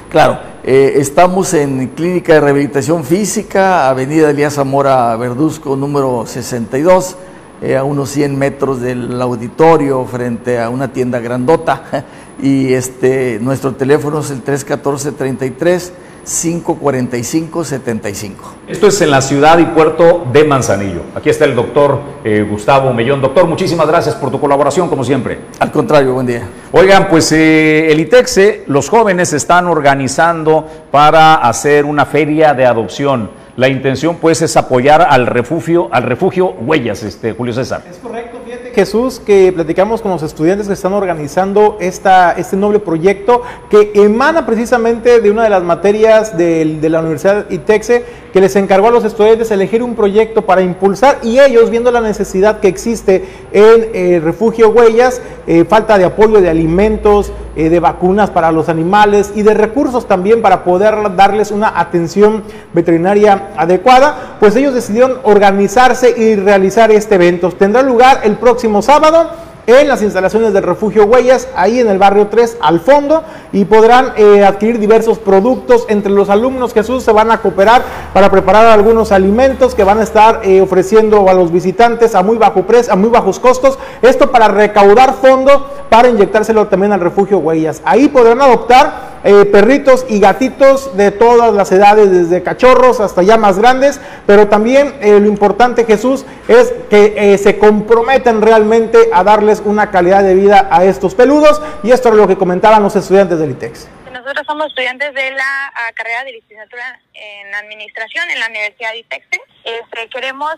Claro, 0.09 0.38
eh, 0.65 0.95
estamos 0.97 1.53
en 1.53 1.88
Clínica 1.88 2.33
de 2.33 2.41
Rehabilitación 2.41 3.05
Física, 3.05 3.91
Avenida 3.91 4.31
Elías 4.31 4.55
Zamora 4.55 5.15
Verduzco, 5.17 5.77
número 5.77 6.25
62, 6.27 7.17
eh, 7.61 7.77
a 7.77 7.85
unos 7.85 8.09
100 8.09 8.38
metros 8.38 8.81
del 8.81 9.21
auditorio, 9.21 10.07
frente 10.07 10.59
a 10.59 10.71
una 10.71 10.88
tienda 10.93 11.21
grandota. 11.21 12.07
Y 12.43 12.73
este, 12.73 13.38
nuestro 13.41 13.75
teléfono 13.75 14.19
es 14.19 14.31
el 14.31 14.43
314-33. 14.43 15.93
545-75. 16.25 18.33
Esto 18.69 18.87
es 18.87 19.01
en 19.01 19.11
la 19.11 19.21
ciudad 19.21 19.59
y 19.59 19.65
puerto 19.67 20.25
de 20.33 20.45
Manzanillo. 20.45 21.03
Aquí 21.15 21.31
está 21.31 21.45
el 21.45 21.55
doctor 21.55 22.01
eh, 22.25 22.47
Gustavo 22.49 22.93
Mellón. 22.93 23.21
Doctor, 23.21 23.47
muchísimas 23.47 23.89
gracias 23.89 24.15
por 24.15 24.31
tu 24.31 24.41
colaboración, 24.41 24.89
como 24.89 25.05
siempre. 25.05 25.39
Al 25.59 25.73
contrario, 25.73 26.15
buen 26.15 26.27
día. 26.27 26.49
Oigan, 26.73 27.09
pues 27.09 27.33
eh, 27.33 27.91
el 27.91 28.01
ITEXE, 28.01 28.65
los 28.69 28.89
jóvenes 28.89 29.33
están 29.33 29.67
organizando 29.67 30.67
para 30.91 31.35
hacer 31.35 31.85
una 31.85 32.07
feria 32.07 32.55
de 32.55 32.67
adopción. 32.67 33.31
La 33.57 33.69
intención, 33.69 34.17
pues, 34.17 34.41
es 34.41 34.57
apoyar 34.57 35.03
al 35.03 35.27
refugio, 35.27 35.89
al 35.93 36.05
refugio 36.05 36.53
Huellas, 36.53 37.03
este, 37.03 37.35
Julio 37.35 37.53
César. 37.53 37.83
Es 37.91 37.99
correcto, 37.99 38.39
fíjate, 38.45 38.62
Jesús, 38.73 39.21
que 39.21 39.53
platicamos 39.53 40.03
con 40.03 40.11
los 40.11 40.23
estudiantes 40.23 40.67
que 40.67 40.73
están 40.73 40.93
organizando 40.93 41.77
esta, 41.81 42.33
este 42.33 42.57
noble 42.57 42.79
proyecto 42.79 43.43
que 43.71 43.93
emana 43.95 44.45
precisamente 44.47 45.21
de 45.21 45.31
una 45.31 45.45
de 45.45 45.51
las 45.51 45.63
materias 45.63 46.37
de, 46.37 46.79
de 46.81 46.89
la 46.91 47.01
Universidad 47.01 47.51
ITEXE 47.51 48.05
que 48.33 48.41
les 48.41 48.57
encargó 48.57 48.89
a 48.89 48.91
los 48.91 49.05
estudiantes 49.05 49.51
elegir 49.51 49.83
un 49.83 49.95
proyecto 49.95 50.43
para 50.43 50.63
impulsar 50.63 51.19
y 51.23 51.39
ellos, 51.39 51.71
viendo 51.71 51.91
la 51.91 52.01
necesidad 52.01 52.61
que 52.61 52.69
existe 52.69 53.25
en 53.53 53.63
el 53.63 53.91
eh, 53.95 54.21
Refugio 54.21 54.71
Huellas, 54.71 55.21
eh, 55.47 55.65
falta 55.69 55.99
de 55.99 56.05
apoyo 56.05 56.41
de 56.41 56.49
alimentos, 56.49 57.33
eh, 57.55 57.69
de 57.69 57.81
vacunas 57.81 58.31
para 58.31 58.51
los 58.53 58.69
animales 58.69 59.33
y 59.35 59.43
de 59.43 59.55
recursos 59.55 60.09
también 60.09 60.43
para 60.43 60.65
poder 60.65 61.15
darles 61.17 61.51
una 61.51 61.79
atención 61.79 62.43
veterinaria 62.73 63.51
adecuada, 63.57 64.37
pues 64.41 64.57
ellos 64.57 64.75
decidieron 64.75 65.19
organizarse 65.23 66.15
y 66.17 66.37
realizar 66.37 66.91
este 66.91 67.17
evento. 67.17 67.51
Tendrá 67.51 67.83
lugar 67.83 68.21
el 68.25 68.37
próximo 68.37 68.83
sábado 68.83 69.31
en 69.66 69.87
las 69.87 70.03
instalaciones 70.03 70.53
del 70.53 70.64
refugio 70.64 71.05
Huellas, 71.05 71.48
ahí 71.55 71.79
en 71.79 71.88
el 71.88 71.98
barrio 71.98 72.27
3 72.27 72.59
al 72.61 72.81
fondo, 72.81 73.22
y 73.53 73.64
podrán 73.64 74.12
eh, 74.16 74.44
adquirir 74.44 74.79
diversos 74.79 75.18
productos. 75.18 75.87
Entre 75.88 76.11
los 76.11 76.31
alumnos 76.31 76.75
Jesús 76.75 77.05
se 77.05 77.12
van 77.12 77.31
a 77.31 77.38
cooperar 77.38 77.83
para 78.12 78.31
preparar 78.31 78.66
algunos 78.66 79.12
alimentos 79.12 79.75
que 79.75 79.85
van 79.85 80.01
a 80.01 80.03
estar 80.03 80.40
eh, 80.42 80.61
ofreciendo 80.61 81.29
a 81.29 81.35
los 81.35 81.53
visitantes 81.53 82.14
a 82.14 82.22
muy 82.22 82.38
bajo 82.38 82.62
precio, 82.62 82.92
a 82.92 82.96
muy 82.96 83.11
bajos 83.11 83.38
costos. 83.38 83.79
Esto 84.03 84.33
para 84.33 84.48
recaudar 84.48 85.14
fondo 85.14 85.70
para 85.88 86.09
inyectárselo 86.09 86.66
también 86.66 86.92
al 86.92 87.01
refugio 87.01 87.38
Huellas. 87.38 87.83
Ahí 87.85 88.09
podrán 88.09 88.40
adoptar 88.40 89.12
eh, 89.25 89.45
perritos 89.45 90.05
y 90.09 90.19
gatitos 90.19 90.97
de 90.97 91.13
todas 91.13 91.55
las 91.55 91.71
edades, 91.71 92.11
desde 92.11 92.43
cachorros 92.43 92.99
hasta 92.99 93.23
ya 93.23 93.37
más 93.37 93.57
grandes, 93.57 94.01
pero 94.27 94.49
también 94.49 94.99
eh, 95.01 95.21
lo 95.21 95.27
importante 95.27 95.85
Jesús 95.85 96.27
es 96.49 96.73
que 96.91 97.15
eh, 97.17 97.39
se 97.39 97.57
comprometen 97.57 98.43
realmente 98.43 98.99
a 99.13 99.23
darles 99.23 99.63
una 99.65 99.93
calidad 99.93 100.25
de 100.25 100.35
vida 100.35 100.69
a 100.73 100.85
estos 100.85 101.15
peludos 101.15 101.63
y 101.85 101.93
esto 101.93 102.09
es 102.09 102.17
lo 102.17 102.27
que 102.27 102.37
comentaban 102.37 102.83
los 102.83 102.97
estudiantes 102.97 103.39
del 103.39 103.53
ITEX. 103.53 103.89
Nosotros 104.11 104.45
somos 104.45 104.67
estudiantes 104.67 105.15
de 105.15 105.31
la 105.31 105.67
ah, 105.69 105.93
carrera 105.95 106.25
de 106.25 106.33
licenciatura 106.33 107.01
en 107.15 107.55
administración 107.55 108.29
en 108.29 108.41
la 108.41 108.49
Universidad 108.49 108.93
ITEX. 108.93 109.27
Este, 109.65 110.09
queremos 110.09 110.57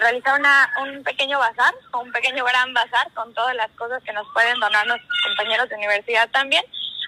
realizar 0.00 0.38
una, 0.38 0.70
un 0.84 1.02
pequeño 1.02 1.36
bazar, 1.36 1.74
un 2.00 2.12
pequeño 2.12 2.44
gran 2.44 2.72
bazar 2.74 3.10
con 3.12 3.34
todas 3.34 3.56
las 3.56 3.68
cosas 3.72 4.00
que 4.04 4.12
nos 4.12 4.24
pueden 4.32 4.60
donar 4.60 4.86
nuestros 4.86 5.18
compañeros 5.26 5.68
de 5.68 5.74
universidad 5.74 6.28
también 6.30 6.62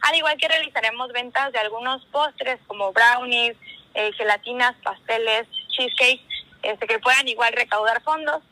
al 0.06 0.14
igual 0.14 0.36
que 0.38 0.48
realizaremos 0.48 1.12
ventas 1.12 1.52
de 1.52 1.58
algunos 1.58 2.04
postres 2.06 2.58
como 2.66 2.92
brownies, 2.92 3.56
eh, 3.94 4.12
gelatinas, 4.12 4.74
pasteles, 4.84 5.48
cheesecake, 5.68 6.22
este, 6.62 6.86
que 6.86 6.98
puedan 6.98 7.26
igual 7.26 7.52
recaudar 7.52 8.02
fondos. 8.02 8.42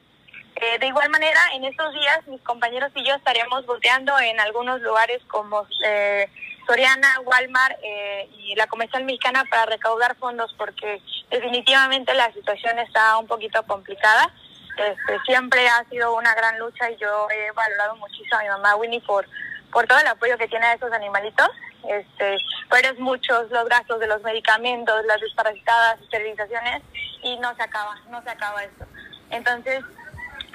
Eh, 0.56 0.78
de 0.78 0.86
igual 0.86 1.10
manera, 1.10 1.40
en 1.54 1.64
estos 1.64 1.92
días 1.94 2.26
mis 2.26 2.40
compañeros 2.42 2.90
y 2.94 3.04
yo 3.04 3.14
estaremos 3.14 3.66
volteando 3.66 4.18
en 4.20 4.38
algunos 4.38 4.80
lugares 4.80 5.20
como 5.26 5.66
eh, 5.84 6.28
Soriana, 6.66 7.20
Walmart 7.24 7.76
eh, 7.82 8.28
y 8.38 8.54
la 8.54 8.66
Comercial 8.66 9.04
Mexicana 9.04 9.44
para 9.50 9.66
recaudar 9.66 10.16
fondos 10.16 10.54
porque 10.56 11.02
definitivamente 11.30 12.14
la 12.14 12.32
situación 12.32 12.78
está 12.78 13.18
un 13.18 13.26
poquito 13.26 13.62
complicada. 13.64 14.32
Este, 14.76 15.20
siempre 15.26 15.68
ha 15.68 15.84
sido 15.88 16.16
una 16.16 16.34
gran 16.34 16.58
lucha 16.58 16.90
y 16.90 16.96
yo 16.96 17.28
he 17.30 17.50
valorado 17.52 17.96
muchísimo 17.96 18.38
a 18.38 18.42
mi 18.42 18.48
mamá 18.48 18.76
Winnie 18.76 19.00
por, 19.00 19.26
por 19.74 19.86
todo 19.88 19.98
el 19.98 20.06
apoyo 20.06 20.38
que 20.38 20.48
tiene 20.48 20.64
a 20.66 20.74
esos 20.74 20.90
animalitos. 20.92 21.50
Este, 21.86 22.38
pero 22.70 22.88
es 22.88 22.98
muchos 22.98 23.50
los 23.50 23.68
gastos 23.68 24.00
de 24.00 24.06
los 24.06 24.22
medicamentos, 24.22 25.04
las 25.04 25.20
desparasitadas, 25.20 26.00
esterilizaciones 26.00 26.82
y 27.22 27.36
no 27.40 27.54
se 27.56 27.62
acaba, 27.62 27.94
no 28.08 28.22
se 28.22 28.30
acaba 28.30 28.64
esto. 28.64 28.86
Entonces, 29.28 29.84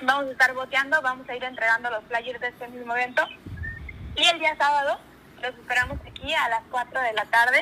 vamos 0.01 0.25
a 0.25 0.31
estar 0.31 0.53
boteando, 0.53 0.99
vamos 1.03 1.29
a 1.29 1.35
ir 1.35 1.43
entregando 1.43 1.91
los 1.91 2.03
flyers 2.05 2.39
de 2.39 2.47
este 2.47 2.67
mismo 2.69 2.95
evento 2.95 3.27
y 4.15 4.25
el 4.27 4.39
día 4.39 4.55
sábado 4.57 4.99
los 5.41 5.53
esperamos 5.53 5.99
aquí 6.07 6.33
a 6.33 6.49
las 6.49 6.63
4 6.71 6.99
de 6.99 7.13
la 7.13 7.25
tarde. 7.25 7.61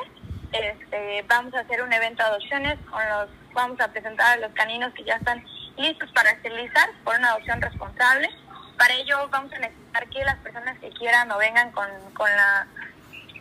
Este, 0.53 1.25
vamos 1.27 1.53
a 1.55 1.59
hacer 1.59 1.81
un 1.81 1.91
evento 1.91 2.23
de 2.23 2.29
adopciones 2.29 2.77
con 2.89 3.01
los, 3.09 3.29
vamos 3.53 3.81
a 3.81 3.89
presentar 3.89 4.37
a 4.37 4.41
los 4.41 4.53
caninos 4.53 4.93
que 4.93 5.03
ya 5.03 5.15
están 5.15 5.43
listos 5.75 6.09
para 6.13 6.31
esterilizar 6.31 6.89
por 7.03 7.17
una 7.17 7.31
adopción 7.31 7.61
responsable. 7.61 8.29
Para 8.77 8.93
ello 8.93 9.27
vamos 9.29 9.51
a 9.53 9.59
necesitar 9.59 10.07
que 10.09 10.23
las 10.23 10.37
personas 10.37 10.77
que 10.79 10.89
quieran 10.91 11.31
o 11.31 11.37
vengan 11.37 11.71
con, 11.71 11.87
con 12.13 12.29
la 12.29 12.67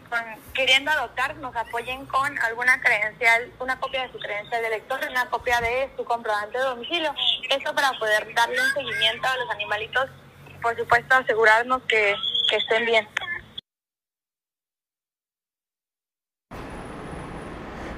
con, 0.08 0.20
queriendo 0.54 0.90
adoptar 0.90 1.36
nos 1.36 1.54
apoyen 1.56 2.06
con 2.06 2.38
alguna 2.38 2.80
credencial, 2.80 3.52
una 3.58 3.78
copia 3.78 4.02
de 4.02 4.12
su 4.12 4.18
credencial 4.18 4.62
de 4.62 4.70
lector, 4.70 5.00
una 5.10 5.26
copia 5.26 5.60
de 5.60 5.90
su 5.96 6.04
comprobante 6.04 6.58
de 6.58 6.64
domicilio. 6.64 7.14
Esto 7.50 7.74
para 7.74 7.92
poder 7.98 8.32
darle 8.34 8.60
un 8.60 8.72
seguimiento 8.72 9.28
a 9.28 9.36
los 9.36 9.50
animalitos 9.50 10.08
y 10.48 10.54
por 10.62 10.76
supuesto 10.76 11.14
asegurarnos 11.14 11.82
que, 11.82 12.14
que 12.48 12.56
estén 12.56 12.86
bien. 12.86 13.08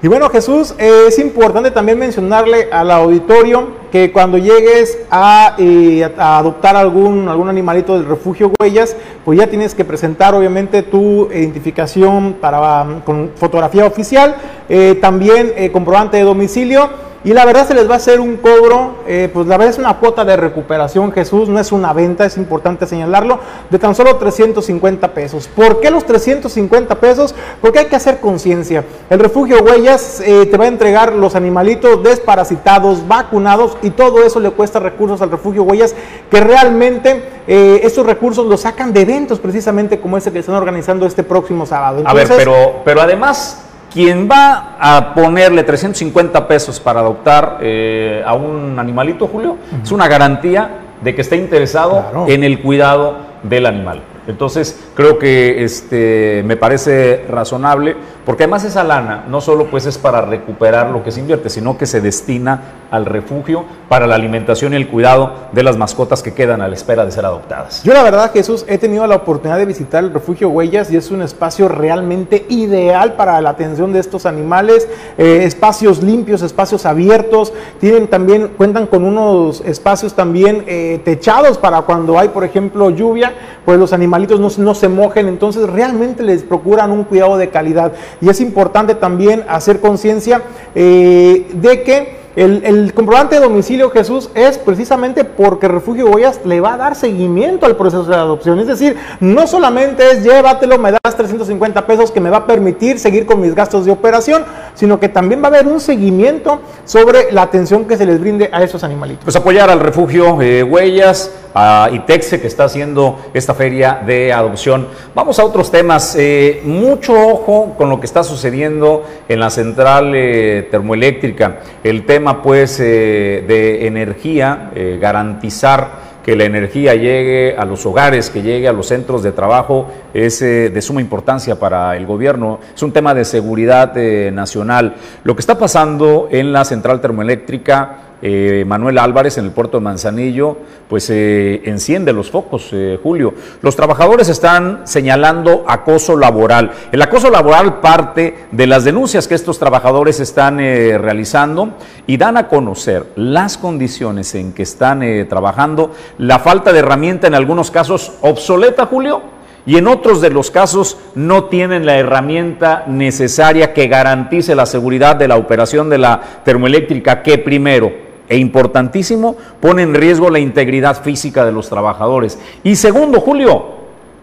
Y 0.01 0.07
bueno, 0.07 0.29
Jesús, 0.29 0.75
eh, 0.77 1.07
es 1.09 1.19
importante 1.19 1.71
también 1.71 1.99
mencionarle 1.99 2.69
al 2.71 2.89
auditorio 2.89 3.67
que 3.91 4.13
cuando 4.13 4.37
llegues 4.37 4.97
a, 5.11 5.55
eh, 5.57 6.09
a, 6.17 6.37
adoptar 6.37 6.77
algún, 6.77 7.27
algún 7.27 7.49
animalito 7.49 7.95
del 7.95 8.05
refugio 8.05 8.49
Huellas, 8.57 8.95
pues 9.25 9.37
ya 9.37 9.47
tienes 9.47 9.75
que 9.75 9.83
presentar 9.83 10.33
obviamente 10.33 10.83
tu 10.83 11.29
identificación 11.33 12.37
para, 12.39 13.01
con 13.03 13.31
fotografía 13.35 13.85
oficial, 13.85 14.37
eh, 14.69 14.97
también 15.01 15.51
comprobante 15.73 16.15
de 16.15 16.23
domicilio 16.23 17.08
y 17.23 17.33
la 17.33 17.45
verdad 17.45 17.67
se 17.67 17.73
les 17.73 17.89
va 17.89 17.95
a 17.95 17.97
hacer 17.97 18.19
un 18.19 18.37
cobro, 18.37 18.95
eh, 19.05 19.29
pues 19.33 19.45
la 19.45 19.57
verdad 19.57 19.73
es 19.73 19.79
una 19.79 19.97
cuota 19.97 20.23
de 20.23 20.37
recuperación, 20.37 21.11
Jesús, 21.11 21.49
no 21.49 21.59
es 21.59 21.71
una 21.71 21.91
venta, 21.91 22.25
es 22.25 22.37
importante 22.37 22.85
señalarlo, 22.85 23.39
de 23.69 23.77
tan 23.77 23.93
solo 23.93 24.15
350 24.15 25.13
pesos. 25.13 25.47
¿Por 25.47 25.81
qué 25.81 25.91
los 25.91 26.05
350 26.05 26.95
pesos? 26.95 27.35
Porque 27.61 27.79
hay 27.79 27.85
que 27.87 27.95
hacer 27.97 28.19
conciencia. 28.19 28.85
El 29.09 29.19
refugio 29.19 29.61
Huellas 29.61 30.21
eh, 30.21 30.45
te 30.45 30.57
va 30.57 30.65
a 30.65 30.69
entregar 30.69 31.13
los 31.13 31.35
animalitos 31.35 32.01
desparasitados, 32.03 33.05
vacunados 33.05 33.77
y 33.81 33.89
todo 33.89 34.23
eso 34.23 34.39
le 34.39 34.51
cuesta 34.51 34.79
recursos 34.79 35.21
al 35.21 35.29
refugio 35.29 35.63
Huellas, 35.63 35.95
que 36.31 36.39
realmente 36.39 37.23
eh, 37.47 37.81
esos 37.83 38.05
recursos 38.05 38.45
los 38.45 38.61
sacan 38.61 38.93
de 38.93 39.01
eventos 39.01 39.39
precisamente 39.39 39.99
como 39.99 40.17
ese 40.17 40.31
que 40.31 40.39
están 40.39 40.55
organizando 40.55 41.05
este 41.05 41.23
próximo 41.23 41.65
sábado. 41.65 41.99
Entonces, 41.99 42.31
a 42.31 42.35
ver, 42.35 42.45
pero, 42.45 42.81
pero 42.85 43.01
además 43.01 43.65
quien 43.91 44.29
va 44.29 44.77
a 44.79 45.13
ponerle 45.13 45.63
350 45.63 46.47
pesos 46.47 46.79
para 46.79 46.99
adoptar 46.99 47.57
eh, 47.61 48.23
a 48.25 48.33
un 48.33 48.77
animalito, 48.77 49.27
Julio, 49.27 49.51
uh 49.51 49.75
-huh. 49.75 49.83
es 49.83 49.91
una 49.91 50.07
garantía 50.07 50.69
de 51.01 51.15
que 51.15 51.21
esté 51.21 51.37
interesado 51.37 52.01
claro. 52.01 52.25
en 52.27 52.43
el 52.43 52.61
cuidado 52.61 53.15
del 53.43 53.65
animal. 53.65 54.01
Entonces, 54.29 54.79
creo 54.95 55.17
que 55.17 55.63
este, 55.63 56.43
me 56.45 56.55
parece 56.55 57.25
razonable, 57.27 57.95
porque 58.25 58.43
además 58.43 58.63
esa 58.63 58.83
lana 58.83 59.25
no 59.27 59.41
solo 59.41 59.65
pues 59.71 59.87
es 59.87 59.97
para 59.97 60.21
recuperar 60.21 60.91
lo 60.91 61.03
que 61.03 61.11
se 61.11 61.19
invierte, 61.19 61.49
sino 61.49 61.77
que 61.77 61.87
se 61.87 61.99
destina 61.99 62.61
al 62.91 63.05
refugio 63.05 63.65
para 63.87 64.05
la 64.05 64.15
alimentación 64.15 64.73
y 64.73 64.75
el 64.75 64.87
cuidado 64.87 65.33
de 65.51 65.63
las 65.63 65.77
mascotas 65.77 66.21
que 66.21 66.33
quedan 66.33 66.61
a 66.61 66.67
la 66.67 66.75
espera 66.75 67.05
de 67.05 67.11
ser 67.11 67.25
adoptadas. 67.25 67.83
Yo 67.83 67.93
la 67.93 68.03
verdad, 68.03 68.31
Jesús, 68.31 68.65
he 68.67 68.77
tenido 68.77 69.07
la 69.07 69.15
oportunidad 69.15 69.57
de 69.57 69.65
visitar 69.65 70.03
el 70.03 70.13
refugio 70.13 70.49
Huellas 70.49 70.91
y 70.91 70.97
es 70.97 71.09
un 71.09 71.21
espacio 71.23 71.67
realmente 71.67 72.45
ideal 72.49 73.13
para 73.13 73.41
la 73.41 73.49
atención 73.49 73.93
de 73.93 73.99
estos 73.99 74.25
animales, 74.25 74.87
eh, 75.17 75.41
espacios 75.43 76.03
limpios, 76.03 76.41
espacios 76.41 76.85
abiertos, 76.85 77.51
tienen 77.79 78.07
también, 78.07 78.49
cuentan 78.57 78.85
con 78.85 79.05
unos 79.05 79.61
espacios 79.61 80.13
también 80.13 80.63
eh, 80.67 81.01
techados 81.03 81.57
para 81.57 81.81
cuando 81.81 82.19
hay, 82.19 82.29
por 82.29 82.43
ejemplo, 82.43 82.89
lluvia, 82.91 83.33
pues 83.65 83.79
los 83.79 83.93
animales 83.93 84.18
no, 84.27 84.49
no, 84.57 84.75
se 84.75 84.89
mojen, 84.89 85.27
entonces 85.27 85.69
realmente 85.69 86.23
les 86.23 86.43
procuran 86.43 86.91
un 86.91 87.03
cuidado 87.03 87.37
de 87.37 87.49
calidad. 87.49 87.93
Y 88.21 88.29
es 88.29 88.41
importante 88.41 88.95
también 88.95 89.43
hacer 89.47 89.79
conciencia 89.79 90.41
eh, 90.75 91.47
de 91.53 91.83
que 91.83 92.19
el, 92.39 92.93
comprobante 92.93 93.35
de 93.35 93.41
domicilio 93.41 93.89
Jesús 93.89 94.29
es 94.33 94.57
precisamente 94.57 95.25
porque 95.25 95.67
Refugio 95.67 96.05
Huellas 96.05 96.39
le 96.45 96.61
va 96.61 96.75
a 96.75 96.77
dar 96.77 96.95
seguimiento 96.95 97.65
al 97.65 97.75
proceso 97.75 98.05
de 98.05 98.15
adopción. 98.15 98.59
Es 98.59 98.67
decir, 98.67 98.95
no 99.19 99.45
solamente 99.45 100.09
es 100.09 100.23
llévatelo, 100.23 100.77
me 100.77 100.91
das 100.91 101.17
350 101.17 101.85
pesos 101.85 102.11
que 102.11 102.21
me 102.21 102.29
va 102.29 102.37
a 102.37 102.47
permitir 102.47 102.97
seguir 102.97 103.25
con 103.25 103.41
mis 103.41 103.53
gastos 103.53 103.83
de 103.83 103.91
operación, 103.91 104.45
sino 104.73 105.01
que 105.01 105.09
también 105.09 105.41
va 105.41 105.45
a 105.45 105.49
haber 105.49 105.67
un 105.67 105.81
seguimiento 105.81 106.61
sobre 106.85 107.29
la 107.33 107.41
atención 107.41 107.83
que 107.83 107.97
se 107.97 108.05
les 108.05 108.21
brinde 108.21 108.49
a 108.53 108.63
esos 108.63 108.85
animalitos. 108.85 109.25
Pues 109.25 109.35
apoyar 109.35 109.69
al 109.69 109.81
Refugio 109.81 110.41
eh, 110.41 110.63
Huellas, 110.63 111.31
a 111.53 111.89
ITEXE 111.91 112.39
que 112.39 112.47
está 112.47 112.65
haciendo 112.65 113.19
esta 113.33 113.53
feria 113.53 114.01
de 114.05 114.31
adopción. 114.31 114.87
Vamos 115.15 115.39
a 115.39 115.45
otros 115.45 115.71
temas. 115.71 116.15
Eh, 116.17 116.61
mucho 116.63 117.13
ojo 117.13 117.75
con 117.77 117.89
lo 117.89 117.99
que 117.99 118.05
está 118.05 118.23
sucediendo 118.23 119.03
en 119.27 119.39
la 119.39 119.49
central 119.49 120.13
eh, 120.15 120.67
termoeléctrica. 120.69 121.59
El 121.83 122.05
tema 122.05 122.28
pues 122.37 122.79
eh, 122.79 123.43
de 123.47 123.87
energía, 123.87 124.71
eh, 124.75 124.97
garantizar 125.01 126.09
que 126.23 126.35
la 126.35 126.43
energía 126.43 126.95
llegue 126.95 127.55
a 127.57 127.65
los 127.65 127.85
hogares, 127.85 128.29
que 128.29 128.41
llegue 128.41 128.67
a 128.67 128.73
los 128.73 128.87
centros 128.87 129.23
de 129.23 129.31
trabajo, 129.31 129.87
es 130.13 130.41
eh, 130.41 130.69
de 130.69 130.81
suma 130.81 131.01
importancia 131.01 131.57
para 131.57 131.95
el 131.97 132.05
gobierno. 132.05 132.59
Es 132.75 132.83
un 132.83 132.91
tema 132.91 133.13
de 133.13 133.25
seguridad 133.25 133.95
nacional. 134.31 134.95
Lo 135.23 135.35
que 135.35 135.39
está 135.39 135.57
pasando 135.57 136.27
en 136.31 136.53
la 136.53 136.65
central 136.65 137.01
termoeléctrica 137.01 138.08
eh, 138.21 138.65
Manuel 138.67 138.97
Álvarez 138.97 139.37
en 139.37 139.45
el 139.45 139.51
puerto 139.51 139.77
de 139.77 139.83
Manzanillo, 139.83 140.57
pues 140.89 141.09
eh, 141.09 141.61
enciende 141.65 142.11
los 142.11 142.29
focos, 142.29 142.69
eh, 142.73 142.99
Julio. 143.01 143.33
Los 143.61 143.75
trabajadores 143.75 144.27
están 144.27 144.81
señalando 144.85 145.63
acoso 145.67 146.17
laboral. 146.17 146.71
El 146.91 147.01
acoso 147.01 147.29
laboral 147.29 147.79
parte 147.79 148.47
de 148.51 148.67
las 148.67 148.83
denuncias 148.83 149.27
que 149.27 149.35
estos 149.35 149.57
trabajadores 149.57 150.19
están 150.19 150.57
realizando 150.57 151.75
y 152.07 152.17
dan 152.17 152.35
a 152.35 152.47
conocer 152.47 153.05
las 153.15 153.57
condiciones 153.57 154.35
en 154.35 154.53
que 154.53 154.63
están 154.63 155.01
trabajando, 155.29 155.93
la 156.17 156.39
falta 156.39 156.73
de 156.73 156.79
herramienta 156.79 157.27
en 157.27 157.35
algunos 157.35 157.71
casos 157.71 158.13
obsoleta, 158.21 158.85
Julio, 158.85 159.21
y 159.65 159.77
en 159.77 159.87
otros 159.87 160.19
de 160.19 160.29
los 160.29 160.51
casos 160.51 160.97
no 161.15 161.45
tienen 161.45 161.85
la 161.85 161.97
herramienta 161.97 162.85
necesaria 162.87 163.73
que 163.73 163.87
garantice 163.87 164.55
la 164.55 164.65
seguridad 164.65 165.15
de 165.15 165.27
la 165.27 165.35
operación 165.37 165.89
de 165.89 165.99
la 165.99 166.21
termoeléctrica, 166.43 167.21
que 167.21 167.37
primero 167.37 168.08
e 168.29 168.37
importantísimo, 168.37 169.35
pone 169.59 169.81
en 169.81 169.95
riesgo 169.95 170.29
la 170.29 170.39
integridad 170.39 171.01
física 171.03 171.43
de 171.43 171.51
los 171.51 171.67
trabajadores. 171.67 172.39
Y 172.63 172.75
segundo, 172.75 173.19
Julio, 173.19 173.65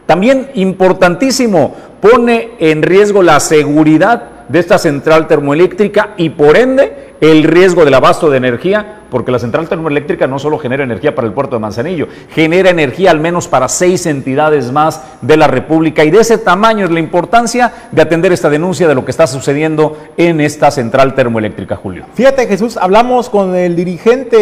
también 0.07 0.51
importantísimo, 0.55 1.75
pone 2.01 2.51
en 2.61 2.83
riesgo 2.83 3.23
la 3.23 3.41
seguridad 3.41 4.47
de 4.49 4.61
esta 4.61 4.79
central 4.79 5.27
termoeléctrica 5.27 6.15
y 6.17 6.31
por 6.31 6.57
ende 6.57 7.06
el 7.21 7.45
riesgo 7.45 7.85
del 7.85 7.95
abasto 7.95 8.31
de 8.31 8.37
energía, 8.37 9.01
porque 9.11 9.33
la 9.33 9.39
central 9.39 9.69
termoeléctrica 9.69 10.27
no 10.27 10.39
solo 10.39 10.59
genera 10.59 10.85
energía 10.85 11.15
para 11.15 11.27
el 11.27 11.33
puerto 11.33 11.57
de 11.57 11.61
Manzanillo, 11.61 12.09
genera 12.31 12.71
energía 12.71 13.11
al 13.11 13.21
menos 13.21 13.49
para 13.49 13.69
seis 13.69 14.07
entidades 14.07 14.73
más 14.73 15.03
de 15.23 15.37
la 15.37 15.47
República 15.47 16.05
y 16.05 16.11
de 16.11 16.21
ese 16.21 16.39
tamaño 16.39 16.85
es 16.85 16.91
la 16.91 17.01
importancia 17.01 17.73
de 17.93 18.03
atender 18.03 18.33
esta 18.33 18.51
denuncia 18.51 18.89
de 18.89 18.95
lo 18.95 19.05
que 19.05 19.11
está 19.11 19.27
sucediendo 19.27 19.97
en 20.17 20.41
esta 20.41 20.71
central 20.71 21.15
termoeléctrica, 21.15 21.77
Julio. 21.77 22.05
Fíjate 22.15 22.47
Jesús, 22.47 22.77
hablamos 22.77 23.31
con 23.31 23.55
el 23.55 23.77
dirigente 23.77 24.37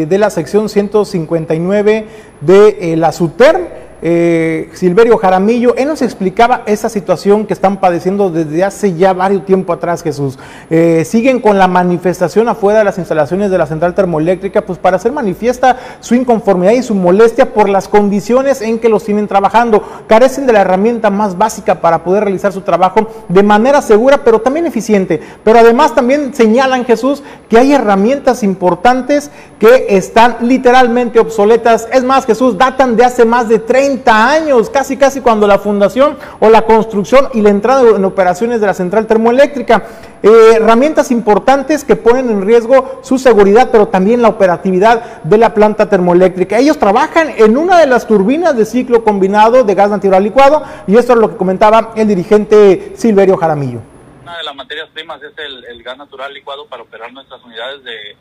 eh, 0.00 0.06
de 0.06 0.18
la 0.18 0.30
sección 0.30 0.68
159 0.68 2.06
de 2.40 2.78
eh, 2.80 2.96
la 2.96 3.12
SUTER, 3.12 3.85
eh, 4.02 4.70
Silverio 4.74 5.16
Jaramillo, 5.16 5.74
él 5.76 5.88
nos 5.88 6.02
explicaba 6.02 6.62
esa 6.66 6.88
situación 6.88 7.46
que 7.46 7.54
están 7.54 7.78
padeciendo 7.78 8.30
desde 8.30 8.62
hace 8.62 8.94
ya 8.94 9.12
varios 9.14 9.46
tiempo 9.46 9.72
atrás, 9.72 10.02
Jesús. 10.02 10.38
Eh, 10.68 11.04
siguen 11.06 11.40
con 11.40 11.58
la 11.58 11.66
manifestación 11.66 12.48
afuera 12.48 12.80
de 12.80 12.84
las 12.84 12.98
instalaciones 12.98 13.50
de 13.50 13.58
la 13.58 13.66
central 13.66 13.94
termoeléctrica, 13.94 14.62
pues 14.62 14.78
para 14.78 14.96
hacer 14.96 15.12
manifiesta 15.12 15.76
su 16.00 16.14
inconformidad 16.14 16.72
y 16.72 16.82
su 16.82 16.94
molestia 16.94 17.54
por 17.54 17.68
las 17.68 17.88
condiciones 17.88 18.60
en 18.60 18.78
que 18.78 18.88
los 18.88 19.04
tienen 19.04 19.28
trabajando. 19.28 19.82
Carecen 20.06 20.46
de 20.46 20.52
la 20.52 20.60
herramienta 20.60 21.08
más 21.08 21.38
básica 21.38 21.80
para 21.80 22.04
poder 22.04 22.24
realizar 22.24 22.52
su 22.52 22.60
trabajo 22.60 23.06
de 23.28 23.42
manera 23.42 23.80
segura, 23.80 24.24
pero 24.24 24.40
también 24.40 24.66
eficiente. 24.66 25.20
Pero 25.42 25.58
además 25.58 25.94
también 25.94 26.34
señalan, 26.34 26.84
Jesús, 26.84 27.22
que 27.48 27.58
hay 27.58 27.72
herramientas 27.72 28.42
importantes 28.42 29.30
que 29.58 29.86
están 29.88 30.36
literalmente 30.42 31.18
obsoletas. 31.18 31.88
Es 31.92 32.04
más, 32.04 32.26
Jesús, 32.26 32.58
datan 32.58 32.96
de 32.96 33.04
hace 33.04 33.24
más 33.24 33.48
de 33.48 33.58
30 33.58 33.85
años, 34.06 34.70
casi 34.70 34.96
casi 34.96 35.20
cuando 35.20 35.46
la 35.46 35.58
fundación 35.58 36.18
o 36.40 36.48
la 36.48 36.62
construcción 36.62 37.28
y 37.34 37.40
la 37.42 37.50
entrada 37.50 37.96
en 37.96 38.04
operaciones 38.04 38.60
de 38.60 38.66
la 38.66 38.74
central 38.74 39.06
termoeléctrica. 39.06 39.84
Eh, 40.22 40.54
herramientas 40.56 41.10
importantes 41.10 41.84
que 41.84 41.94
ponen 41.94 42.30
en 42.30 42.46
riesgo 42.46 43.00
su 43.02 43.18
seguridad, 43.18 43.68
pero 43.70 43.88
también 43.88 44.22
la 44.22 44.28
operatividad 44.28 45.22
de 45.22 45.38
la 45.38 45.54
planta 45.54 45.88
termoeléctrica. 45.88 46.58
Ellos 46.58 46.78
trabajan 46.78 47.32
en 47.36 47.56
una 47.56 47.78
de 47.78 47.86
las 47.86 48.06
turbinas 48.06 48.56
de 48.56 48.64
ciclo 48.64 49.04
combinado 49.04 49.62
de 49.62 49.74
gas 49.74 49.90
natural 49.90 50.22
licuado 50.22 50.62
y 50.86 50.96
esto 50.96 51.12
es 51.12 51.18
lo 51.18 51.30
que 51.30 51.36
comentaba 51.36 51.92
el 51.96 52.08
dirigente 52.08 52.94
Silverio 52.96 53.36
Jaramillo. 53.36 53.80
Una 54.22 54.38
de 54.38 54.44
las 54.44 54.56
materias 54.56 54.88
primas 54.92 55.22
es 55.22 55.32
el, 55.38 55.82
gas 55.82 55.96
natural 55.96 56.32
licuado 56.34 56.66
para 56.66 56.82
operar 56.82 57.12
nuestras 57.12 57.42
unidades 57.44 57.84
de, 57.84 58.16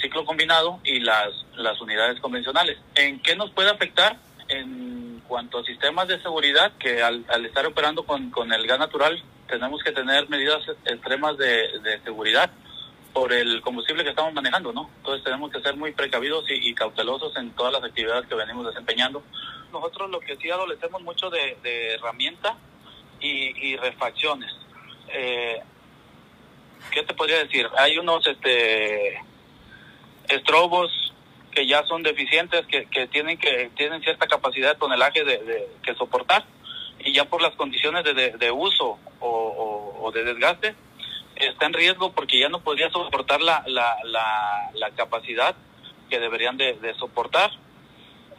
ciclo 0.00 0.24
combinado 0.24 0.78
y 0.84 1.00
las 1.00 1.80
unidades 1.80 2.20
convencionales. 2.20 2.78
¿En 2.94 3.20
qué 3.20 3.36
nos 3.36 3.50
puede 3.50 3.70
afectar? 3.70 4.16
En 4.58 5.22
cuanto 5.26 5.58
a 5.58 5.64
sistemas 5.64 6.06
de 6.06 6.20
seguridad, 6.20 6.72
que 6.78 7.02
al, 7.02 7.24
estar 7.44 7.66
operando 7.66 8.04
con, 8.04 8.30
con, 8.30 8.52
el 8.52 8.66
gas 8.66 8.78
natural 8.78 9.22
tenemos 9.48 9.82
que 9.82 9.92
tener 9.92 10.28
medidas 10.28 10.62
extremas 10.84 11.36
de, 11.38 11.80
de, 11.80 12.00
seguridad 12.02 12.50
por 13.12 13.32
el 13.32 13.60
combustible 13.62 14.04
que 14.04 14.10
estamos 14.10 14.32
manejando, 14.32 14.72
¿no? 14.72 14.90
Entonces 14.98 15.24
tenemos 15.24 15.50
que 15.50 15.60
ser 15.60 15.76
muy 15.76 15.92
precavidos 15.92 16.48
y, 16.50 16.68
y 16.68 16.74
cautelosos 16.74 17.36
en 17.36 17.50
todas 17.52 17.72
las 17.72 17.84
actividades 17.84 18.28
que 18.28 18.34
venimos 18.34 18.66
desempeñando. 18.66 19.22
Nosotros 19.72 20.10
lo 20.10 20.20
que 20.20 20.36
sí 20.36 20.50
adolecemos 20.50 21.02
mucho 21.02 21.30
de, 21.30 21.56
de 21.62 21.94
herramienta 21.94 22.56
y, 23.20 23.70
y 23.70 23.76
refacciones. 23.76 24.52
Eh, 25.08 25.60
¿Qué 26.90 27.02
te 27.02 27.14
podría 27.14 27.38
decir? 27.38 27.68
Hay 27.76 27.98
unos 27.98 28.26
este 28.26 29.20
estrobos 30.28 31.03
que 31.54 31.66
ya 31.66 31.84
son 31.84 32.02
deficientes, 32.02 32.66
que, 32.66 32.86
que 32.86 33.06
tienen 33.06 33.38
que 33.38 33.70
tienen 33.76 34.02
cierta 34.02 34.26
capacidad 34.26 34.72
de 34.72 34.78
tonelaje 34.78 35.24
de, 35.24 35.68
que 35.82 35.94
soportar 35.94 36.44
y 36.98 37.12
ya 37.12 37.24
por 37.26 37.40
las 37.42 37.54
condiciones 37.54 38.04
de, 38.04 38.14
de, 38.14 38.50
uso 38.50 38.98
o, 39.20 40.00
o, 40.00 40.12
de 40.12 40.24
desgaste 40.24 40.74
está 41.36 41.66
en 41.66 41.72
riesgo 41.72 42.12
porque 42.12 42.38
ya 42.38 42.48
no 42.48 42.60
podría 42.60 42.90
soportar 42.90 43.40
la, 43.40 43.62
la, 43.66 43.96
la, 44.04 44.70
la 44.74 44.90
capacidad 44.90 45.54
que 46.08 46.18
deberían 46.18 46.56
de, 46.56 46.74
de 46.74 46.94
soportar. 46.94 47.50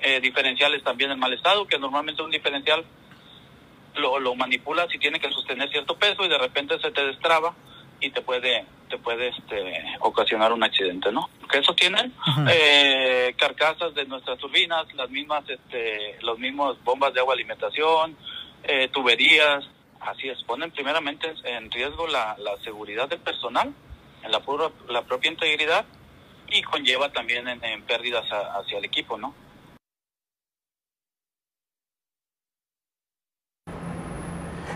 Eh, 0.02 0.20
diferenciales 0.20 0.84
también 0.84 1.10
en 1.10 1.18
mal 1.18 1.34
estado, 1.34 1.66
que 1.66 1.80
normalmente 1.80 2.22
un 2.22 2.30
diferencial 2.30 2.84
lo, 3.96 4.20
lo 4.20 4.36
manipulas 4.36 4.94
y 4.94 5.00
tiene 5.00 5.20
que 5.20 5.32
sostener 5.32 5.70
cierto 5.70 5.96
peso 5.98 6.26
y 6.26 6.28
de 6.28 6.38
repente 6.38 6.78
se 6.80 6.92
te 6.92 7.06
destraba 7.06 7.56
y 8.06 8.12
te 8.12 8.22
puede 8.22 8.66
te 8.90 9.00
puede 9.00 9.30
este, 9.30 9.84
ocasionar 10.00 10.54
un 10.54 10.64
accidente, 10.64 11.12
¿no? 11.12 11.28
Que 11.52 11.58
eso 11.58 11.74
tienen 11.74 12.14
eh, 12.52 13.34
carcasas 13.36 13.96
de 13.96 14.06
nuestras 14.06 14.38
turbinas, 14.38 14.86
las 14.94 15.10
mismas, 15.10 15.44
este, 15.50 16.18
los 16.22 16.38
mismos 16.38 16.78
bombas 16.84 17.12
de 17.14 17.20
agua 17.20 17.34
alimentación, 17.34 18.16
eh, 18.64 18.88
tuberías, 18.90 19.66
así 20.02 20.30
es, 20.30 20.42
ponen 20.44 20.70
primeramente 20.70 21.34
en 21.46 21.72
riesgo 21.72 22.06
la, 22.06 22.36
la 22.38 22.58
seguridad 22.58 23.10
del 23.10 23.20
personal, 23.22 23.74
en 24.22 24.32
la, 24.32 24.40
pura, 24.42 24.70
la 24.88 25.02
propia 25.02 25.32
integridad 25.32 25.86
y 26.48 26.62
conlleva 26.62 27.12
también 27.12 27.48
en, 27.48 27.64
en 27.64 27.82
pérdidas 27.84 28.32
a, 28.32 28.60
hacia 28.60 28.78
el 28.78 28.86
equipo, 28.86 29.18
¿no? 29.18 29.34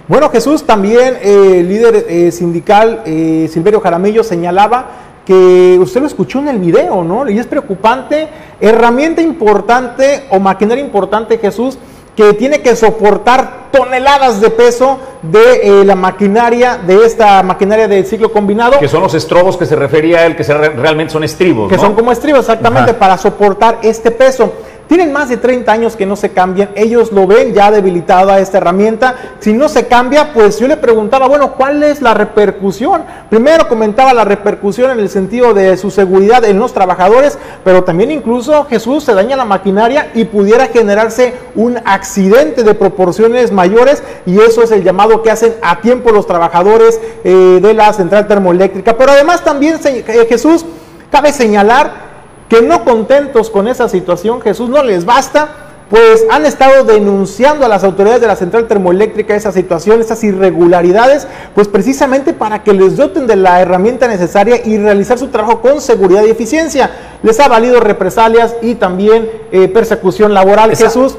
Bueno, 0.10 0.32
Jesús, 0.32 0.64
también 0.64 1.20
el 1.22 1.32
eh, 1.32 1.64
líder 1.64 2.05
eh, 2.10 2.32
sindical 2.32 3.03
eh, 3.05 3.47
Silverio 3.53 3.80
Jaramillo 3.80 4.24
señalaba 4.24 4.88
que 5.24 5.78
usted 5.80 6.01
lo 6.01 6.07
escuchó 6.07 6.39
en 6.39 6.47
el 6.47 6.57
video, 6.57 7.03
¿no? 7.03 7.30
Y 7.30 7.38
es 7.38 7.45
preocupante, 7.45 8.28
herramienta 8.60 9.22
importante 9.22 10.24
o 10.32 10.39
maquinaria 10.39 10.84
importante, 10.84 11.38
Jesús, 11.38 11.78
que 12.16 12.34
tiene 12.34 12.62
que 12.62 12.76
soportar 12.76 13.70
toneladas 13.72 14.41
de 14.41 14.49
peso 14.49 14.99
de 15.22 15.82
eh, 15.82 15.86
la 15.86 15.95
maquinaria, 15.95 16.78
de 16.78 17.05
esta 17.05 17.43
maquinaria 17.43 17.88
de 17.88 18.03
ciclo 18.03 18.32
combinado. 18.32 18.80
Que 18.80 18.88
son 18.88 19.01
los 19.01 19.14
estrobos 19.14 19.57
que 19.57 19.66
se 19.66 19.76
refería 19.76 20.20
a 20.20 20.26
él, 20.26 20.36
que 20.36 20.43
se 20.43 20.53
re 20.53 20.70
realmente 20.70 21.14
son 21.14 21.24
estribos. 21.24 21.70
Que 21.70 21.76
¿no? 21.76 21.82
son 21.82 21.93
como 21.93 22.12
estribos, 22.12 22.41
exactamente, 22.41 22.91
Ajá. 22.91 22.99
para 22.99 23.18
soportar 23.18 23.80
este 23.84 24.12
peso. 24.12 24.51
Tienen 24.90 25.14
más 25.14 25.30
de 25.30 25.38
30 25.38 25.72
años 25.72 25.96
que 25.96 26.08
no 26.08 26.16
se 26.16 26.32
cambian, 26.32 26.72
ellos 26.74 27.12
lo 27.12 27.28
ven 27.28 27.54
ya 27.54 27.70
debilitada 27.70 28.40
esta 28.40 28.58
herramienta. 28.58 29.36
Si 29.40 29.54
no 29.54 29.70
se 29.70 29.86
cambia, 29.86 30.34
pues 30.34 30.58
yo 30.58 30.68
le 30.68 30.78
preguntaba, 30.78 31.28
bueno, 31.28 31.54
¿cuál 31.54 31.84
es 31.84 32.02
la 32.02 32.16
repercusión? 32.16 33.04
Primero 33.30 33.68
comentaba 33.68 34.16
la 34.16 34.26
repercusión 34.26 34.90
en 34.90 35.00
el 35.00 35.10
sentido 35.10 35.54
de 35.54 35.78
su 35.78 35.92
seguridad 35.92 36.44
en 36.44 36.58
los 36.58 36.74
trabajadores, 36.74 37.38
pero 37.64 37.84
también 37.84 38.10
incluso 38.10 38.66
Jesús 38.66 39.04
se 39.04 39.14
daña 39.14 39.36
la 39.36 39.46
maquinaria 39.46 40.10
y 40.16 40.26
pudiera 40.26 40.66
generarse 40.66 41.36
un 41.54 41.78
accidente 41.86 42.64
de 42.64 42.74
proporciones 42.74 43.52
mayores 43.52 44.02
y 44.26 44.40
eso 44.40 44.64
es 44.64 44.72
el 44.72 44.84
llamado 44.84 45.22
que 45.22 45.30
hacen 45.30 45.54
a 45.62 45.82
tiempo 45.82 46.10
los 46.10 46.26
trabajadores 46.26 47.00
eh, 47.24 47.60
de 47.62 47.74
la 47.76 47.94
central 47.94 48.28
termoeléctrica. 48.28 48.98
Pero 48.98 49.12
además 49.12 49.44
también 49.44 49.80
eh, 49.86 50.26
Jesús, 50.28 50.66
cabe 51.12 51.32
señalar 51.32 52.09
que 52.50 52.62
no 52.62 52.84
contentos 52.84 53.50
con 53.50 53.68
esa 53.68 53.88
situación, 53.88 54.41
Jesús 54.41 54.70
no 54.70 54.84
les 54.84 55.06
basta, 55.06 55.50
pues 55.89 56.26
han 56.30 56.45
estado 56.45 56.84
denunciando 56.84 57.66
a 57.66 57.70
las 57.70 57.84
autoridades 57.84 58.22
de 58.22 58.28
la 58.28 58.36
central 58.36 58.68
termoeléctrica 58.68 59.36
esa 59.36 59.52
situación, 59.52 60.02
esas 60.02 60.24
irregularidades, 60.24 61.28
pues 61.56 61.68
precisamente 61.68 62.34
para 62.34 62.64
que 62.64 62.74
les 62.74 62.97
doten 62.97 63.26
de 63.26 63.36
la 63.36 63.62
herramienta 63.62 64.08
necesaria 64.08 64.62
y 64.64 64.78
realizar 64.78 65.18
su 65.18 65.28
trabajo 65.28 65.62
con 65.62 65.82
seguridad 65.82 66.24
y 66.26 66.30
eficiencia. 66.30 66.91
Les 67.24 67.39
ha 67.39 67.47
valido 67.47 67.80
represalias 67.80 68.56
y 68.62 68.76
también 68.76 69.30
eh, 69.52 69.68
persecución 69.68 70.34
laboral, 70.34 70.72
Esa. 70.72 70.86
Jesús, 70.86 71.18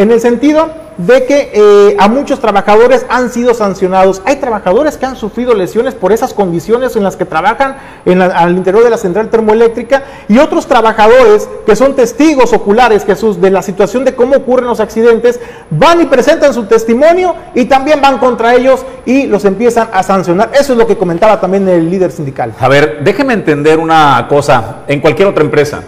en 0.00 0.10
el 0.10 0.18
sentido 0.18 0.70
de 0.96 1.26
que 1.26 1.50
eh, 1.52 1.96
a 1.98 2.08
muchos 2.08 2.40
trabajadores 2.40 3.04
han 3.10 3.28
sido 3.28 3.52
sancionados. 3.52 4.22
Hay 4.24 4.36
trabajadores 4.36 4.96
que 4.96 5.04
han 5.04 5.14
sufrido 5.14 5.54
lesiones 5.54 5.94
por 5.94 6.10
esas 6.10 6.32
condiciones 6.32 6.96
en 6.96 7.02
las 7.02 7.16
que 7.16 7.26
trabajan 7.26 7.76
al 8.06 8.56
interior 8.56 8.82
de 8.82 8.88
la 8.88 8.96
central 8.96 9.28
termoeléctrica 9.28 10.02
y 10.26 10.38
otros 10.38 10.66
trabajadores 10.66 11.50
que 11.66 11.76
son 11.76 11.94
testigos 11.96 12.54
oculares, 12.54 13.04
Jesús, 13.04 13.42
de 13.42 13.50
la 13.50 13.60
situación 13.60 14.06
de 14.06 14.14
cómo 14.14 14.36
ocurren 14.36 14.68
los 14.68 14.80
accidentes, 14.80 15.38
van 15.68 16.00
y 16.00 16.06
presentan 16.06 16.54
su 16.54 16.64
testimonio 16.64 17.34
y 17.54 17.66
también 17.66 18.00
van 18.00 18.16
contra 18.16 18.54
ellos 18.54 18.86
y 19.04 19.26
los 19.26 19.44
empiezan 19.44 19.90
a 19.92 20.02
sancionar. 20.02 20.50
Eso 20.58 20.72
es 20.72 20.78
lo 20.78 20.86
que 20.86 20.96
comentaba 20.96 21.38
también 21.38 21.68
el 21.68 21.90
líder 21.90 22.10
sindical. 22.10 22.54
A 22.58 22.68
ver, 22.68 23.00
déjeme 23.04 23.34
entender 23.34 23.78
una 23.78 24.26
cosa. 24.30 24.78
En 24.86 25.00
cualquier 25.00 25.28
otra 25.28 25.44
empresa, 25.44 25.82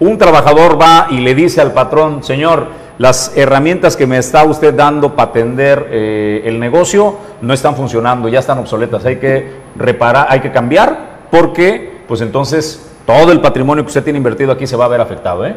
un 0.00 0.18
trabajador 0.18 0.80
va 0.80 1.06
y 1.10 1.18
le 1.18 1.36
dice 1.36 1.60
al 1.60 1.72
patrón, 1.72 2.24
señor, 2.24 2.83
las 2.98 3.36
herramientas 3.36 3.96
que 3.96 4.06
me 4.06 4.18
está 4.18 4.44
usted 4.44 4.72
dando 4.74 5.14
para 5.16 5.30
atender 5.30 5.88
eh, 5.90 6.42
el 6.44 6.60
negocio 6.60 7.16
no 7.40 7.52
están 7.52 7.74
funcionando, 7.74 8.28
ya 8.28 8.38
están 8.38 8.58
obsoletas, 8.58 9.04
hay 9.04 9.16
que 9.16 9.50
reparar, 9.76 10.28
hay 10.30 10.40
que 10.40 10.52
cambiar, 10.52 11.26
porque 11.30 12.02
pues 12.06 12.20
entonces 12.20 12.88
todo 13.06 13.32
el 13.32 13.40
patrimonio 13.40 13.84
que 13.84 13.88
usted 13.88 14.04
tiene 14.04 14.18
invertido 14.18 14.52
aquí 14.52 14.66
se 14.66 14.76
va 14.76 14.84
a 14.84 14.88
ver 14.88 15.00
afectado. 15.00 15.44
¿eh? 15.44 15.56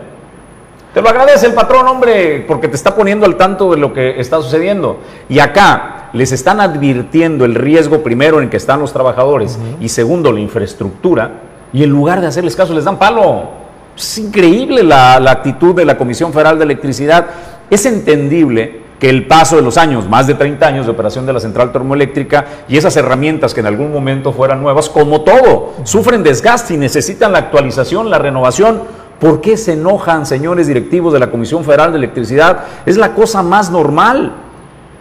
Te 0.93 1.01
lo 1.01 1.09
agradece 1.09 1.45
el 1.45 1.53
patrón, 1.53 1.87
hombre, 1.87 2.43
porque 2.47 2.67
te 2.67 2.75
está 2.75 2.95
poniendo 2.95 3.25
al 3.25 3.35
tanto 3.35 3.71
de 3.71 3.77
lo 3.77 3.93
que 3.93 4.19
está 4.19 4.41
sucediendo. 4.41 4.97
Y 5.29 5.37
acá 5.39 6.09
les 6.13 6.31
están 6.31 6.59
advirtiendo 6.59 7.45
el 7.45 7.53
riesgo 7.53 8.01
primero 8.01 8.41
en 8.41 8.49
que 8.49 8.57
están 8.57 8.79
los 8.79 8.93
trabajadores 8.93 9.59
uh 9.61 9.77
-huh. 9.77 9.83
y 9.83 9.89
segundo 9.89 10.31
la 10.31 10.39
infraestructura, 10.39 11.31
y 11.71 11.83
en 11.83 11.91
lugar 11.91 12.21
de 12.21 12.27
hacerles 12.27 12.55
caso 12.55 12.73
les 12.73 12.85
dan 12.85 12.97
palo. 12.97 13.66
Es 13.97 14.17
increíble 14.19 14.83
la, 14.83 15.19
la, 15.19 15.31
actitud 15.31 15.73
de 15.73 15.83
la 15.83 15.97
Comisión 15.97 16.31
Federal 16.31 16.57
de 16.57 16.65
Electricidad. 16.65 17.27
Es 17.69 17.85
entendible 17.85 18.81
que 18.99 19.09
el 19.09 19.27
paso 19.27 19.55
de 19.55 19.61
los 19.61 19.77
años, 19.77 20.07
más 20.07 20.27
de 20.27 20.33
30 20.33 20.65
años 20.65 20.85
de 20.85 20.91
operación 20.91 21.25
de 21.25 21.33
la 21.33 21.39
central 21.39 21.71
termoeléctrica 21.71 22.45
y 22.67 22.77
esas 22.77 22.95
herramientas 22.97 23.53
que 23.53 23.59
en 23.59 23.67
algún 23.67 23.91
momento 23.91 24.33
fueran 24.33 24.61
nuevas, 24.61 24.89
como 24.89 25.21
todo, 25.21 25.73
sufren 25.83 26.23
desgaste 26.23 26.73
y 26.73 26.77
necesitan 26.77 27.31
la 27.31 27.39
actualización, 27.39 28.09
la 28.09 28.17
renovación. 28.17 28.81
¿Por 29.19 29.41
qué 29.41 29.57
se 29.57 29.73
enojan, 29.73 30.25
señores 30.25 30.67
directivos 30.67 31.11
de 31.13 31.19
la 31.19 31.31
Comisión 31.31 31.63
Federal 31.63 31.91
de 31.91 31.97
Electricidad? 31.97 32.65
Es 32.85 32.97
la 32.97 33.13
cosa 33.13 33.41
más 33.41 33.71
normal. 33.71 34.33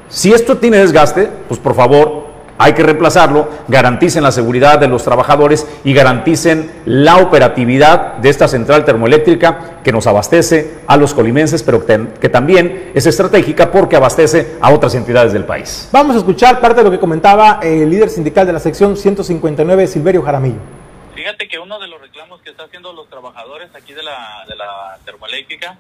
Si 0.09 0.33
esto 0.33 0.57
tiene 0.57 0.79
desgaste, 0.79 1.31
pues 1.49 1.61
por 1.61 1.75
favor, 1.75 2.26
hay 2.59 2.73
que 2.73 2.83
reemplazarlo, 2.83 3.49
garanticen 3.69 4.23
la 4.23 4.33
seguridad 4.33 4.79
de 4.79 4.89
los 4.89 5.05
trabajadores 5.05 5.67
y 5.85 5.93
garanticen 5.93 6.71
la 6.85 7.19
operatividad 7.19 8.15
de 8.15 8.29
esta 8.29 8.49
central 8.49 8.85
termoeléctrica 8.85 9.81
que 9.83 9.93
nos 9.93 10.07
abastece 10.07 10.79
a 10.87 10.97
los 10.97 11.15
colimenses, 11.15 11.63
pero 11.63 11.85
que, 11.87 12.29
también 12.29 12.93
es 12.95 13.07
estratégica 13.07 13.71
porque 13.71 13.97
abastece 13.97 14.57
a 14.61 14.73
otras 14.73 14.95
entidades 14.95 15.33
del 15.33 15.45
país. 15.45 15.89
Vamos 15.93 16.17
a 16.17 16.19
escuchar 16.19 16.61
parte 16.61 16.79
de 16.79 16.85
lo 16.85 16.91
que 16.91 16.99
comentaba 16.99 17.61
el 17.63 17.89
líder 17.89 18.09
sindical 18.09 18.47
de 18.47 18.53
la 18.53 18.61
sección 18.61 18.97
159, 18.97 19.87
Silverio 19.87 20.23
Jaramillo. 20.23 20.59
Fíjate 21.15 21.49
que 21.49 21.59
uno 21.59 21.79
de 21.79 21.89
los 21.89 22.01
reclamos 22.01 22.41
que 22.43 22.51
están 22.51 22.67
haciendo 22.67 22.93
los 22.93 23.09
trabajadores 23.09 23.69
aquí 23.75 23.95
de 23.95 24.03
la, 24.03 24.45
de 24.49 24.55
la 24.57 24.99
termoeléctrica, 25.05 25.79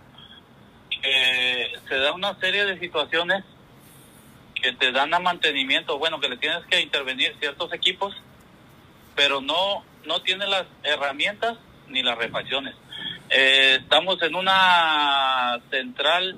eh, 1.02 1.72
se 1.88 1.94
da 1.96 2.12
una 2.12 2.34
serie 2.40 2.64
de 2.64 2.78
situaciones 2.78 3.44
que 4.60 4.72
te 4.72 4.92
dan 4.92 5.14
a 5.14 5.20
mantenimiento, 5.20 5.98
bueno, 5.98 6.20
que 6.20 6.28
le 6.28 6.36
tienes 6.36 6.64
que 6.66 6.80
intervenir 6.80 7.34
ciertos 7.38 7.72
equipos, 7.72 8.14
pero 9.14 9.40
no, 9.40 9.84
no 10.04 10.22
tiene 10.22 10.46
las 10.46 10.66
herramientas 10.82 11.58
ni 11.88 12.02
las 12.02 12.18
refacciones. 12.18 12.74
Eh, 13.30 13.78
estamos 13.80 14.20
en 14.22 14.34
una 14.34 15.60
central 15.70 16.36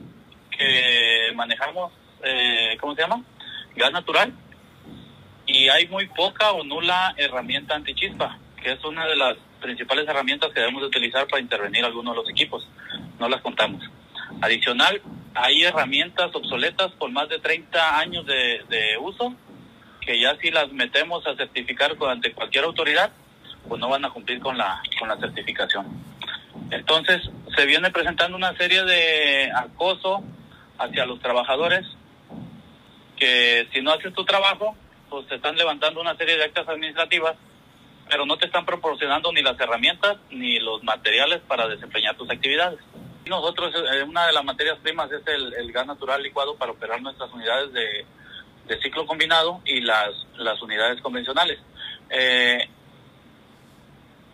que 0.57 1.33
manejamos, 1.35 1.93
eh, 2.23 2.77
¿cómo 2.81 2.95
se 2.95 3.03
llama? 3.03 3.23
Gas 3.77 3.93
natural. 3.93 4.33
Y 5.47 5.69
hay 5.69 5.87
muy 5.89 6.07
poca 6.09 6.53
o 6.53 6.63
nula 6.63 7.15
herramienta 7.17 7.75
antichispa, 7.75 8.39
que 8.63 8.73
es 8.73 8.85
una 8.85 9.07
de 9.07 9.17
las 9.17 9.37
principales 9.61 10.07
herramientas 10.07 10.51
que 10.53 10.61
debemos 10.61 10.83
utilizar 10.83 11.27
para 11.27 11.41
intervenir 11.41 11.85
algunos 11.85 12.15
de 12.15 12.23
los 12.23 12.31
equipos. 12.31 12.67
No 13.19 13.29
las 13.29 13.41
contamos. 13.41 13.83
Adicional, 14.43 15.01
hay 15.41 15.63
herramientas 15.65 16.35
obsoletas 16.35 16.93
por 16.93 17.11
más 17.11 17.29
de 17.29 17.39
30 17.39 17.99
años 17.99 18.27
de, 18.27 18.97
uso 19.01 19.35
que 20.01 20.21
ya 20.21 20.37
si 20.37 20.51
las 20.51 20.73
metemos 20.73 21.27
a 21.27 21.37
certificar 21.37 21.97
ante 22.09 22.33
cualquier 22.33 22.65
autoridad, 22.65 23.13
pues 23.69 23.81
no 23.81 23.89
van 23.89 24.05
a 24.05 24.11
cumplir 24.11 24.41
con 24.41 24.57
la, 24.57 24.81
con 24.99 25.09
la 25.09 25.19
certificación. 25.19 25.87
Entonces, 26.71 27.23
se 27.55 27.67
viene 27.67 27.91
presentando 27.91 28.37
una 28.37 28.57
serie 28.57 28.83
de 28.85 29.51
acoso 29.55 30.23
hacia 30.79 31.07
los 31.07 31.21
trabajadores 31.21 31.87
que 33.17 33.69
si 33.73 33.83
no 33.83 33.93
haces 33.93 34.15
tu 34.15 34.25
trabajo, 34.25 34.77
pues 35.11 35.27
te 35.27 35.35
están 35.35 35.57
levantando 35.57 36.01
una 36.01 36.17
serie 36.17 36.37
de 36.37 36.45
actas 36.45 36.69
administrativas, 36.69 37.37
pero 38.09 38.25
no 38.25 38.39
te 38.39 38.47
están 38.47 38.65
proporcionando 38.65 39.33
ni 39.33 39.43
las 39.43 39.59
herramientas 39.61 40.17
ni 40.31 40.59
los 40.59 40.83
materiales 40.85 41.41
para 41.47 41.69
desempeñar 41.69 42.17
tus 42.17 42.31
actividades. 42.31 42.79
Nosotros, 43.29 43.75
eh, 43.93 44.03
una 44.03 44.27
de 44.27 44.33
las 44.33 44.45
materias 44.45 44.79
primas 44.79 45.11
es 45.13 45.23
el, 45.27 45.71
gas 45.73 45.87
natural 45.87 46.23
licuado 46.23 46.57
para 46.57 46.73
operar 46.73 47.01
nuestras 47.03 47.31
unidades 47.33 47.73
de, 47.73 48.07
ciclo 48.83 49.07
combinado 49.07 49.61
y 49.65 49.81
las, 49.81 50.11
las 50.37 50.61
unidades 50.61 51.01
convencionales. 51.01 51.59
Eh, 52.11 52.69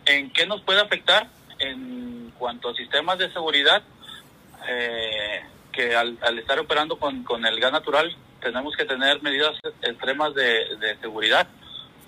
¿En 0.05 0.29
qué 0.31 0.45
nos 0.45 0.61
puede 0.61 0.81
afectar? 0.81 1.27
En 1.59 2.33
cuanto 2.37 2.69
a 2.69 2.75
sistemas 2.75 3.17
de 3.17 3.31
seguridad, 3.31 3.81
eh, 4.67 5.41
que 5.71 5.95
al, 5.95 6.17
estar 6.37 6.59
operando 6.59 6.97
con, 6.97 7.45
el 7.45 7.59
gas 7.59 7.71
natural 7.71 8.15
tenemos 8.41 8.75
que 8.75 8.85
tener 8.85 9.21
medidas 9.21 9.57
extremas 9.81 10.33
de, 10.35 10.97
seguridad 11.01 11.47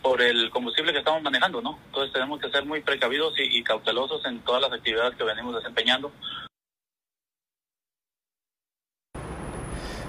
por 0.01 0.21
el 0.21 0.49
combustible 0.51 0.91
que 0.91 0.99
estamos 0.99 1.21
manejando, 1.23 1.61
¿no? 1.61 1.79
Entonces 1.87 2.13
tenemos 2.13 2.39
que 2.39 2.49
ser 2.49 2.65
muy 2.65 2.81
precavidos 2.81 3.33
y 3.37 3.63
cautelosos 3.63 4.23
en 4.25 4.39
todas 4.41 4.61
las 4.61 4.71
actividades 4.71 5.15
que 5.17 5.23
venimos 5.23 5.55
desempeñando 5.55 6.11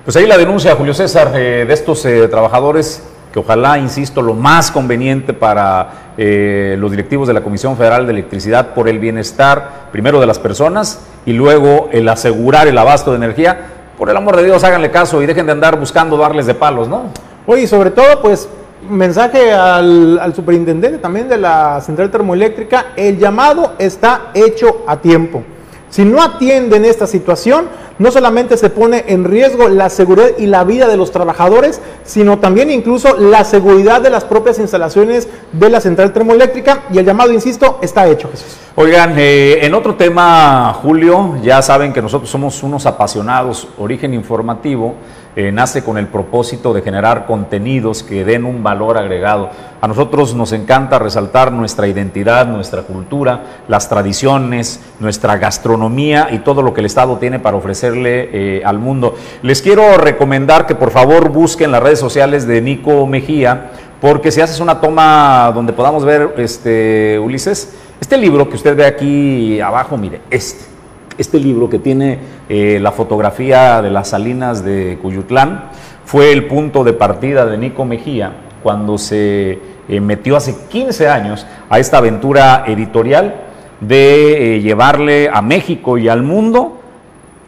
Pues 0.08 0.16
ahí 0.16 0.26
la 0.26 0.38
denuncia, 0.38 0.74
Julio 0.74 0.94
César, 0.94 1.32
eh, 1.34 1.66
de 1.68 1.74
estos 1.74 2.02
eh, 2.06 2.28
trabajadores 2.28 3.02
que 3.30 3.40
ojalá, 3.40 3.76
insisto, 3.76 4.22
lo 4.22 4.32
más 4.32 4.70
conveniente 4.70 5.34
para 5.34 6.14
eh, 6.16 6.76
los 6.78 6.92
directivos 6.92 7.28
de 7.28 7.34
la 7.34 7.42
Comisión 7.42 7.76
Federal 7.76 8.06
de 8.06 8.12
Electricidad 8.14 8.68
por 8.68 8.88
el 8.88 9.00
bienestar, 9.00 9.90
primero 9.92 10.18
de 10.18 10.26
las 10.26 10.38
personas 10.38 11.00
y 11.26 11.34
luego 11.34 11.90
el 11.92 12.08
asegurar 12.08 12.66
el 12.68 12.78
abasto 12.78 13.10
de 13.10 13.18
energía. 13.18 13.66
Por 13.98 14.08
el 14.08 14.16
amor 14.16 14.36
de 14.36 14.44
Dios, 14.44 14.64
háganle 14.64 14.90
caso 14.90 15.20
y 15.20 15.26
dejen 15.26 15.44
de 15.44 15.52
andar 15.52 15.78
buscando 15.78 16.16
darles 16.16 16.46
de 16.46 16.54
palos, 16.54 16.88
¿no? 16.88 17.12
Oye, 17.44 17.66
sobre 17.66 17.90
todo, 17.90 18.22
pues, 18.22 18.48
mensaje 18.88 19.52
al, 19.52 20.18
al 20.20 20.34
superintendente 20.34 20.96
también 20.96 21.28
de 21.28 21.36
la 21.36 21.82
central 21.82 22.10
termoeléctrica, 22.10 22.92
el 22.96 23.18
llamado 23.18 23.74
está 23.78 24.30
hecho 24.32 24.84
a 24.86 24.96
tiempo. 24.96 25.42
Si 25.90 26.04
no 26.04 26.22
atienden 26.22 26.84
esta 26.84 27.06
situación, 27.06 27.66
no 27.98 28.10
solamente 28.10 28.56
se 28.56 28.70
pone 28.70 29.04
en 29.08 29.24
riesgo 29.24 29.68
la 29.68 29.88
seguridad 29.88 30.30
y 30.38 30.46
la 30.46 30.64
vida 30.64 30.86
de 30.86 30.96
los 30.96 31.10
trabajadores, 31.10 31.80
sino 32.04 32.38
también 32.38 32.70
incluso 32.70 33.16
la 33.16 33.44
seguridad 33.44 34.00
de 34.00 34.10
las 34.10 34.24
propias 34.24 34.58
instalaciones 34.58 35.28
de 35.52 35.70
la 35.70 35.80
central 35.80 36.12
termoeléctrica 36.12 36.84
y 36.92 36.98
el 36.98 37.06
llamado, 37.06 37.32
insisto, 37.32 37.78
está 37.82 38.06
hecho, 38.06 38.28
Jesús. 38.30 38.56
Oigan, 38.76 39.14
eh, 39.18 39.58
en 39.62 39.74
otro 39.74 39.96
tema, 39.96 40.72
Julio, 40.82 41.36
ya 41.42 41.60
saben 41.62 41.92
que 41.92 42.00
nosotros 42.00 42.30
somos 42.30 42.62
unos 42.62 42.86
apasionados, 42.86 43.66
origen 43.78 44.14
informativo, 44.14 44.94
eh, 45.36 45.52
nace 45.52 45.84
con 45.84 45.98
el 45.98 46.08
propósito 46.08 46.72
de 46.72 46.82
generar 46.82 47.26
contenidos 47.26 48.02
que 48.02 48.24
den 48.24 48.44
un 48.44 48.62
valor 48.62 48.98
agregado. 48.98 49.50
A 49.80 49.86
nosotros 49.86 50.34
nos 50.34 50.52
encanta 50.52 50.98
resaltar 50.98 51.52
nuestra 51.52 51.86
identidad, 51.86 52.46
nuestra 52.46 52.82
cultura, 52.82 53.42
las 53.68 53.88
tradiciones, 53.88 54.80
nuestra 54.98 55.36
gastronomía 55.36 56.28
y 56.32 56.38
todo 56.38 56.62
lo 56.62 56.74
que 56.74 56.80
el 56.80 56.86
Estado 56.86 57.18
tiene 57.18 57.38
para 57.38 57.56
ofrecerle 57.56 58.30
eh, 58.32 58.62
al 58.64 58.78
mundo. 58.78 59.14
Les 59.42 59.62
quiero 59.62 59.96
recomendar 59.96 60.66
que 60.66 60.74
por 60.74 60.90
favor 60.90 61.28
busquen 61.28 61.70
las 61.70 61.82
redes 61.82 62.00
sociales 62.00 62.46
de 62.46 62.60
Nico 62.60 63.06
Mejía, 63.06 63.70
porque 64.00 64.30
si 64.30 64.40
haces 64.40 64.60
una 64.60 64.80
toma 64.80 65.52
donde 65.54 65.72
podamos 65.72 66.04
ver, 66.04 66.34
este, 66.38 67.18
Ulises, 67.18 67.74
este 68.00 68.16
libro 68.16 68.48
que 68.48 68.56
usted 68.56 68.76
ve 68.76 68.86
aquí 68.86 69.60
abajo, 69.60 69.96
mire, 69.96 70.20
este 70.30 70.77
este 71.18 71.40
libro 71.40 71.68
que 71.68 71.80
tiene 71.80 72.18
eh, 72.48 72.78
la 72.80 72.92
fotografía 72.92 73.82
de 73.82 73.90
las 73.90 74.08
salinas 74.08 74.64
de 74.64 74.98
Cuyutlán 75.02 75.64
fue 76.04 76.32
el 76.32 76.46
punto 76.46 76.84
de 76.84 76.92
partida 76.92 77.44
de 77.44 77.58
Nico 77.58 77.84
Mejía 77.84 78.32
cuando 78.62 78.96
se 78.96 79.58
eh, 79.88 80.00
metió 80.00 80.36
hace 80.36 80.54
15 80.68 81.08
años 81.08 81.46
a 81.68 81.78
esta 81.80 81.98
aventura 81.98 82.64
editorial 82.66 83.34
de 83.80 84.56
eh, 84.56 84.60
llevarle 84.60 85.28
a 85.32 85.42
México 85.42 85.98
y 85.98 86.08
al 86.08 86.22
mundo 86.22 86.80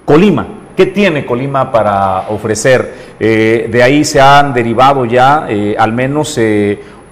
Colima. 0.05 0.47
¿Qué 0.77 0.87
tiene 0.87 1.25
Colima 1.25 1.71
para 1.73 2.29
ofrecer? 2.31 3.11
de 3.21 3.83
ahí 3.83 4.03
se 4.03 4.19
han 4.19 4.55
derivado 4.55 5.05
ya, 5.05 5.47
al 5.77 5.93
menos 5.93 6.41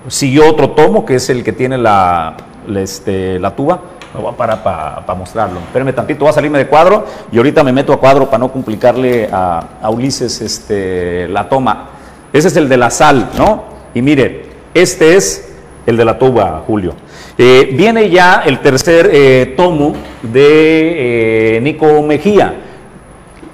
siguió 0.08 0.48
otro 0.48 0.70
tomo, 0.70 1.04
que 1.04 1.16
es 1.16 1.28
el 1.28 1.44
que 1.44 1.52
tiene 1.52 1.76
la, 1.76 2.34
este, 2.76 3.38
la 3.38 3.54
tuba, 3.54 3.82
me 4.14 4.20
voy 4.20 4.32
a 4.32 4.36
parar 4.36 4.62
para 4.62 5.14
mostrarlo. 5.14 5.60
Espérenme 5.60 5.92
tantito, 5.92 6.20
voy 6.20 6.30
a 6.30 6.32
salirme 6.32 6.58
de 6.58 6.66
cuadro 6.66 7.04
y 7.30 7.36
ahorita 7.36 7.62
me 7.62 7.72
meto 7.72 7.92
a 7.92 8.00
cuadro 8.00 8.26
para 8.26 8.38
no 8.38 8.50
complicarle 8.50 9.28
a, 9.30 9.88
Ulises 9.90 10.40
este, 10.40 11.28
la 11.28 11.48
toma. 11.48 11.90
Ese 12.32 12.48
es 12.48 12.56
el 12.56 12.68
de 12.68 12.76
la 12.76 12.90
sal, 12.90 13.30
¿no? 13.36 13.64
Y 13.94 14.02
mire, 14.02 14.46
este 14.74 15.16
es 15.16 15.52
el 15.86 15.96
de 15.96 16.04
la 16.04 16.18
tuba, 16.18 16.62
Julio. 16.66 16.94
Eh, 17.36 17.70
viene 17.72 18.10
ya 18.10 18.42
el 18.44 18.60
tercer 18.60 19.10
eh, 19.12 19.54
tomo 19.56 19.94
de 20.22 21.56
eh, 21.56 21.60
Nico 21.60 22.02
Mejía, 22.02 22.54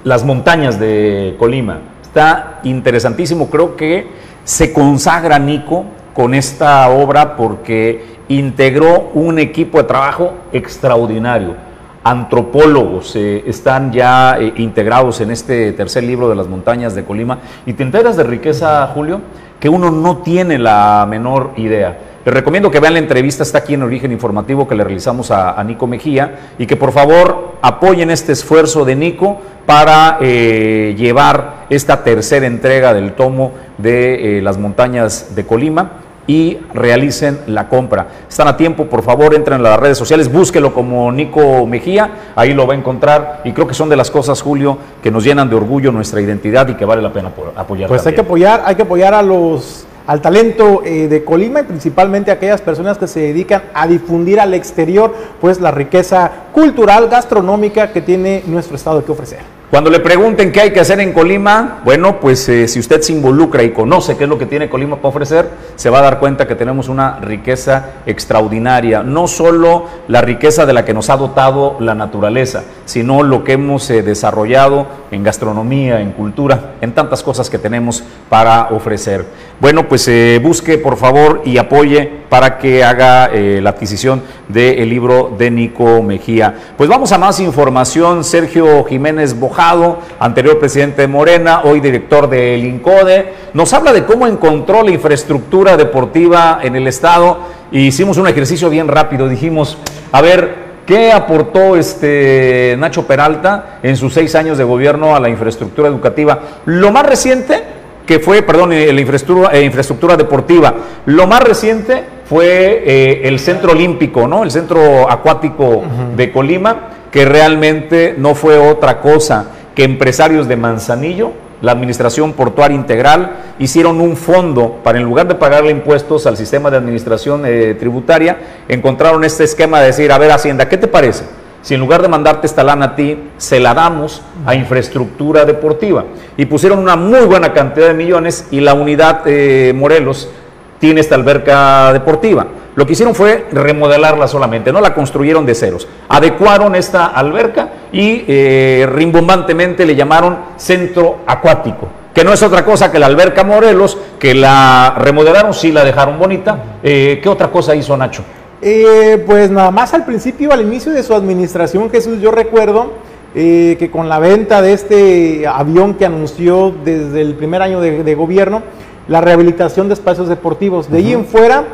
Las 0.03 0.23
montañas 0.23 0.79
de 0.79 1.35
Colima. 1.39 1.79
Está 2.01 2.59
interesantísimo, 2.63 3.49
creo 3.49 3.75
que 3.75 4.07
se 4.43 4.73
consagra 4.73 5.39
Nico 5.39 5.85
con 6.13 6.33
esta 6.33 6.89
obra 6.89 7.35
porque 7.35 8.14
integró 8.29 9.11
un 9.13 9.39
equipo 9.39 9.77
de 9.77 9.83
trabajo 9.85 10.33
extraordinario. 10.51 11.55
Antropólogos 12.03 13.15
eh, 13.15 13.43
están 13.47 13.91
ya 13.91 14.37
eh, 14.39 14.53
integrados 14.57 15.21
en 15.21 15.31
este 15.31 15.71
tercer 15.71 16.03
libro 16.03 16.29
de 16.29 16.35
las 16.35 16.47
montañas 16.47 16.93
de 16.93 17.03
Colima 17.03 17.39
y 17.65 17.73
te 17.73 17.83
enteras 17.83 18.15
de 18.15 18.23
riqueza, 18.23 18.85
Julio, 18.93 19.21
que 19.59 19.69
uno 19.69 19.89
no 19.89 20.17
tiene 20.17 20.59
la 20.59 21.05
menor 21.09 21.53
idea. 21.57 21.97
Les 22.23 22.33
recomiendo 22.33 22.71
que 22.71 22.79
vean 22.79 22.93
la 22.93 22.99
entrevista, 22.99 23.43
está 23.43 23.59
aquí 23.59 23.75
en 23.75 23.83
Origen 23.83 24.11
Informativo 24.11 24.67
que 24.67 24.75
le 24.75 24.83
realizamos 24.83 25.29
a, 25.29 25.63
Nico 25.63 25.85
Mejía 25.85 26.53
y 26.57 26.65
que 26.65 26.75
por 26.75 26.91
favor 26.91 27.55
apoyen 27.61 28.09
este 28.09 28.31
esfuerzo 28.31 28.83
de 28.83 28.95
Nico 28.95 29.41
para 29.67 30.17
eh, 30.21 30.95
llevar 30.97 31.65
esta 31.69 32.03
tercera 32.03 32.47
entrega 32.47 32.93
del 32.95 33.13
tomo 33.13 33.51
de 33.77 34.39
las 34.43 34.57
montañas 34.57 35.35
de 35.35 35.45
Colima 35.45 36.04
y 36.27 36.57
realicen 36.73 37.39
la 37.47 37.69
compra. 37.69 38.07
Están 38.27 38.47
a 38.47 38.57
tiempo, 38.57 38.85
por 38.85 39.03
favor, 39.03 39.35
entren 39.35 39.59
a 39.59 39.63
las 39.63 39.79
redes 39.79 39.97
sociales, 39.97 40.31
búsquelo 40.31 40.73
como 40.73 41.11
Nico 41.11 41.65
Mejía, 41.65 42.09
ahí 42.35 42.53
lo 42.53 42.65
va 42.67 42.73
a 42.73 42.77
encontrar 42.77 43.41
y 43.43 43.51
creo 43.51 43.67
que 43.67 43.73
son 43.73 43.89
de 43.89 43.95
las 43.95 44.11
cosas, 44.11 44.41
Julio, 44.41 44.77
que 45.01 45.11
nos 45.11 45.23
llenan 45.23 45.49
de 45.49 45.55
orgullo 45.55 45.91
nuestra 45.91 46.21
identidad 46.21 46.67
y 46.67 46.75
que 46.75 46.85
vale 46.85 47.01
la 47.01 47.13
pena 47.13 47.31
apoyar. 47.55 47.87
Pues 47.87 48.05
hay 48.05 48.13
que 48.13 48.21
apoyar, 48.21 48.63
hay 48.65 48.75
que 48.75 48.83
apoyar 48.83 49.13
a 49.13 49.21
los 49.21 49.85
al 50.07 50.21
talento 50.21 50.83
eh, 50.85 51.07
de 51.07 51.23
Colima 51.23 51.61
y 51.61 51.63
principalmente 51.63 52.29
a 52.29 52.35
aquellas 52.35 52.61
personas 52.61 52.97
que 52.99 53.07
se 53.07 53.21
dedican 53.21 53.63
a 53.73 53.87
difundir 53.87 54.39
al 54.39 54.53
exterior 54.53 55.13
pues 55.41 55.59
la 55.59 55.71
riqueza 55.71 56.31
cultural, 56.53 57.09
gastronómica 57.09 57.91
que 57.91 58.01
tiene 58.01 58.43
nuestro 58.45 58.75
estado 58.75 59.03
que 59.03 59.11
ofrecer. 59.11 59.54
Cuando 59.75 59.89
le 59.89 59.99
pregunten 59.99 60.53
qué 60.53 60.61
hay 60.61 60.71
que 60.71 60.79
hacer 60.79 61.01
en 61.01 61.11
Colima, 61.11 61.81
bueno, 61.83 62.21
pues 62.21 62.47
eh, 62.47 62.65
si 62.69 62.79
usted 62.79 63.01
se 63.01 63.11
involucra 63.11 63.61
y 63.61 63.71
conoce 63.71 64.15
qué 64.15 64.23
es 64.23 64.29
lo 64.29 64.37
que 64.37 64.45
tiene 64.45 64.69
Colima 64.69 64.95
para 64.95 65.09
ofrecer, 65.09 65.49
se 65.75 65.89
va 65.89 65.99
a 65.99 66.03
dar 66.03 66.19
cuenta 66.19 66.47
que 66.47 66.55
tenemos 66.55 66.87
una 66.87 67.19
riqueza 67.19 67.95
extraordinaria. 68.05 69.03
No 69.03 69.27
solo 69.27 69.83
la 70.07 70.21
riqueza 70.21 70.65
de 70.65 70.71
la 70.71 70.85
que 70.85 70.93
nos 70.93 71.09
ha 71.09 71.17
dotado 71.17 71.75
la 71.81 71.93
naturaleza, 71.93 72.63
sino 72.85 73.21
lo 73.21 73.43
que 73.43 73.51
hemos 73.51 73.89
eh, 73.89 74.01
desarrollado 74.01 74.87
en 75.11 75.23
gastronomía, 75.23 75.99
en 75.99 76.13
cultura, 76.13 76.75
en 76.79 76.93
tantas 76.93 77.21
cosas 77.21 77.49
que 77.49 77.57
tenemos 77.57 78.01
para 78.29 78.69
ofrecer. 78.69 79.25
Bueno, 79.59 79.87
pues 79.87 80.07
eh, 80.09 80.39
busque 80.43 80.77
por 80.77 80.97
favor 80.97 81.41
y 81.45 81.57
apoye 81.57 82.11
para 82.29 82.57
que 82.57 82.83
haga 82.83 83.29
la 83.33 83.69
adquisición 83.69 84.21
del 84.49 84.89
libro 84.89 85.33
de 85.37 85.49
Nico 85.49 86.03
Mejía. 86.03 86.53
Pues 86.77 86.89
vamos 86.89 87.13
a 87.13 87.17
más 87.17 87.39
información. 87.39 88.25
Sergio 88.25 88.83
Jiménez 88.83 89.39
Bojado, 89.39 89.99
anterior 90.19 90.59
presidente 90.59 91.03
de 91.03 91.07
Morena, 91.07 91.61
hoy 91.63 91.79
director 91.79 92.29
del 92.29 92.65
INCODE, 92.65 93.33
nos 93.53 93.73
habla 93.73 93.93
de 93.93 94.03
cómo 94.03 94.27
encontró 94.27 94.83
la 94.83 94.91
infraestructura 94.91 95.77
deportiva 95.77 96.59
en 96.61 96.75
el 96.75 96.87
estado. 96.87 97.39
Hicimos 97.71 98.17
un 98.17 98.27
ejercicio 98.27 98.69
bien 98.69 98.89
rápido. 98.89 99.29
Dijimos, 99.29 99.77
a 100.11 100.21
ver, 100.21 100.65
¿Qué 100.85 101.11
aportó 101.11 101.75
este 101.75 102.75
Nacho 102.77 103.07
Peralta 103.07 103.79
en 103.81 103.97
sus 103.97 104.13
seis 104.13 104.35
años 104.35 104.59
de 104.59 104.63
gobierno 104.63 105.15
a 105.15 105.19
la 105.19 105.29
infraestructura 105.29 105.87
educativa? 105.87 106.39
Lo 106.65 106.91
más 106.91 107.07
reciente, 107.07 107.63
que 108.05 108.19
fue, 108.19 108.41
perdón, 108.41 108.73
eh, 108.73 108.91
la 108.91 109.01
infraestructura, 109.01 109.49
eh, 109.53 109.63
infraestructura 109.63 110.17
deportiva, 110.17 110.73
lo 111.05 111.27
más 111.27 111.41
reciente 111.41 112.03
fue 112.25 112.83
eh, 112.85 113.21
el 113.27 113.39
Centro 113.39 113.71
Olímpico, 113.71 114.27
¿no? 114.27 114.43
El 114.43 114.51
Centro 114.51 115.09
Acuático 115.09 115.83
de 116.15 116.31
Colima, 116.31 116.89
que 117.11 117.25
realmente 117.25 118.15
no 118.17 118.35
fue 118.35 118.57
otra 118.57 118.99
cosa 118.99 119.51
que 119.75 119.83
empresarios 119.83 120.47
de 120.47 120.55
Manzanillo, 120.55 121.31
la 121.61 121.71
Administración 121.71 122.33
Portuaria 122.33 122.75
Integral, 122.75 123.37
hicieron 123.59 124.01
un 124.01 124.15
fondo 124.17 124.79
para 124.83 124.97
en 124.97 125.03
lugar 125.03 125.27
de 125.27 125.35
pagarle 125.35 125.71
impuestos 125.71 126.25
al 126.25 126.37
sistema 126.37 126.71
de 126.71 126.77
administración 126.77 127.43
eh, 127.45 127.75
tributaria, 127.77 128.37
encontraron 128.67 129.23
este 129.23 129.43
esquema 129.43 129.79
de 129.79 129.87
decir, 129.87 130.11
a 130.11 130.17
ver 130.17 130.31
Hacienda, 130.31 130.67
¿qué 130.69 130.77
te 130.77 130.87
parece? 130.87 131.25
Si 131.65 131.73
en 131.73 131.79
lugar 131.79 132.03
de 132.03 132.07
mandarte 132.07 132.45
esta 132.45 132.63
lana 132.63 132.85
a 132.85 132.95
ti, 132.95 133.17
se 133.37 133.59
la 133.59 133.73
damos 133.73 134.21
a 134.45 134.53
infraestructura 134.53 135.45
deportiva. 135.45 136.05
Y 136.37 136.45
pusieron 136.45 136.77
una 136.77 136.95
muy 136.95 137.21
buena 137.21 137.53
cantidad 137.53 137.87
de 137.87 137.95
millones 137.95 138.49
y 138.51 138.59
la 138.59 138.75
unidad 138.75 139.23
eh, 139.25 139.73
Morelos 139.75 140.29
tiene 140.77 141.01
esta 141.01 141.15
alberca 141.15 141.91
deportiva. 141.91 142.45
Lo 142.75 142.85
que 142.85 142.93
hicieron 142.93 143.15
fue 143.15 143.47
remodelarla 143.51 144.27
solamente, 144.27 144.71
no 144.71 144.79
la 144.79 144.93
construyeron 144.93 145.43
de 145.43 145.55
ceros. 145.55 145.87
Adecuaron 146.07 146.75
esta 146.75 147.07
alberca 147.07 147.69
y 147.91 148.25
eh, 148.27 148.87
rimbombantemente 148.87 149.87
le 149.87 149.95
llamaron 149.95 150.37
centro 150.57 151.21
acuático, 151.25 151.87
que 152.13 152.23
no 152.23 152.31
es 152.31 152.43
otra 152.43 152.63
cosa 152.63 152.91
que 152.91 152.99
la 152.99 153.07
alberca 153.07 153.43
Morelos, 153.43 153.97
que 154.19 154.35
la 154.35 154.93
remodelaron, 154.99 155.51
sí 155.51 155.71
la 155.71 155.83
dejaron 155.83 156.19
bonita. 156.19 156.59
Eh, 156.83 157.19
¿Qué 157.23 157.27
otra 157.27 157.47
cosa 157.47 157.73
hizo 157.73 157.97
Nacho? 157.97 158.23
Eh, 158.61 159.23
pues 159.25 159.51
nada 159.51 159.71
más 159.71 159.93
al 159.93 160.05
principio, 160.05 160.51
al 160.51 160.61
inicio 160.61 160.91
de 160.91 161.03
su 161.03 161.13
administración, 161.13 161.89
Jesús, 161.89 162.19
yo 162.21 162.31
recuerdo 162.31 162.91
que 163.33 163.89
con 163.91 164.07
la 164.07 164.17
venta 164.17 164.61
de 164.61 164.71
este 164.71 165.45
avión 165.45 165.95
que 165.95 166.05
anunció 166.05 166.73
desde 166.85 167.19
el 167.19 167.33
primer 167.33 167.61
año 167.61 167.81
de, 167.81 168.15
gobierno, 168.15 168.63
la 169.09 169.19
rehabilitación 169.19 169.89
de 169.89 169.93
espacios 169.93 170.29
deportivos. 170.29 170.89
De 170.89 170.99
ahí 170.99 171.11
en 171.11 171.25
fuera 171.25 171.65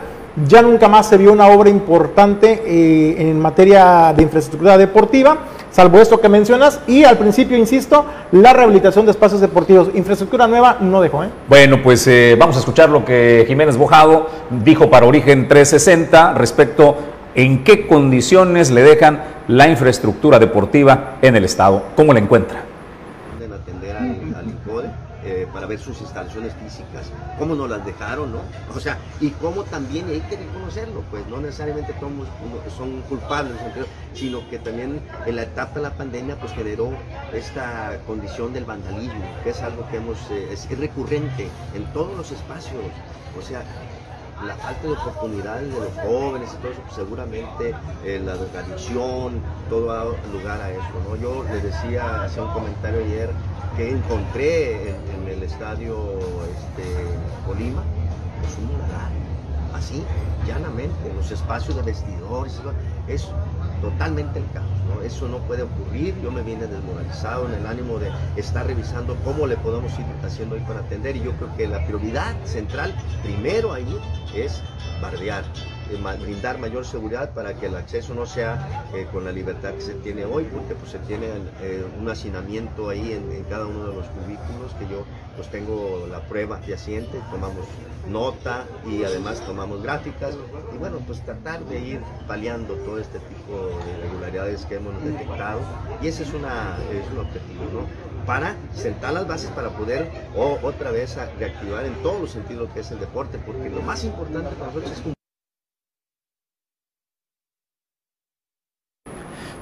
ya 0.47 0.61
nunca 0.61 0.87
más 0.87 1.07
se 1.07 1.17
vio 1.17 1.33
una 1.33 1.47
obra 1.47 1.69
importante 1.69 2.63
eh, 2.65 3.29
en 3.29 3.39
materia 3.39 4.13
de 4.15 4.23
infraestructura 4.23 4.77
deportiva, 4.77 5.37
salvo 5.71 5.99
esto 5.99 6.19
que 6.19 6.29
mencionas, 6.29 6.79
y 6.87 7.03
al 7.03 7.17
principio, 7.17 7.57
insisto, 7.57 8.05
la 8.31 8.53
rehabilitación 8.53 9.05
de 9.05 9.11
espacios 9.11 9.41
deportivos. 9.41 9.89
Infraestructura 9.93 10.47
nueva 10.47 10.77
no 10.79 11.01
dejó. 11.01 11.23
¿eh? 11.23 11.29
Bueno, 11.47 11.81
pues 11.81 12.05
eh, 12.07 12.35
vamos 12.37 12.55
a 12.55 12.59
escuchar 12.59 12.89
lo 12.89 13.03
que 13.03 13.45
Jiménez 13.47 13.77
Bojado 13.77 14.27
dijo 14.63 14.89
para 14.89 15.05
Origen 15.05 15.47
360 15.47 16.33
respecto 16.33 16.97
en 17.35 17.63
qué 17.63 17.87
condiciones 17.87 18.71
le 18.71 18.83
dejan 18.83 19.23
la 19.47 19.67
infraestructura 19.67 20.39
deportiva 20.39 21.17
en 21.21 21.35
el 21.35 21.45
Estado. 21.45 21.83
¿Cómo 21.95 22.13
la 22.13 22.19
encuentra? 22.19 22.71
para 25.53 25.65
ver 25.65 25.79
sus 25.79 25.99
instalaciones 26.01 26.53
físicas, 26.63 27.11
cómo 27.41 27.55
nos 27.55 27.71
las 27.71 27.83
dejaron, 27.83 28.31
¿no? 28.31 28.41
O 28.75 28.79
sea, 28.79 28.99
y 29.19 29.31
cómo 29.31 29.63
también 29.63 30.07
hay 30.09 30.19
que 30.21 30.37
reconocerlo, 30.37 31.01
pues 31.09 31.25
no 31.25 31.37
necesariamente 31.41 31.91
todos 31.93 32.11
son 32.77 33.01
culpables, 33.09 33.55
sino 34.13 34.47
que 34.47 34.59
también 34.59 35.01
en 35.25 35.35
la 35.35 35.41
etapa 35.41 35.73
de 35.73 35.81
la 35.81 35.89
pandemia 35.89 36.35
pues 36.35 36.51
generó 36.53 36.91
esta 37.33 37.97
condición 38.05 38.53
del 38.53 38.65
vandalismo, 38.65 39.25
que 39.43 39.49
es 39.49 39.61
algo 39.63 39.89
que 39.89 39.97
hemos, 39.97 40.19
eh, 40.29 40.49
es, 40.51 40.69
recurrente 40.77 41.49
en 41.73 41.83
todos 41.93 42.15
los 42.15 42.31
espacios, 42.31 42.83
o 43.35 43.41
sea, 43.41 43.63
la 44.45 44.55
falta 44.55 44.87
de 44.87 44.93
oportunidades 44.93 45.73
de 45.73 45.79
los 45.79 45.93
jóvenes 45.93 46.49
y 46.53 46.57
todo 46.57 46.71
eso, 46.71 46.81
pues 46.81 46.95
seguramente 46.95 47.75
eh, 48.03 48.21
la 48.23 48.35
drogadicción, 48.35 49.41
todo 49.69 49.87
da 49.87 50.05
lugar 50.31 50.61
a 50.61 50.71
eso, 50.71 50.81
¿no? 51.07 51.15
Yo 51.15 51.43
le 51.43 51.61
decía, 51.61 52.23
hacía 52.23 52.43
un 52.43 52.53
comentario 52.53 53.03
ayer, 53.03 53.29
que 53.77 53.91
encontré 53.91 54.89
en, 54.89 55.27
el 55.27 55.43
estadio 55.43 56.19
este, 56.19 57.05
Colima, 57.45 57.83
pues 58.41 58.57
un 58.57 58.67
lugar 58.67 59.09
así, 59.73 60.03
llanamente, 60.45 61.09
en 61.09 61.15
los 61.15 61.31
espacios 61.31 61.75
de 61.77 61.83
vestidores, 61.83 62.59
es 63.07 63.27
totalmente 63.81 64.39
el 64.39 64.45
caos, 64.53 64.67
¿no? 64.87 65.01
Eso 65.01 65.27
no 65.27 65.39
puede 65.39 65.63
ocurrir, 65.63 66.15
yo 66.21 66.31
me 66.31 66.41
vine 66.41 66.67
desmoralizado 66.67 67.47
en 67.47 67.55
el 67.55 67.65
ánimo 67.65 67.99
de 67.99 68.11
estar 68.35 68.65
revisando 68.65 69.15
cómo 69.23 69.47
le 69.47 69.57
podemos 69.57 69.97
ir 69.99 70.05
haciendo 70.23 70.55
hoy 70.55 70.61
para 70.61 70.81
atender 70.81 71.15
y 71.15 71.21
yo 71.21 71.31
creo 71.33 71.55
que 71.57 71.67
la 71.67 71.83
prioridad 71.85 72.35
central 72.45 72.93
primero 73.23 73.73
ahí 73.73 73.97
es 74.35 74.61
bardear, 75.01 75.43
eh, 75.89 76.17
brindar 76.21 76.59
mayor 76.59 76.85
seguridad 76.85 77.33
para 77.33 77.53
que 77.55 77.65
el 77.65 77.75
acceso 77.75 78.13
no 78.13 78.25
sea 78.25 78.59
eh, 78.93 79.07
con 79.11 79.25
la 79.25 79.31
libertad 79.31 79.73
que 79.73 79.81
se 79.81 79.93
tiene 79.95 80.25
hoy, 80.25 80.45
porque 80.45 80.75
pues 80.75 80.91
se 80.91 80.99
tiene 80.99 81.27
eh, 81.61 81.83
un 81.99 82.07
hacinamiento 82.09 82.89
ahí 82.89 83.13
en, 83.13 83.43
cada 83.49 83.65
uno 83.65 83.87
de 83.87 83.95
los 83.95 84.05
cubículos 84.07 84.73
que 84.79 84.87
yo 84.87 85.03
pues 85.35 85.49
tengo 85.49 86.07
la 86.09 86.19
prueba 86.21 86.57
fehaciente, 86.57 87.19
tomamos 87.31 87.65
nota 88.07 88.65
y 88.85 89.03
además 89.03 89.39
tomamos 89.45 89.81
gráficas 89.81 90.35
y 90.73 90.77
bueno 90.77 90.97
pues 91.05 91.23
tratar 91.23 91.63
de 91.65 91.79
ir 91.79 92.01
paliando 92.27 92.73
todo 92.75 92.99
este 92.99 93.19
tipo 93.19 93.69
de 93.85 93.91
irregularidades 93.97 94.65
que 94.65 94.75
hemos 94.75 95.01
detectado 95.03 95.59
y 96.01 96.07
ese 96.07 96.23
es, 96.23 96.33
una, 96.33 96.77
es 96.91 97.11
un 97.11 97.19
objetivo, 97.19 97.63
¿no? 97.73 98.11
para 98.25 98.55
sentar 98.73 99.13
las 99.13 99.27
bases 99.27 99.49
para 99.51 99.69
poder 99.69 100.09
otra 100.35 100.91
vez 100.91 101.17
reactivar 101.39 101.85
en 101.85 101.93
todos 102.03 102.21
los 102.21 102.31
sentidos 102.31 102.67
lo 102.67 102.73
que 102.73 102.81
es 102.81 102.91
el 102.91 102.99
deporte, 102.99 103.37
porque 103.39 103.69
lo 103.69 103.81
más 103.81 104.03
importante 104.03 104.49
para 104.51 104.67
nosotros 104.67 104.91
es 104.91 105.20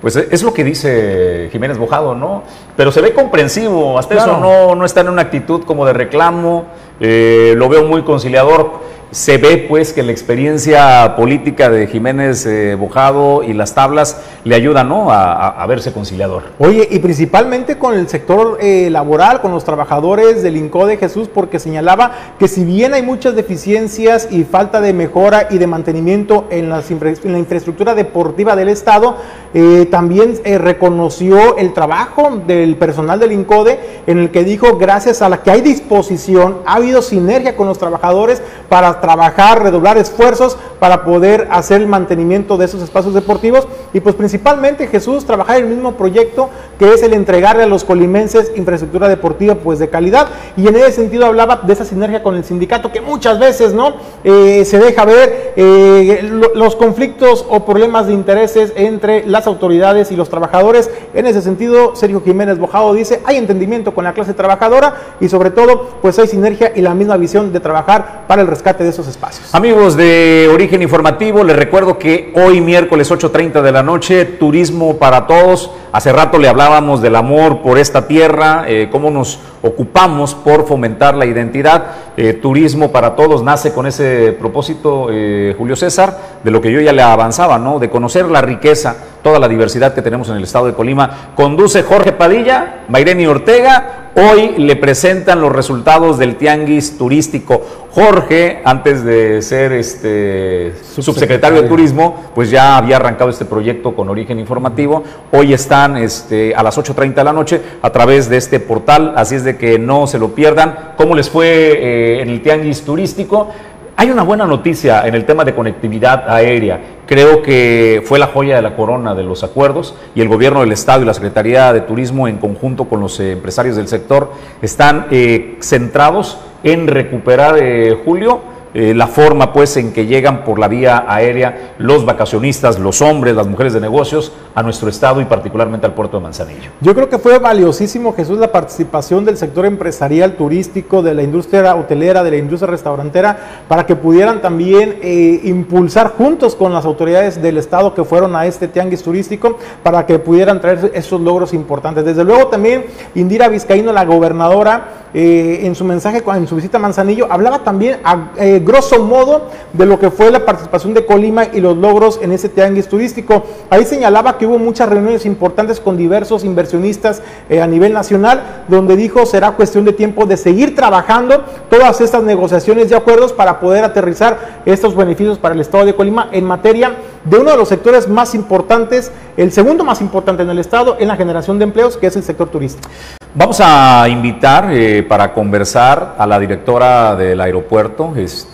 Pues 0.02 0.16
es 0.16 0.44
lo 0.44 0.54
que 0.54 0.64
dice 0.64 1.50
Jiménez 1.52 1.78
Bojado, 1.78 2.16
¿no? 2.16 2.44
Pero 2.78 2.92
se 2.92 3.02
ve 3.02 3.14
comprensivo, 3.14 4.00
hasta 4.00 4.16
eso 4.16 4.38
no, 4.38 4.74
no 4.74 4.86
está 4.86 5.02
en 5.02 5.10
una 5.10 5.24
actitud 5.24 5.64
como 5.66 5.86
de 5.86 5.92
reclamo, 5.92 6.66
eh, 7.02 7.54
lo 7.58 7.68
veo 7.68 7.84
muy 7.84 8.04
conciliador 8.04 8.80
se 9.12 9.38
ve 9.40 9.66
pues 9.68 9.92
que 9.92 10.04
la 10.04 10.12
experiencia 10.12 11.16
política 11.16 11.70
de 11.70 11.88
Jiménez 11.88 12.46
eh, 12.46 12.76
Bojado 12.76 13.42
y 13.42 13.54
las 13.54 13.74
tablas 13.74 14.22
le 14.44 14.54
ayudan 14.54 14.90
¿no? 14.90 15.12
a, 15.12 15.66
verse 15.68 15.92
conciliador. 15.92 16.44
Oye, 16.60 16.88
y 16.90 17.00
principalmente 17.00 17.78
con 17.78 17.94
el 17.94 18.08
sector 18.08 18.58
eh, 18.62 18.90
laboral, 18.90 19.42
con 19.42 19.52
los 19.52 19.64
trabajadores 19.64 20.42
del 20.42 20.58
INCODE 20.58 20.98
Jesús, 20.98 21.28
porque 21.28 21.60
señalaba 21.60 22.12
que 22.40 22.48
si 22.48 22.64
bien 22.64 22.94
hay 22.94 23.02
muchas 23.02 23.36
deficiencias 23.36 24.28
y 24.32 24.44
falta 24.44 24.82
de 24.82 24.94
mejora 24.94 25.48
y 25.50 25.58
de 25.58 25.68
mantenimiento 25.68 26.48
en, 26.50 26.70
las 26.70 26.90
en 26.90 27.32
la 27.32 27.40
infraestructura 27.40 27.96
deportiva 27.96 28.56
del 28.56 28.70
Estado, 28.70 29.18
eh, 29.54 29.88
también 29.90 30.40
reconoció 30.44 31.58
el 31.58 31.74
trabajo 31.74 32.42
del 32.48 32.76
personal 32.76 33.20
del 33.20 33.32
INCODE 33.32 33.80
en 34.08 34.20
el 34.20 34.32
que 34.32 34.44
dijo, 34.44 34.78
gracias 34.78 35.22
a 35.22 35.30
la 35.30 35.42
que 35.42 35.52
hay 35.52 35.62
disposición, 35.62 36.60
ha 36.66 36.76
habido 36.76 37.02
sinergia 37.02 37.56
con 37.56 37.68
los 37.68 37.78
trabajadores 37.78 38.42
para 38.70 38.99
trabajar, 39.02 39.64
redoblar 39.64 39.98
esfuerzos 39.98 40.58
para 40.80 41.04
poder 41.04 41.48
hacer 41.52 41.82
el 41.82 41.88
mantenimiento 41.88 42.58
de 42.58 42.66
esos 42.66 42.82
espacios 42.82 43.14
deportivos. 43.14 43.68
Y 43.94 44.00
pues 44.00 44.16
principalmente 44.16 44.88
Jesús 44.88 45.26
trabajar 45.26 45.58
en 45.58 45.66
el 45.66 45.70
mismo 45.72 45.94
proyecto 45.94 46.50
que 46.78 46.94
es 46.94 47.04
el 47.04 47.14
entregarle 47.14 47.64
a 47.64 47.68
los 47.68 47.84
colimenses 47.84 48.52
infraestructura 48.56 49.10
deportiva 49.10 49.56
pues 49.56 49.80
de 49.80 49.90
calidad. 49.90 50.28
Y 50.56 50.68
en 50.68 50.76
ese 50.76 50.94
sentido 50.94 51.26
hablaba 51.26 51.62
de 51.64 51.74
esa 51.74 51.86
sinergia 51.86 52.24
con 52.24 52.36
el 52.36 52.44
sindicato 52.44 52.92
que 52.92 53.02
muchas 53.02 53.40
veces 53.40 53.74
no 53.74 53.96
eh, 54.24 54.64
se 54.66 54.80
deja 54.80 55.06
ver 55.06 55.54
eh, 55.56 56.30
los 56.56 56.76
conflictos 56.76 57.46
o 57.50 57.66
problemas 57.66 58.08
de 58.08 58.14
intereses 58.14 58.74
entre 58.76 59.26
las 59.26 59.48
autoridades 59.48 60.12
y 60.12 60.16
los 60.16 60.30
trabajadores. 60.30 60.90
En 61.14 61.26
ese 61.26 61.42
sentido 61.42 61.96
Sergio 61.96 62.22
Jiménez 62.22 62.58
Bojado 62.60 62.94
dice 62.94 63.22
hay 63.26 63.38
entendimiento 63.38 63.94
con 63.94 64.04
la 64.04 64.14
clase 64.14 64.34
trabajadora 64.34 64.96
y 65.20 65.30
sobre 65.30 65.52
todo 65.52 65.88
pues 66.02 66.18
hay 66.20 66.28
sinergia 66.28 66.72
y 66.76 66.82
la 66.82 66.96
misma 66.96 67.18
visión 67.18 67.52
de 67.52 67.60
trabajar 67.60 68.26
para 68.28 68.42
el 68.42 68.48
rescate 68.48 68.84
de 68.84 68.89
esos 68.90 69.08
espacios. 69.08 69.54
Amigos 69.54 69.96
de 69.96 70.50
Origen 70.54 70.82
Informativo, 70.82 71.44
les 71.44 71.56
recuerdo 71.56 71.98
que 71.98 72.34
hoy 72.36 72.62
miércoles 72.62 73.12
8.30 73.12 73.62
de 73.62 73.72
la 73.72 73.84
noche, 73.84 74.26
Turismo 74.26 74.98
para 74.98 75.28
Todos. 75.28 75.72
Hace 75.92 76.12
rato 76.12 76.38
le 76.38 76.48
hablábamos 76.48 77.02
del 77.02 77.16
amor 77.16 77.62
por 77.62 77.80
esta 77.80 78.08
tierra, 78.08 78.66
eh, 78.68 78.90
cómo 78.92 79.10
nos 79.10 79.40
ocupamos 79.64 80.36
por 80.36 80.68
fomentar 80.68 81.16
la 81.16 81.26
identidad. 81.26 81.86
Eh, 82.18 82.34
turismo 82.34 82.92
para 82.92 83.16
Todos 83.16 83.44
nace 83.44 83.74
con 83.74 83.88
ese 83.88 84.36
propósito, 84.40 85.08
eh, 85.10 85.56
Julio 85.58 85.76
César, 85.76 86.18
de 86.44 86.52
lo 86.52 86.62
que 86.62 86.72
yo 86.72 86.82
ya 86.82 86.94
le 86.94 87.02
avanzaba, 87.02 87.58
¿no? 87.58 87.80
De 87.80 87.90
conocer 87.90 88.26
la 88.26 88.42
riqueza, 88.42 88.96
toda 89.24 89.40
la 89.40 89.48
diversidad 89.48 89.94
que 89.94 90.02
tenemos 90.02 90.30
en 90.30 90.36
el 90.36 90.44
estado 90.44 90.68
de 90.68 90.74
Colima. 90.74 91.32
Conduce 91.36 91.84
Jorge 91.84 92.12
Padilla, 92.12 92.84
Mayreni 92.90 93.26
Ortega. 93.26 93.99
Hoy 94.16 94.56
le 94.58 94.76
presentan 94.76 95.40
los 95.40 95.52
resultados 95.52 96.18
del 96.18 96.36
Tianguis 96.36 96.98
Turístico. 96.98 97.62
Jorge, 97.92 98.62
antes 98.66 99.04
de 99.04 99.42
ser 99.42 99.72
este 99.72 100.74
subsecretario 100.84 101.62
de 101.62 101.68
Turismo, 101.68 102.32
pues 102.34 102.50
ya 102.50 102.78
había 102.78 102.98
arrancado 102.98 103.30
este 103.30 103.46
proyecto 103.46 103.96
con 103.96 104.10
origen 104.10 104.40
informativo. 104.40 105.04
Hoy 105.32 105.54
están 105.54 105.96
este, 105.98 106.56
a 106.56 106.64
las 106.64 106.78
8.30 106.78 107.14
de 107.14 107.24
la 107.24 107.34
noche 107.34 107.62
a 107.82 107.90
través 107.92 108.30
de 108.30 108.38
este 108.38 108.60
portal, 108.60 109.14
así 109.16 109.36
es 109.36 109.44
de 109.44 109.58
que 109.58 109.78
no 109.78 110.08
se 110.08 110.18
lo 110.18 110.30
pierdan. 110.30 110.94
¿Cómo 110.98 111.16
les 111.16 111.30
fue 111.30 111.48
eh, 111.48 112.22
en 112.22 112.30
el 112.30 112.42
Tianguis 112.42 112.82
Turístico? 112.82 113.50
Hay 113.96 114.10
una 114.10 114.24
buena 114.24 114.46
noticia 114.46 115.06
en 115.06 115.14
el 115.14 115.26
tema 115.26 115.44
de 115.44 115.54
conectividad 115.54 116.30
aérea. 116.30 116.80
Creo 117.10 117.42
que 117.42 118.04
fue 118.06 118.20
la 118.20 118.28
joya 118.28 118.58
de 118.58 118.62
la 118.62 118.76
corona 118.76 119.16
de 119.16 119.24
los 119.24 119.44
acuerdos 119.44 119.96
y 120.14 120.22
el 120.22 120.28
gobierno 120.28 120.60
del 120.60 120.72
Estado 120.72 121.02
y 121.02 121.06
la 121.06 121.16
Secretaría 121.16 121.74
de 121.74 121.82
Turismo 121.82 122.28
en 122.28 122.38
conjunto 122.38 122.86
con 122.86 123.00
los 123.02 123.20
eh, 123.20 123.32
empresarios 123.32 123.76
del 123.78 123.88
sector 123.88 124.32
están 124.62 125.08
eh, 125.10 125.58
centrados 125.60 126.38
en 126.62 126.86
recuperar, 126.86 127.58
eh, 127.58 127.98
Julio, 128.06 128.42
eh, 128.74 128.94
la 128.94 129.08
forma 129.08 129.52
pues 129.52 129.78
en 129.78 129.92
que 129.92 130.06
llegan 130.06 130.44
por 130.44 130.60
la 130.60 130.68
vía 130.68 131.06
aérea 131.08 131.74
los 131.80 132.06
vacacionistas, 132.06 132.78
los 132.78 133.02
hombres, 133.02 133.36
las 133.36 133.48
mujeres 133.48 133.74
de 133.74 133.82
negocios 133.82 134.32
a 134.54 134.62
nuestro 134.62 134.90
estado 134.90 135.22
y 135.22 135.26
particularmente 135.26 135.88
al 135.88 135.94
puerto 135.94 136.18
de 136.18 136.24
Manzanillo. 136.24 136.70
Yo 136.82 136.94
creo 136.94 137.10
que 137.10 137.18
fue 137.18 137.40
valiosísimo, 137.40 138.14
Jesús, 138.14 138.38
la 138.38 138.52
participación 138.52 139.26
del 139.26 139.38
sector 139.38 139.66
empresarial, 139.66 140.34
turístico, 140.34 141.02
de 141.02 141.14
la 141.14 141.24
industria 141.24 141.76
hotelera, 141.76 142.24
de 142.24 142.32
la 142.32 142.38
industria 142.38 142.70
restaurantera, 142.70 143.38
para 143.68 143.86
que 143.86 143.96
pudieran 143.96 144.42
también 144.42 144.98
eh, 145.02 145.42
impulsar 145.46 146.10
juntos 146.10 146.56
con 146.56 146.74
las 146.74 146.86
autoridades 146.86 147.42
del 147.42 147.58
estado 147.58 147.94
que 147.94 148.04
fueron 148.04 148.36
a 148.36 148.46
este 148.46 148.68
tianguis 148.68 149.02
turístico, 149.02 149.58
para 149.82 150.06
que 150.06 150.20
pudieran 150.20 150.62
traer 150.62 150.92
esos 150.94 151.20
logros 151.22 151.54
importantes. 151.54 152.06
Desde 152.06 152.24
luego 152.24 152.48
también 152.48 152.86
Indira 153.16 153.48
Vizcaíno, 153.48 153.92
la 153.92 154.06
gobernadora, 154.06 155.08
eh, 155.14 155.62
en 155.64 155.74
su 155.74 155.86
mensaje, 155.86 156.24
en 156.36 156.48
su 156.48 156.56
visita 156.56 156.78
a 156.78 156.82
Manzanillo, 156.82 157.28
hablaba 157.32 157.64
también 157.64 158.00
a 158.04 158.30
grosso 158.60 159.04
modo 159.04 159.48
de 159.74 159.86
lo 159.86 160.00
que 160.00 160.12
fue 160.12 160.32
la 160.32 160.46
participación 160.46 160.94
de 160.94 161.06
Colima 161.06 161.46
y 161.46 161.62
los 161.62 161.78
logros 161.78 162.20
en 162.22 162.32
ese 162.32 162.50
tianguis 162.50 162.88
turístico. 162.88 163.44
Ahí 163.70 163.86
señalaba 163.86 164.38
que 164.38 164.46
hubo 164.46 164.58
muchas 164.58 164.90
reuniones 164.90 165.26
importantes 165.26 165.80
con 165.80 165.98
diversos 165.98 166.44
inversionistas 166.44 167.22
eh, 167.50 167.62
a 167.62 167.68
nivel 167.68 167.94
nacional, 167.94 168.64
donde 168.68 168.96
dijo 168.96 169.26
será 169.26 169.52
cuestión 169.52 169.86
de 169.86 169.94
tiempo 169.94 170.26
de 170.26 170.38
seguir 170.38 170.76
trabajando 170.76 171.44
todas 171.70 172.02
estas 172.02 172.24
negociaciones 172.24 172.92
y 172.92 172.94
acuerdos 172.94 173.34
para 173.34 173.60
poder 173.60 173.84
aterrizar 173.84 174.62
estos 174.66 174.96
beneficios 174.96 175.38
para 175.38 175.56
el 175.56 175.62
Estado 175.62 175.86
de 175.86 175.96
Colima 175.96 176.30
en 176.32 176.46
materia 176.46 176.96
de 177.24 177.38
uno 177.38 177.52
de 177.52 177.58
los 177.58 177.68
sectores 177.68 178.08
más 178.08 178.34
importantes, 178.34 179.12
el 179.38 179.52
segundo 179.52 179.84
más 179.84 180.02
importante 180.02 180.44
en 180.44 180.50
el 180.50 180.60
Estado 180.60 180.98
en 181.00 181.08
la 181.08 181.16
generación 181.16 181.60
de 181.60 181.66
empleos, 181.66 181.98
que 181.98 182.08
es 182.08 182.16
el 182.16 182.24
sector 182.24 182.50
turístico. 182.50 182.90
Vamos 183.36 183.62
a 183.64 184.10
invitar 184.10 184.70
eh, 184.72 185.04
para 185.04 185.34
conversar 185.34 186.16
a 186.18 186.26
la 186.26 186.40
directora 186.40 187.16
del 187.16 187.40
aeropuerto, 187.40 188.14
este, 188.16 188.49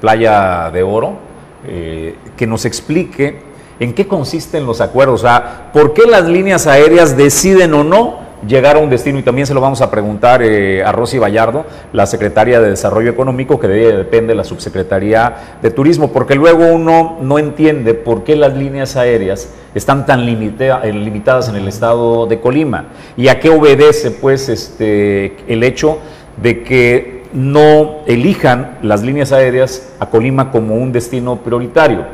Playa 0.00 0.70
de 0.72 0.82
Oro, 0.82 1.14
eh, 1.66 2.16
que 2.36 2.46
nos 2.46 2.64
explique 2.64 3.36
en 3.80 3.94
qué 3.94 4.06
consisten 4.06 4.66
los 4.66 4.80
acuerdos, 4.80 5.20
o 5.20 5.26
sea, 5.26 5.70
por 5.72 5.92
qué 5.92 6.02
las 6.08 6.24
líneas 6.26 6.66
aéreas 6.66 7.16
deciden 7.16 7.74
o 7.74 7.84
no 7.84 8.32
llegar 8.46 8.76
a 8.76 8.78
un 8.80 8.90
destino. 8.90 9.18
Y 9.18 9.22
también 9.22 9.46
se 9.46 9.54
lo 9.54 9.60
vamos 9.60 9.80
a 9.80 9.90
preguntar 9.90 10.42
eh, 10.42 10.82
a 10.84 10.92
Rosy 10.92 11.18
Vallardo, 11.18 11.64
la 11.92 12.06
secretaria 12.06 12.60
de 12.60 12.70
Desarrollo 12.70 13.10
Económico, 13.10 13.58
que 13.58 13.68
de 13.68 13.96
depende 13.96 14.34
la 14.34 14.44
subsecretaría 14.44 15.58
de 15.62 15.70
Turismo, 15.70 16.12
porque 16.12 16.34
luego 16.34 16.66
uno 16.66 17.18
no 17.20 17.38
entiende 17.38 17.94
por 17.94 18.24
qué 18.24 18.36
las 18.36 18.56
líneas 18.56 18.96
aéreas 18.96 19.48
están 19.74 20.06
tan 20.06 20.20
eh, 20.28 20.92
limitadas 20.92 21.48
en 21.48 21.56
el 21.56 21.68
estado 21.68 22.26
de 22.26 22.40
Colima 22.40 22.86
y 23.16 23.28
a 23.28 23.40
qué 23.40 23.50
obedece 23.50 24.10
pues 24.10 24.48
este, 24.48 25.36
el 25.48 25.62
hecho 25.62 25.98
de 26.36 26.62
que 26.62 27.21
no 27.32 28.00
elijan 28.06 28.78
las 28.82 29.02
líneas 29.02 29.32
aéreas 29.32 29.94
a 29.98 30.06
Colima 30.06 30.50
como 30.50 30.74
un 30.76 30.92
destino 30.92 31.36
prioritario. 31.36 32.04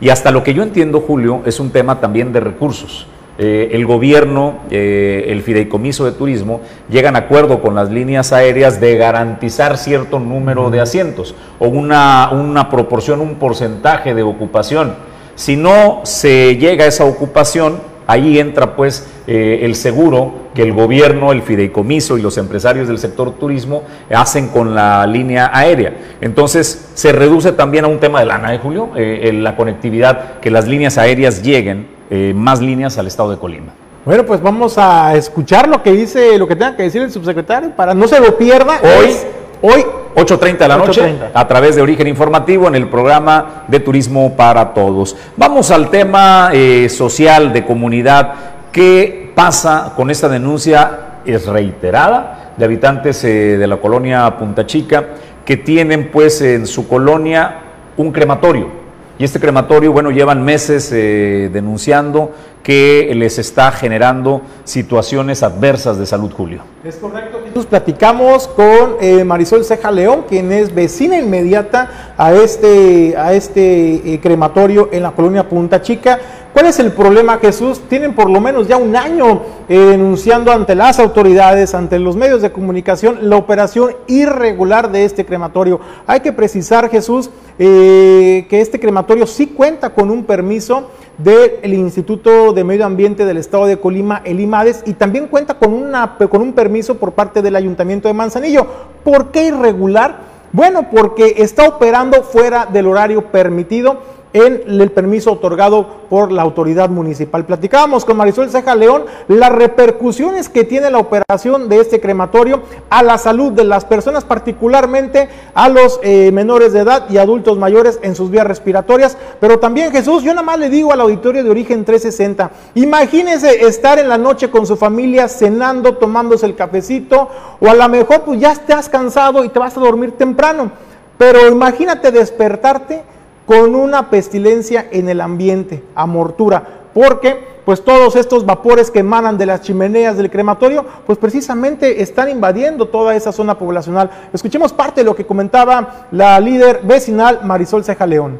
Y 0.00 0.08
hasta 0.08 0.30
lo 0.30 0.42
que 0.42 0.54
yo 0.54 0.62
entiendo, 0.62 1.00
Julio, 1.00 1.42
es 1.46 1.60
un 1.60 1.70
tema 1.70 2.00
también 2.00 2.32
de 2.32 2.40
recursos. 2.40 3.06
Eh, 3.36 3.70
el 3.72 3.84
gobierno, 3.84 4.60
eh, 4.70 5.24
el 5.28 5.42
fideicomiso 5.42 6.04
de 6.04 6.12
turismo, 6.12 6.60
llegan 6.88 7.16
a 7.16 7.20
acuerdo 7.20 7.60
con 7.60 7.74
las 7.74 7.90
líneas 7.90 8.32
aéreas 8.32 8.80
de 8.80 8.96
garantizar 8.96 9.76
cierto 9.76 10.20
número 10.20 10.70
de 10.70 10.80
asientos 10.80 11.34
o 11.58 11.66
una, 11.66 12.30
una 12.30 12.70
proporción, 12.70 13.20
un 13.20 13.34
porcentaje 13.34 14.14
de 14.14 14.22
ocupación. 14.22 14.94
Si 15.34 15.56
no 15.56 16.02
se 16.04 16.56
llega 16.58 16.84
a 16.84 16.88
esa 16.88 17.04
ocupación, 17.06 17.80
ahí 18.06 18.38
entra 18.38 18.76
pues 18.76 19.06
eh, 19.26 19.60
el 19.62 19.74
seguro 19.74 20.44
que 20.54 20.62
el 20.62 20.72
gobierno, 20.72 21.32
el 21.32 21.42
fideicomiso 21.42 22.18
y 22.18 22.22
los 22.22 22.38
empresarios 22.38 22.88
del 22.88 22.98
sector 22.98 23.32
turismo 23.32 23.82
hacen 24.14 24.48
con 24.48 24.74
la 24.74 25.06
línea 25.06 25.50
aérea. 25.52 25.94
Entonces 26.20 26.90
se 26.94 27.12
reduce 27.12 27.52
también 27.52 27.84
a 27.84 27.88
un 27.88 27.98
tema 27.98 28.20
de 28.20 28.26
lana, 28.26 28.50
de 28.50 28.58
Julio? 28.58 28.90
la 28.94 29.56
conectividad, 29.56 30.40
que 30.40 30.50
las 30.50 30.66
líneas 30.66 30.98
aéreas 30.98 31.42
lleguen 31.42 31.94
eh, 32.10 32.32
más 32.36 32.60
líneas 32.60 32.98
al 32.98 33.06
estado 33.06 33.30
de 33.30 33.38
Colima. 33.38 33.72
Bueno, 34.04 34.26
pues 34.26 34.42
vamos 34.42 34.76
a 34.76 35.14
escuchar 35.16 35.66
lo 35.68 35.82
que 35.82 35.92
dice, 35.92 36.38
lo 36.38 36.46
que 36.46 36.54
tenga 36.54 36.76
que 36.76 36.82
decir 36.82 37.00
el 37.00 37.10
subsecretario 37.10 37.70
para 37.70 37.94
no 37.94 38.06
se 38.06 38.20
lo 38.20 38.36
pierda. 38.36 38.78
Hoy, 38.82 39.16
hoy 39.62 39.84
8.30 40.14 40.58
de 40.58 40.68
la 40.68 40.76
noche, 40.76 41.16
a 41.32 41.48
través 41.48 41.74
de 41.74 41.82
Origen 41.82 42.06
Informativo 42.06 42.68
en 42.68 42.76
el 42.76 42.88
programa 42.88 43.64
de 43.66 43.80
Turismo 43.80 44.36
para 44.36 44.72
Todos. 44.72 45.16
Vamos 45.36 45.70
al 45.70 45.90
tema 45.90 46.50
eh, 46.52 46.88
social 46.88 47.52
de 47.52 47.64
comunidad. 47.64 48.34
¿Qué 48.70 49.32
pasa 49.34 49.92
con 49.96 50.10
esta 50.10 50.28
denuncia? 50.28 50.98
Es 51.24 51.46
reiterada 51.46 52.52
de 52.56 52.64
habitantes 52.64 53.24
eh, 53.24 53.56
de 53.56 53.66
la 53.66 53.78
colonia 53.78 54.36
Punta 54.38 54.64
Chica 54.66 55.04
que 55.44 55.56
tienen 55.56 56.10
pues 56.12 56.40
en 56.40 56.66
su 56.66 56.86
colonia 56.86 57.58
un 57.96 58.12
crematorio 58.12 58.83
y 59.18 59.24
este 59.24 59.38
crematorio, 59.38 59.92
bueno, 59.92 60.10
llevan 60.10 60.44
meses 60.44 60.90
eh, 60.92 61.48
denunciando 61.52 62.32
que 62.64 63.12
les 63.14 63.38
está 63.38 63.70
generando 63.70 64.40
situaciones 64.64 65.42
adversas 65.42 65.98
de 65.98 66.06
salud, 66.06 66.32
Julio. 66.32 66.62
Es 66.82 66.96
correcto. 66.96 67.38
Nos 67.54 67.66
platicamos 67.66 68.48
con 68.48 68.96
eh, 69.00 69.22
Marisol 69.22 69.64
Ceja 69.64 69.92
León, 69.92 70.24
quien 70.28 70.50
es 70.50 70.74
vecina 70.74 71.18
inmediata 71.18 72.14
a 72.16 72.32
este, 72.32 73.14
a 73.16 73.34
este 73.34 74.14
eh, 74.14 74.20
crematorio 74.20 74.88
en 74.90 75.02
la 75.02 75.12
colonia 75.12 75.48
Punta 75.48 75.80
Chica. 75.82 76.18
¿Cuál 76.54 76.66
es 76.66 76.78
el 76.78 76.92
problema, 76.92 77.38
Jesús? 77.38 77.80
Tienen 77.88 78.14
por 78.14 78.30
lo 78.30 78.40
menos 78.40 78.68
ya 78.68 78.76
un 78.76 78.94
año 78.94 79.42
denunciando 79.68 80.52
ante 80.52 80.76
las 80.76 81.00
autoridades, 81.00 81.74
ante 81.74 81.98
los 81.98 82.14
medios 82.14 82.42
de 82.42 82.52
comunicación, 82.52 83.28
la 83.28 83.34
operación 83.34 83.96
irregular 84.06 84.92
de 84.92 85.04
este 85.04 85.26
crematorio. 85.26 85.80
Hay 86.06 86.20
que 86.20 86.32
precisar, 86.32 86.88
Jesús, 86.90 87.28
que 87.58 88.46
este 88.48 88.78
crematorio 88.78 89.26
sí 89.26 89.48
cuenta 89.48 89.90
con 89.90 90.12
un 90.12 90.22
permiso 90.22 90.90
del 91.18 91.74
Instituto 91.74 92.52
de 92.52 92.62
Medio 92.62 92.86
Ambiente 92.86 93.24
del 93.24 93.38
Estado 93.38 93.66
de 93.66 93.80
Colima, 93.80 94.22
el 94.24 94.38
IMADES, 94.38 94.84
y 94.86 94.92
también 94.92 95.26
cuenta 95.26 95.54
con, 95.54 95.90
con 96.30 96.40
un 96.40 96.52
permiso 96.52 96.94
por 96.98 97.14
parte 97.14 97.42
del 97.42 97.56
Ayuntamiento 97.56 98.06
de 98.06 98.14
Manzanillo. 98.14 98.64
¿Por 99.02 99.32
qué 99.32 99.46
irregular? 99.46 100.34
Bueno, 100.52 100.88
porque 100.88 101.34
está 101.38 101.66
operando 101.66 102.22
fuera 102.22 102.66
del 102.66 102.86
horario 102.86 103.24
permitido 103.32 104.13
en 104.34 104.64
el 104.66 104.90
permiso 104.90 105.32
otorgado 105.32 105.86
por 106.10 106.32
la 106.32 106.42
autoridad 106.42 106.90
municipal. 106.90 107.46
Platicábamos 107.46 108.04
con 108.04 108.16
Marisol 108.16 108.50
Ceja 108.50 108.74
León 108.74 109.04
las 109.28 109.52
repercusiones 109.52 110.48
que 110.48 110.64
tiene 110.64 110.90
la 110.90 110.98
operación 110.98 111.68
de 111.68 111.80
este 111.80 112.00
crematorio 112.00 112.62
a 112.90 113.04
la 113.04 113.16
salud 113.16 113.52
de 113.52 113.62
las 113.62 113.84
personas, 113.84 114.24
particularmente 114.24 115.28
a 115.54 115.68
los 115.68 116.00
eh, 116.02 116.32
menores 116.32 116.72
de 116.72 116.80
edad 116.80 117.08
y 117.08 117.18
adultos 117.18 117.58
mayores 117.58 118.00
en 118.02 118.16
sus 118.16 118.28
vías 118.28 118.46
respiratorias. 118.46 119.16
Pero 119.40 119.60
también 119.60 119.92
Jesús, 119.92 120.24
yo 120.24 120.34
nada 120.34 120.44
más 120.44 120.58
le 120.58 120.68
digo 120.68 120.92
al 120.92 121.00
auditorio 121.00 121.44
de 121.44 121.50
origen 121.50 121.84
360, 121.84 122.50
imagínese 122.74 123.64
estar 123.66 124.00
en 124.00 124.08
la 124.08 124.18
noche 124.18 124.50
con 124.50 124.66
su 124.66 124.76
familia 124.76 125.28
cenando, 125.28 125.94
tomándose 125.94 126.46
el 126.46 126.56
cafecito, 126.56 127.28
o 127.60 127.68
a 127.68 127.74
lo 127.74 127.88
mejor 127.88 128.22
pues 128.22 128.40
ya 128.40 128.50
estás 128.50 128.88
cansado 128.88 129.44
y 129.44 129.48
te 129.48 129.60
vas 129.60 129.76
a 129.76 129.80
dormir 129.80 130.12
temprano. 130.18 130.72
Pero 131.16 131.46
imagínate 131.46 132.10
despertarte 132.10 133.13
con 133.46 133.74
una 133.74 134.10
pestilencia 134.10 134.86
en 134.90 135.08
el 135.08 135.20
ambiente, 135.20 135.82
amortura. 135.94 136.80
porque 136.94 137.54
pues 137.64 137.82
todos 137.82 138.14
estos 138.16 138.44
vapores 138.44 138.90
que 138.90 138.98
emanan 138.98 139.38
de 139.38 139.46
las 139.46 139.62
chimeneas 139.62 140.16
del 140.16 140.30
crematorio, 140.30 140.84
pues 141.06 141.18
precisamente 141.18 142.02
están 142.02 142.28
invadiendo 142.28 142.88
toda 142.88 143.16
esa 143.16 143.32
zona 143.32 143.58
poblacional. 143.58 144.10
Escuchemos 144.32 144.72
parte 144.72 145.00
de 145.00 145.06
lo 145.06 145.16
que 145.16 145.24
comentaba 145.24 146.06
la 146.10 146.38
líder 146.40 146.80
vecinal 146.82 147.40
Marisol 147.42 147.84
Ceja 147.84 148.06
León. 148.06 148.38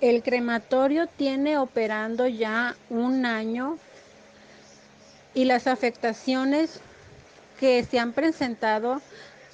El 0.00 0.22
crematorio 0.22 1.06
tiene 1.16 1.56
operando 1.56 2.26
ya 2.26 2.76
un 2.90 3.24
año 3.24 3.78
y 5.32 5.46
las 5.46 5.66
afectaciones 5.66 6.80
que 7.58 7.82
se 7.84 7.98
han 7.98 8.12
presentado 8.12 9.00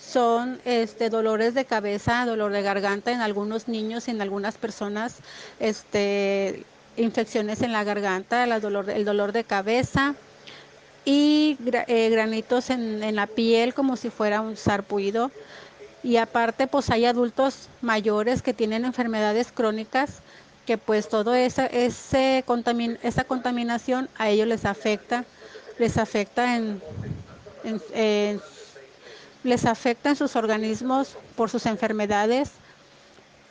son 0.01 0.61
este, 0.65 1.11
dolores 1.11 1.55
de 1.55 1.65
cabeza, 1.65 2.25
dolor 2.25 2.53
de 2.53 2.63
garganta 2.63 3.13
en 3.13 3.21
algunos 3.21 3.69
niños 3.69 4.09
y 4.09 4.13
en 4.13 4.23
algunas 4.23 4.57
personas, 4.57 5.19
este, 5.59 6.65
infecciones 6.97 7.63
en 7.63 7.73
la 7.73 7.85
garganta, 7.85 8.45
el 8.45 8.61
dolor, 8.61 8.91
el 8.91 9.05
dolor 9.05 9.33
de 9.33 9.45
cabeza 9.45 10.15
y 11.05 11.57
eh, 11.87 12.09
granitos 12.11 12.71
en, 12.71 13.03
en, 13.03 13.17
la 13.17 13.27
piel 13.27 13.75
como 13.75 13.97
si 13.97 14.11
fuera 14.11 14.41
un 14.41 14.57
sarpullido. 14.57 15.31
Y 16.03 16.17
aparte, 16.17 16.67
pues 16.67 16.89
hay 16.91 17.05
adultos 17.05 17.69
mayores 17.83 18.43
que 18.43 18.55
tienen 18.55 18.85
enfermedades 18.85 19.53
crónicas 19.53 20.23
que 20.67 20.79
pues 20.79 21.09
todo 21.09 21.35
esa, 21.35 21.67
ese 21.67 22.45
contamin 22.47 22.97
esa 23.03 23.25
contaminación 23.25 24.09
a 24.17 24.29
ellos 24.29 24.47
les 24.47 24.65
afecta, 24.65 25.25
les 25.79 25.99
afecta 25.99 26.57
en, 26.57 26.81
en, 27.65 28.41
les 29.43 29.65
afecta 29.65 30.11
en 30.11 30.17
sus 30.17 30.37
organismos 30.37 31.17
por 31.37 31.51
sus 31.51 31.67
enfermedades 31.67 32.51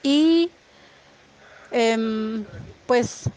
y 0.03 0.49
eh, 1.71 2.43
pues 2.85 3.29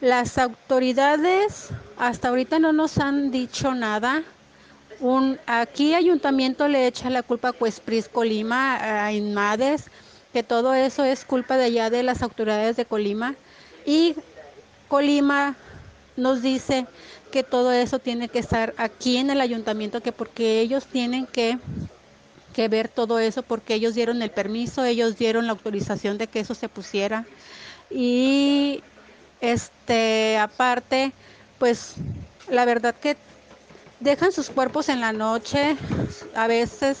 las 0.00 0.36
autoridades 0.36 1.68
hasta 1.96 2.28
ahorita 2.28 2.58
no 2.58 2.72
nos 2.72 2.98
han 2.98 3.30
dicho 3.30 3.72
nada. 3.74 4.22
Un, 4.98 5.38
aquí 5.46 5.94
Ayuntamiento 5.94 6.66
le 6.68 6.86
echa 6.86 7.08
la 7.10 7.22
culpa 7.22 7.48
a 7.48 7.52
Cuespris 7.52 8.08
Colima, 8.08 9.04
a 9.04 9.12
Inmades, 9.12 9.84
que 10.32 10.42
todo 10.42 10.74
eso 10.74 11.04
es 11.04 11.24
culpa 11.24 11.56
de 11.56 11.64
allá 11.64 11.90
de 11.90 12.02
las 12.02 12.22
autoridades 12.22 12.76
de 12.76 12.84
Colima. 12.84 13.34
Y 13.86 14.16
Colima 14.88 15.54
nos 16.16 16.42
dice 16.42 16.86
que 17.32 17.42
todo 17.42 17.72
eso 17.72 17.98
tiene 17.98 18.28
que 18.28 18.38
estar 18.38 18.74
aquí 18.76 19.16
en 19.16 19.30
el 19.30 19.40
ayuntamiento, 19.40 20.00
que 20.00 20.12
porque 20.12 20.60
ellos 20.60 20.86
tienen 20.86 21.26
que, 21.26 21.58
que 22.54 22.68
ver 22.68 22.88
todo 22.88 23.18
eso, 23.18 23.42
porque 23.42 23.74
ellos 23.74 23.94
dieron 23.94 24.22
el 24.22 24.30
permiso, 24.30 24.84
ellos 24.84 25.18
dieron 25.18 25.46
la 25.46 25.52
autorización 25.52 26.18
de 26.18 26.28
que 26.28 26.38
eso 26.38 26.54
se 26.54 26.68
pusiera. 26.68 27.24
Y 27.90 28.84
este, 29.40 30.38
aparte, 30.38 31.12
pues 31.58 31.94
la 32.48 32.64
verdad 32.64 32.94
que 32.94 33.16
dejan 33.98 34.30
sus 34.30 34.50
cuerpos 34.50 34.88
en 34.88 35.00
la 35.00 35.12
noche, 35.12 35.76
a 36.34 36.46
veces 36.46 36.98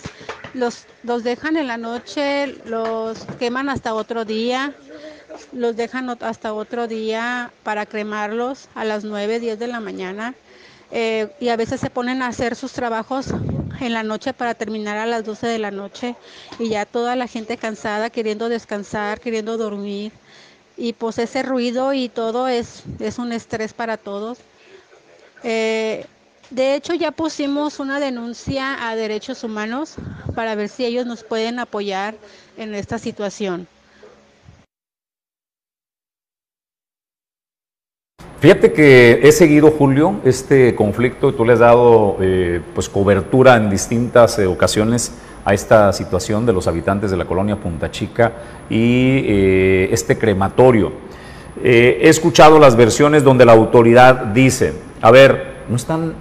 los, 0.54 0.86
los 1.02 1.22
dejan 1.22 1.56
en 1.56 1.68
la 1.68 1.76
noche, 1.76 2.46
los 2.64 3.18
queman 3.38 3.68
hasta 3.68 3.94
otro 3.94 4.24
día, 4.24 4.72
los 5.52 5.76
dejan 5.76 6.10
hasta 6.20 6.54
otro 6.54 6.86
día 6.88 7.50
para 7.62 7.86
cremarlos 7.86 8.68
a 8.74 8.84
las 8.84 9.04
9, 9.04 9.40
10 9.40 9.58
de 9.58 9.66
la 9.66 9.80
mañana. 9.80 10.34
Eh, 10.90 11.28
y 11.40 11.48
a 11.48 11.56
veces 11.56 11.80
se 11.80 11.88
ponen 11.88 12.20
a 12.22 12.26
hacer 12.26 12.54
sus 12.54 12.72
trabajos 12.72 13.28
en 13.80 13.92
la 13.92 14.02
noche 14.02 14.34
para 14.34 14.54
terminar 14.54 14.98
a 14.98 15.06
las 15.06 15.24
12 15.24 15.46
de 15.46 15.58
la 15.58 15.70
noche 15.70 16.16
y 16.58 16.68
ya 16.68 16.84
toda 16.84 17.16
la 17.16 17.26
gente 17.26 17.56
cansada, 17.56 18.10
queriendo 18.10 18.50
descansar, 18.50 19.18
queriendo 19.20 19.56
dormir 19.56 20.12
y 20.76 20.92
pues 20.92 21.18
ese 21.18 21.42
ruido 21.42 21.92
y 21.92 22.08
todo 22.08 22.48
es, 22.48 22.82
es 23.00 23.18
un 23.18 23.32
estrés 23.32 23.72
para 23.72 23.96
todos. 23.96 24.38
Eh, 25.44 26.06
de 26.50 26.74
hecho, 26.74 26.92
ya 26.94 27.10
pusimos 27.10 27.80
una 27.80 27.98
denuncia 27.98 28.88
a 28.88 28.94
derechos 28.94 29.42
humanos 29.44 29.94
para 30.34 30.54
ver 30.54 30.68
si 30.68 30.84
ellos 30.84 31.06
nos 31.06 31.24
pueden 31.24 31.58
apoyar 31.58 32.14
en 32.56 32.74
esta 32.74 32.98
situación. 32.98 33.66
Fíjate 38.42 38.72
que 38.72 39.20
he 39.22 39.30
seguido, 39.30 39.70
Julio, 39.70 40.16
este 40.24 40.74
conflicto 40.74 41.28
y 41.28 41.32
tú 41.34 41.44
le 41.44 41.52
has 41.52 41.60
dado 41.60 42.16
eh, 42.20 42.60
pues 42.74 42.88
cobertura 42.88 43.54
en 43.54 43.70
distintas 43.70 44.36
eh, 44.40 44.48
ocasiones 44.48 45.12
a 45.44 45.54
esta 45.54 45.92
situación 45.92 46.44
de 46.44 46.52
los 46.52 46.66
habitantes 46.66 47.12
de 47.12 47.16
la 47.16 47.24
colonia 47.24 47.54
Punta 47.54 47.92
Chica 47.92 48.32
y 48.68 49.22
eh, 49.28 49.88
este 49.92 50.18
crematorio. 50.18 50.90
He 51.62 52.08
escuchado 52.08 52.58
las 52.58 52.74
versiones 52.74 53.22
donde 53.22 53.44
la 53.44 53.52
autoridad 53.52 54.16
dice, 54.34 54.72
a 55.00 55.12
ver, 55.12 55.58
no 55.68 55.76
están 55.76 56.14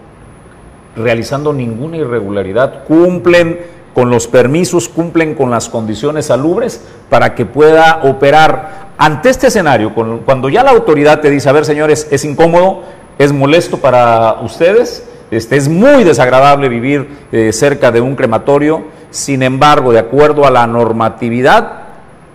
realizando 0.96 1.52
ninguna 1.54 1.98
irregularidad, 1.98 2.84
cumplen 2.84 3.62
con 3.94 4.10
los 4.10 4.28
permisos, 4.28 4.88
cumplen 4.88 5.36
con 5.36 5.50
las 5.50 5.70
condiciones 5.70 6.28
salubres 6.28 6.82
para 7.10 7.36
que 7.36 7.46
pueda 7.46 8.02
operar. 8.04 8.92
Ante 8.98 9.30
este 9.30 9.48
escenario, 9.48 9.94
cuando 9.94 10.50
ya 10.50 10.64
la 10.64 10.72
autoridad 10.72 11.22
te 11.22 11.30
dice, 11.30 11.50
a 11.50 11.54
ver 11.54 11.66
señores, 11.66 12.08
es 12.12 12.24
incómodo, 12.24 12.84
es 13.18 13.34
molesto 13.34 13.78
para 13.78 14.42
ustedes, 14.42 15.08
este, 15.32 15.56
es 15.56 15.68
muy 15.68 16.04
desagradable 16.04 16.70
vivir 16.70 17.08
eh, 17.32 17.52
cerca 17.54 17.92
de 17.92 18.02
un 18.02 18.16
crematorio, 18.16 18.84
sin 19.10 19.44
embargo, 19.44 19.92
de 19.92 20.00
acuerdo 20.00 20.46
a 20.46 20.52
la 20.52 20.68
normatividad, 20.68 21.84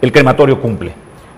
el 0.02 0.12
crematorio 0.12 0.60
cumple. 0.60 0.94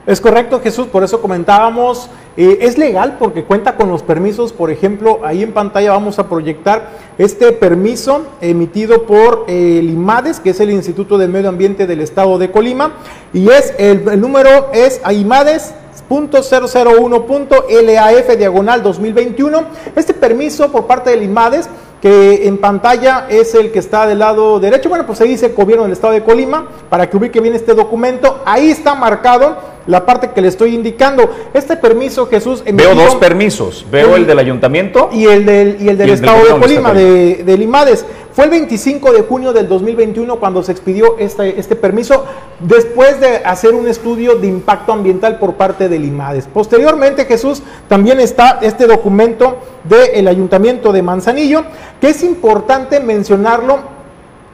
Es 0.06 0.20
correcto, 0.20 0.60
Jesús, 0.60 0.86
por 0.86 1.04
eso 1.04 1.20
comentábamos, 1.20 2.08
eh, 2.40 2.58
es 2.60 2.78
legal 2.78 3.16
porque 3.18 3.42
cuenta 3.42 3.74
con 3.74 3.88
los 3.88 4.04
permisos, 4.04 4.52
por 4.52 4.70
ejemplo, 4.70 5.18
ahí 5.24 5.42
en 5.42 5.52
pantalla 5.52 5.90
vamos 5.90 6.20
a 6.20 6.28
proyectar 6.28 6.90
este 7.18 7.50
permiso 7.50 8.26
emitido 8.40 9.06
por 9.06 9.46
eh, 9.48 9.80
el 9.80 9.90
IMADES, 9.90 10.38
que 10.38 10.50
es 10.50 10.60
el 10.60 10.70
Instituto 10.70 11.18
del 11.18 11.30
Medio 11.30 11.48
Ambiente 11.48 11.88
del 11.88 12.00
Estado 12.00 12.38
de 12.38 12.52
Colima, 12.52 12.92
y 13.32 13.50
es 13.50 13.74
el, 13.76 14.08
el 14.08 14.20
número 14.20 14.68
es 14.72 15.00
IMADES 15.10 15.74
.001.LAF 16.08 18.36
diagonal 18.36 18.84
2021. 18.84 19.64
Este 19.96 20.14
permiso 20.14 20.70
por 20.70 20.86
parte 20.86 21.10
del 21.10 21.24
IMADES 21.24 21.68
que 22.00 22.46
en 22.46 22.58
pantalla 22.58 23.26
es 23.28 23.52
el 23.56 23.72
que 23.72 23.80
está 23.80 24.06
del 24.06 24.20
lado 24.20 24.60
derecho. 24.60 24.88
Bueno, 24.88 25.06
pues 25.06 25.20
ahí 25.20 25.30
dice 25.30 25.48
Gobierno 25.48 25.82
del 25.82 25.92
Estado 25.92 26.12
de 26.12 26.22
Colima, 26.22 26.68
para 26.88 27.10
que 27.10 27.16
ubique 27.16 27.40
bien 27.40 27.56
este 27.56 27.74
documento. 27.74 28.42
Ahí 28.46 28.70
está 28.70 28.94
marcado 28.94 29.56
la 29.88 30.04
parte 30.06 30.30
que 30.30 30.40
le 30.40 30.48
estoy 30.48 30.74
indicando. 30.74 31.28
Este 31.52 31.76
permiso, 31.76 32.26
Jesús... 32.26 32.62
Veo 32.72 32.94
dos 32.94 33.16
permisos. 33.16 33.84
Veo 33.90 34.14
el, 34.14 34.26
del 34.26 34.38
ayuntamiento. 34.38 35.08
Y 35.12 35.24
el 35.24 35.44
del, 35.44 35.78
y 35.80 35.88
el 35.88 35.98
del 35.98 36.10
Estado 36.10 36.44
de 36.44 36.60
Colima, 36.60 36.92
de, 36.92 37.42
del 37.44 37.62
IMADES. 37.62 38.04
Fue 38.32 38.44
el 38.44 38.50
25 38.50 39.12
de 39.12 39.22
junio 39.22 39.52
del 39.52 39.66
2021 39.66 40.36
cuando 40.36 40.62
se 40.62 40.70
expidió 40.70 41.16
este, 41.18 41.58
este 41.58 41.74
permiso, 41.74 42.24
después 42.60 43.18
de 43.18 43.38
hacer 43.38 43.74
un 43.74 43.88
estudio 43.88 44.36
de 44.36 44.46
impacto 44.46 44.92
ambiental 44.92 45.38
por 45.38 45.54
parte 45.54 45.88
del 45.88 46.04
IMADES. 46.04 46.46
Posteriormente, 46.46 47.24
Jesús, 47.24 47.62
también 47.88 48.20
está 48.20 48.60
este 48.62 48.86
documento 48.86 49.56
del 49.82 50.28
Ayuntamiento 50.28 50.92
de 50.92 51.02
Manzanillo, 51.02 51.64
que 52.00 52.10
es 52.10 52.22
importante 52.22 53.00
mencionarlo 53.00 53.97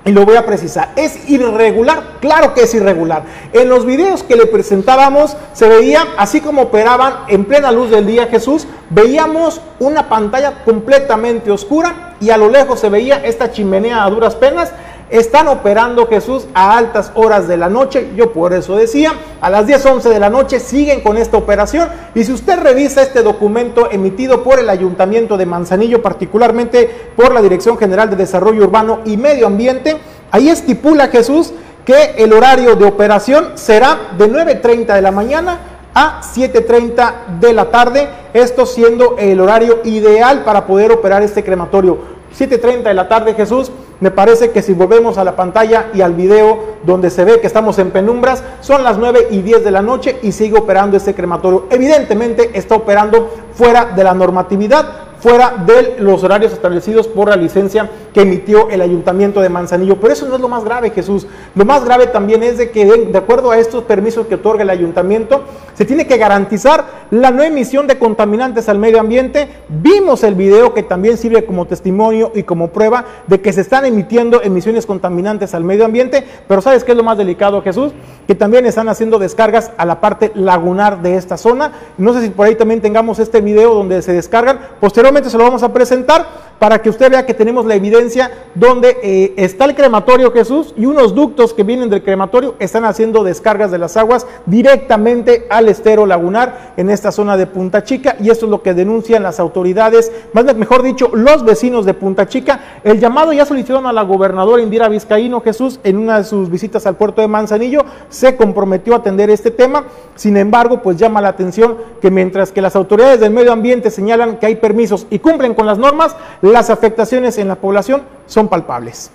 y 0.05 0.13
lo 0.13 0.25
voy 0.25 0.37
a 0.37 0.45
precisar. 0.45 0.91
¿Es 0.97 1.29
irregular? 1.29 2.03
Claro 2.21 2.55
que 2.55 2.63
es 2.63 2.75
irregular. 2.75 3.23
En 3.53 3.69
los 3.69 3.87
videos 3.87 4.23
que 4.23 4.37
le 4.37 4.47
presentábamos 4.47 5.37
se 5.53 5.69
veía, 5.69 6.05
así 6.19 6.41
como 6.41 6.63
operaban 6.63 7.15
en 7.29 7.45
plena 7.45 7.73
luz 7.73 7.91
del 7.91 8.07
día 8.07 8.27
Jesús, 8.27 8.67
veíamos 8.91 9.61
una 9.81 10.09
pantalla 10.09 10.65
completamente 10.65 11.51
oscura 11.51 12.15
y 12.21 12.31
a 12.31 12.37
lo 12.37 12.49
lejos 12.49 12.81
se 12.81 12.89
veía 12.89 13.25
esta 13.25 13.51
chimenea 13.51 14.05
a 14.05 14.11
duras 14.11 14.35
penas 14.35 14.73
están 15.19 15.47
operando 15.47 16.09
Jesús 16.09 16.47
a 16.55 16.77
altas 16.77 17.13
horas 17.15 17.47
de 17.47 17.57
la 17.57 17.69
noche. 17.69 18.09
Yo 18.17 18.33
por 18.33 18.53
eso 18.53 18.77
decía, 18.77 19.13
a 19.41 19.49
las 19.49 19.65
10, 19.65 19.87
11 19.87 20.09
de 20.09 20.19
la 20.19 20.29
noche 20.29 20.59
siguen 20.59 21.03
con 21.03 21.17
esta 21.17 21.37
operación. 21.37 21.89
Y 22.17 22.25
si 22.25 22.33
usted 22.33 22.59
revisa 22.59 23.01
este 23.01 23.23
documento 23.23 23.89
emitido 23.93 24.43
por 24.43 24.59
el 24.59 24.69
Ayuntamiento 24.69 25.37
de 25.37 25.47
Manzanillo, 25.47 26.03
particularmente 26.03 27.13
por 27.17 27.33
la 27.33 27.43
Dirección 27.43 27.79
General 27.79 28.11
de 28.11 28.17
Desarrollo 28.17 28.65
Urbano 28.65 29.03
y 29.05 29.17
Medio 29.17 29.47
Ambiente, 29.47 29.99
ahí 30.33 30.49
estipula 30.49 31.07
Jesús 31.07 31.53
que 31.85 32.17
el 32.19 32.33
horario 32.33 32.75
de 32.75 32.85
operación 32.85 33.53
será 33.55 34.15
de 34.19 34.29
9.30 34.29 34.95
de 34.95 35.03
la 35.03 35.13
mañana 35.13 35.59
a 35.95 36.23
7.30 36.23 37.39
de 37.39 37.53
la 37.53 37.71
tarde, 37.71 38.09
esto 38.33 38.67
siendo 38.67 39.17
el 39.17 39.41
horario 39.41 39.81
ideal 39.85 40.43
para 40.43 40.67
poder 40.67 40.91
operar 40.91 41.23
este 41.23 41.45
crematorio. 41.45 41.99
7.30 42.37 42.83
de 42.83 42.95
la 42.95 43.07
tarde, 43.07 43.35
Jesús, 43.35 43.71
me 44.01 44.11
parece 44.11 44.51
que 44.51 44.63
si 44.63 44.73
volvemos 44.73 45.19
a 45.19 45.25
la 45.25 45.37
pantalla 45.37 45.87
y 45.95 46.01
al 46.01 46.15
video 46.15 46.75
donde 46.85 47.11
se 47.11 47.25
ve 47.25 47.41
que 47.41 47.47
estamos 47.47 47.79
en 47.79 47.91
penumbras, 47.91 48.43
son 48.61 48.83
las 48.83 48.99
9 48.99 49.29
y 49.31 49.43
10 49.43 49.65
de 49.65 49.71
la 49.71 49.83
noche 49.83 50.19
y 50.23 50.33
sigue 50.33 50.59
operando 50.59 50.97
este 50.97 51.15
crematorio. 51.15 51.67
Evidentemente 51.71 52.51
está 52.55 52.75
operando 52.75 53.31
fuera 53.55 53.87
de 53.87 54.05
la 54.05 54.15
normatividad, 54.15 55.04
fuera 55.25 55.65
de 55.67 55.97
los 56.01 56.23
horarios 56.23 56.53
establecidos 56.53 57.09
por 57.09 57.31
la 57.31 57.37
licencia 57.37 57.89
que 58.13 58.21
emitió 58.21 58.69
el 58.69 58.83
ayuntamiento 58.83 59.41
de 59.41 59.49
Manzanillo. 59.49 59.97
Pero 59.99 60.13
eso 60.13 60.29
no 60.29 60.35
es 60.35 60.41
lo 60.43 60.51
más 60.51 60.65
grave, 60.65 60.91
Jesús. 60.91 61.27
Lo 61.55 61.65
más 61.65 61.83
grave 61.83 62.09
también 62.09 62.43
es 62.43 62.59
de 62.59 62.71
que, 62.71 62.85
de, 62.85 63.17
acuerdo 63.19 63.51
a 63.51 63.57
estos 63.57 63.85
permisos 63.85 64.27
que 64.27 64.35
otorga 64.35 64.65
el 64.65 64.69
ayuntamiento, 64.69 65.45
se 65.73 65.87
tiene 65.87 66.07
que 66.07 66.19
garantizar 66.19 67.07
la 67.11 67.31
no 67.31 67.43
emisión 67.43 67.87
de 67.87 67.99
contaminantes 67.99 68.69
al 68.69 68.79
medio 68.79 69.01
ambiente. 69.01 69.49
Vimos 69.71 70.23
el 70.25 70.35
video 70.35 70.75
que 70.75 70.83
también 70.83 71.17
sirve 71.17 71.47
como 71.47 71.65
testimonio 71.65 72.31
y 72.35 72.43
como 72.43 72.69
prueba 72.69 73.07
de 73.27 73.41
que 73.41 73.55
se 73.55 73.63
están 73.63 73.87
emitiendo 73.87 74.43
emisiones 74.43 74.85
contaminantes 74.85 75.55
al 75.55 75.65
medio 75.65 75.87
ambiente, 75.87 76.23
pero 76.47 76.61
¿sabes 76.61 76.85
qué 76.85 76.93
es 76.93 76.99
lo 76.99 77.03
más 77.03 77.17
delicado, 77.17 77.63
Jesús? 77.63 77.93
Que 78.27 78.35
también 78.35 78.67
están 78.67 78.91
haciendo 78.91 79.19
descargas 79.19 79.71
a 79.79 79.87
la 79.87 80.03
parte 80.03 80.33
lagunar 80.35 81.01
de 81.01 81.17
esta 81.17 81.39
zona. 81.39 81.73
No 81.97 82.13
sé 82.13 82.21
si 82.21 82.29
por 82.29 82.47
ahí 82.47 82.57
también 82.57 82.83
tengamos 82.83 83.19
este 83.19 83.41
video 83.41 83.73
donde 83.73 84.03
se 84.03 84.13
descargan. 84.13 84.59
Posteriormente 84.81 85.14
se 85.31 85.39
lo 85.39 85.45
vamos 85.45 85.63
a 85.63 85.73
presentar 85.73 86.27
para 86.59 86.81
que 86.81 86.91
usted 86.91 87.11
vea 87.11 87.27
que 87.27 87.35
tenemos 87.35 87.67
la 87.67 87.75
evidencia 87.75 88.31
donde 88.55 88.97
eh, 89.03 89.35
está 89.37 89.65
el 89.65 89.75
crematorio 89.75 90.33
Jesús 90.33 90.75
y 90.77 90.87
unos 90.87 91.15
ductos 91.15 91.53
que 91.53 91.63
vienen 91.63 91.91
del 91.91 92.03
crematorio 92.03 92.55
están 92.59 92.85
haciendo 92.85 93.25
descargas 93.25 93.71
de 93.71 93.79
las 93.79 93.97
aguas 93.97 94.27
directamente 94.47 95.47
al 95.51 95.69
estero 95.69 96.07
lagunar 96.07 96.73
en 96.77 96.91
esta 96.91 97.13
zona 97.13 97.37
de 97.37 97.47
Punta 97.47 97.85
Chica 97.85 98.17
y 98.21 98.31
esto 98.31 98.47
es 98.47 98.51
lo 98.51 98.63
que 98.63 98.75
denuncian 98.75 99.23
las 99.23 99.41
autoridades, 99.41 100.13
más 100.33 100.45
mejor 100.55 100.83
dicho, 100.83 101.11
los 101.13 101.45
vecinos 101.45 101.87
de 101.87 101.95
Punta 101.95 102.29
Chica. 102.29 102.81
El 102.85 103.01
llamado 103.01 103.33
ya 103.33 103.45
solicitaron 103.45 103.87
a 103.87 103.93
la 103.93 104.03
gobernadora 104.03 104.63
Indira 104.63 104.89
Vizcaíno 104.89 105.41
Jesús 105.41 105.81
en 105.85 105.99
una 105.99 106.19
de 106.19 106.25
sus 106.25 106.51
visitas 106.51 106.87
al 106.87 106.97
puerto 106.97 107.21
de 107.21 107.29
Manzanillo, 107.29 107.85
se 108.09 108.37
comprometió 108.37 108.95
a 108.95 108.99
atender 108.99 109.31
este 109.31 109.51
tema, 109.51 109.85
sin 110.15 110.37
embargo, 110.37 110.83
pues 110.83 110.97
llama 110.97 111.21
la 111.21 111.29
atención 111.29 111.77
que 112.01 112.11
mientras 112.11 112.53
que 112.53 112.63
las 112.63 112.77
autoridades 112.77 113.21
del 113.21 113.33
medio 113.33 113.53
ambiente 113.53 113.91
señalan 113.91 114.37
que 114.39 114.47
hay 114.47 114.57
permisos 114.57 115.07
y 115.11 115.19
cumplen 115.19 115.55
con 115.55 115.67
las 115.67 115.79
normas, 115.79 116.17
las 116.53 116.69
afectaciones 116.69 117.39
en 117.39 117.49
la 117.49 117.55
población 117.55 118.03
son 118.27 118.49
palpables. 118.49 119.11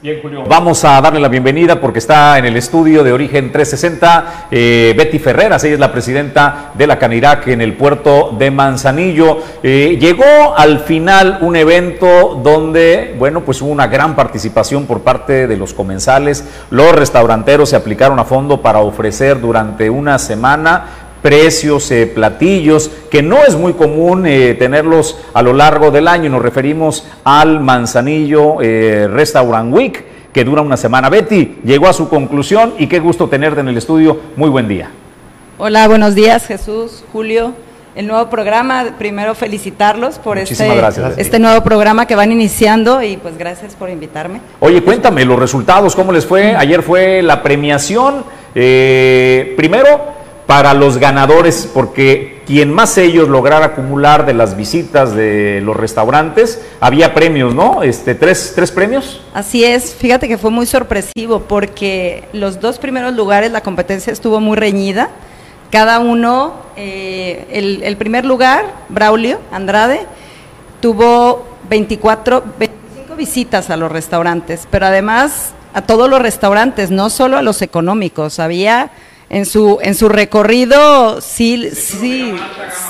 Vamos 0.48 0.84
a 0.84 1.00
darle 1.00 1.20
la 1.20 1.28
bienvenida 1.28 1.80
porque 1.80 2.00
está 2.00 2.40
en 2.40 2.46
el 2.46 2.58
estudio 2.58 3.04
de 3.04 3.12
Origen 3.12 3.52
360 3.52 4.48
eh, 4.50 4.96
Betty 4.98 5.20
Ferreras, 5.20 5.64
ella 5.64 5.76
es 5.76 5.80
la 5.80 5.92
presidenta 5.92 6.72
de 6.74 6.88
la 6.88 6.98
Canirac 6.98 7.48
en 7.48 7.62
el 7.62 7.74
puerto 7.74 8.36
de 8.38 8.50
Manzanillo. 8.50 9.38
Eh, 9.62 9.98
llegó 10.02 10.56
al 10.58 10.80
final 10.80 11.38
un 11.42 11.56
evento 11.56 12.40
donde, 12.44 13.16
bueno, 13.20 13.42
pues 13.42 13.62
hubo 13.62 13.70
una 13.70 13.86
gran 13.86 14.16
participación 14.16 14.88
por 14.88 15.02
parte 15.02 15.46
de 15.46 15.58
los 15.58 15.76
comensales. 15.76 16.44
Los 16.72 16.94
restauranteros 16.94 17.70
se 17.70 17.76
aplicaron 17.76 18.18
a 18.18 18.26
fondo 18.26 18.64
para 18.64 18.80
ofrecer 18.80 19.40
durante 19.40 19.88
una 19.92 20.18
semana 20.18 21.09
precios, 21.22 21.90
eh, 21.92 22.08
platillos, 22.08 22.90
que 23.10 23.22
no 23.22 23.38
es 23.46 23.56
muy 23.56 23.74
común 23.74 24.26
eh, 24.26 24.56
tenerlos 24.58 25.18
a 25.34 25.42
lo 25.42 25.54
largo 25.54 25.92
del 25.92 26.08
año. 26.08 26.30
Nos 26.30 26.42
referimos 26.42 27.06
al 27.24 27.60
Manzanillo 27.60 28.62
eh, 28.62 29.08
Restaurant 29.12 29.74
Week, 29.74 30.04
que 30.34 30.44
dura 30.44 30.62
una 30.62 30.78
semana. 30.78 31.10
Betty, 31.10 31.58
llegó 31.64 31.88
a 31.88 31.94
su 31.94 32.10
conclusión 32.10 32.74
y 32.78 32.88
qué 32.88 33.00
gusto 33.00 33.28
tenerte 33.28 33.62
en 33.62 33.68
el 33.68 33.78
estudio. 33.78 34.20
Muy 34.36 34.50
buen 34.50 34.68
día. 34.68 34.90
Hola, 35.58 35.88
buenos 35.88 36.16
días 36.16 36.46
Jesús, 36.46 37.04
Julio. 37.12 37.54
El 37.96 38.08
nuevo 38.08 38.30
programa, 38.30 38.96
primero 38.98 39.36
felicitarlos 39.36 40.20
por 40.20 40.38
este, 40.38 40.74
gracias. 40.74 41.18
este 41.18 41.40
nuevo 41.40 41.62
programa 41.64 42.06
que 42.06 42.16
van 42.16 42.32
iniciando 42.32 43.02
y 43.02 43.18
pues 43.18 43.38
gracias 43.38 43.76
por 43.76 43.90
invitarme. 43.90 44.40
Oye, 44.62 44.82
cuéntame 44.82 45.26
los 45.26 45.38
resultados, 45.38 45.96
¿cómo 45.96 46.14
les 46.14 46.26
fue? 46.26 46.56
Ayer 46.56 46.82
fue 46.82 47.22
la 47.22 47.44
premiación. 47.44 48.24
Primero, 48.54 50.19
para 50.50 50.74
los 50.74 50.98
ganadores, 50.98 51.70
porque 51.72 52.42
quien 52.48 52.74
más 52.74 52.98
ellos 52.98 53.30
lograra 53.30 53.68
acumular 53.68 54.26
de 54.26 54.34
las 54.34 54.58
visitas 54.58 55.14
de 55.14 55.62
los 55.64 55.78
restaurantes, 55.78 56.60
había 56.80 57.14
premios, 57.14 57.54
¿no? 57.54 57.84
Este, 57.84 58.16
¿tres, 58.16 58.54
tres 58.56 58.72
premios? 58.72 59.22
Así 59.36 59.64
es, 59.64 59.94
fíjate 59.94 60.28
que 60.28 60.40
fue 60.40 60.50
muy 60.50 60.66
sorpresivo 60.66 61.42
porque 61.42 62.24
los 62.34 62.60
dos 62.60 62.80
primeros 62.80 63.14
lugares 63.14 63.52
la 63.52 63.62
competencia 63.62 64.12
estuvo 64.12 64.40
muy 64.40 64.58
reñida. 64.58 65.10
Cada 65.70 66.00
uno, 66.00 66.56
eh, 66.76 67.46
el, 67.52 67.84
el 67.84 67.96
primer 67.96 68.26
lugar, 68.26 68.66
Braulio 68.90 69.40
Andrade, 69.52 70.08
tuvo 70.82 71.46
24, 71.70 72.44
25 72.58 73.16
visitas 73.16 73.70
a 73.70 73.78
los 73.78 73.92
restaurantes, 73.92 74.68
pero 74.72 74.88
además 74.88 75.54
a 75.76 75.84
todos 75.84 76.10
los 76.10 76.20
restaurantes, 76.20 76.90
no 76.90 77.12
solo 77.12 77.38
a 77.38 77.44
los 77.44 77.62
económicos, 77.62 78.40
había 78.40 78.90
en 79.30 79.46
su 79.46 79.78
en 79.82 79.96
su 79.96 80.10
recorrido 80.10 81.22
sí 81.22 81.70
sí. 81.74 82.34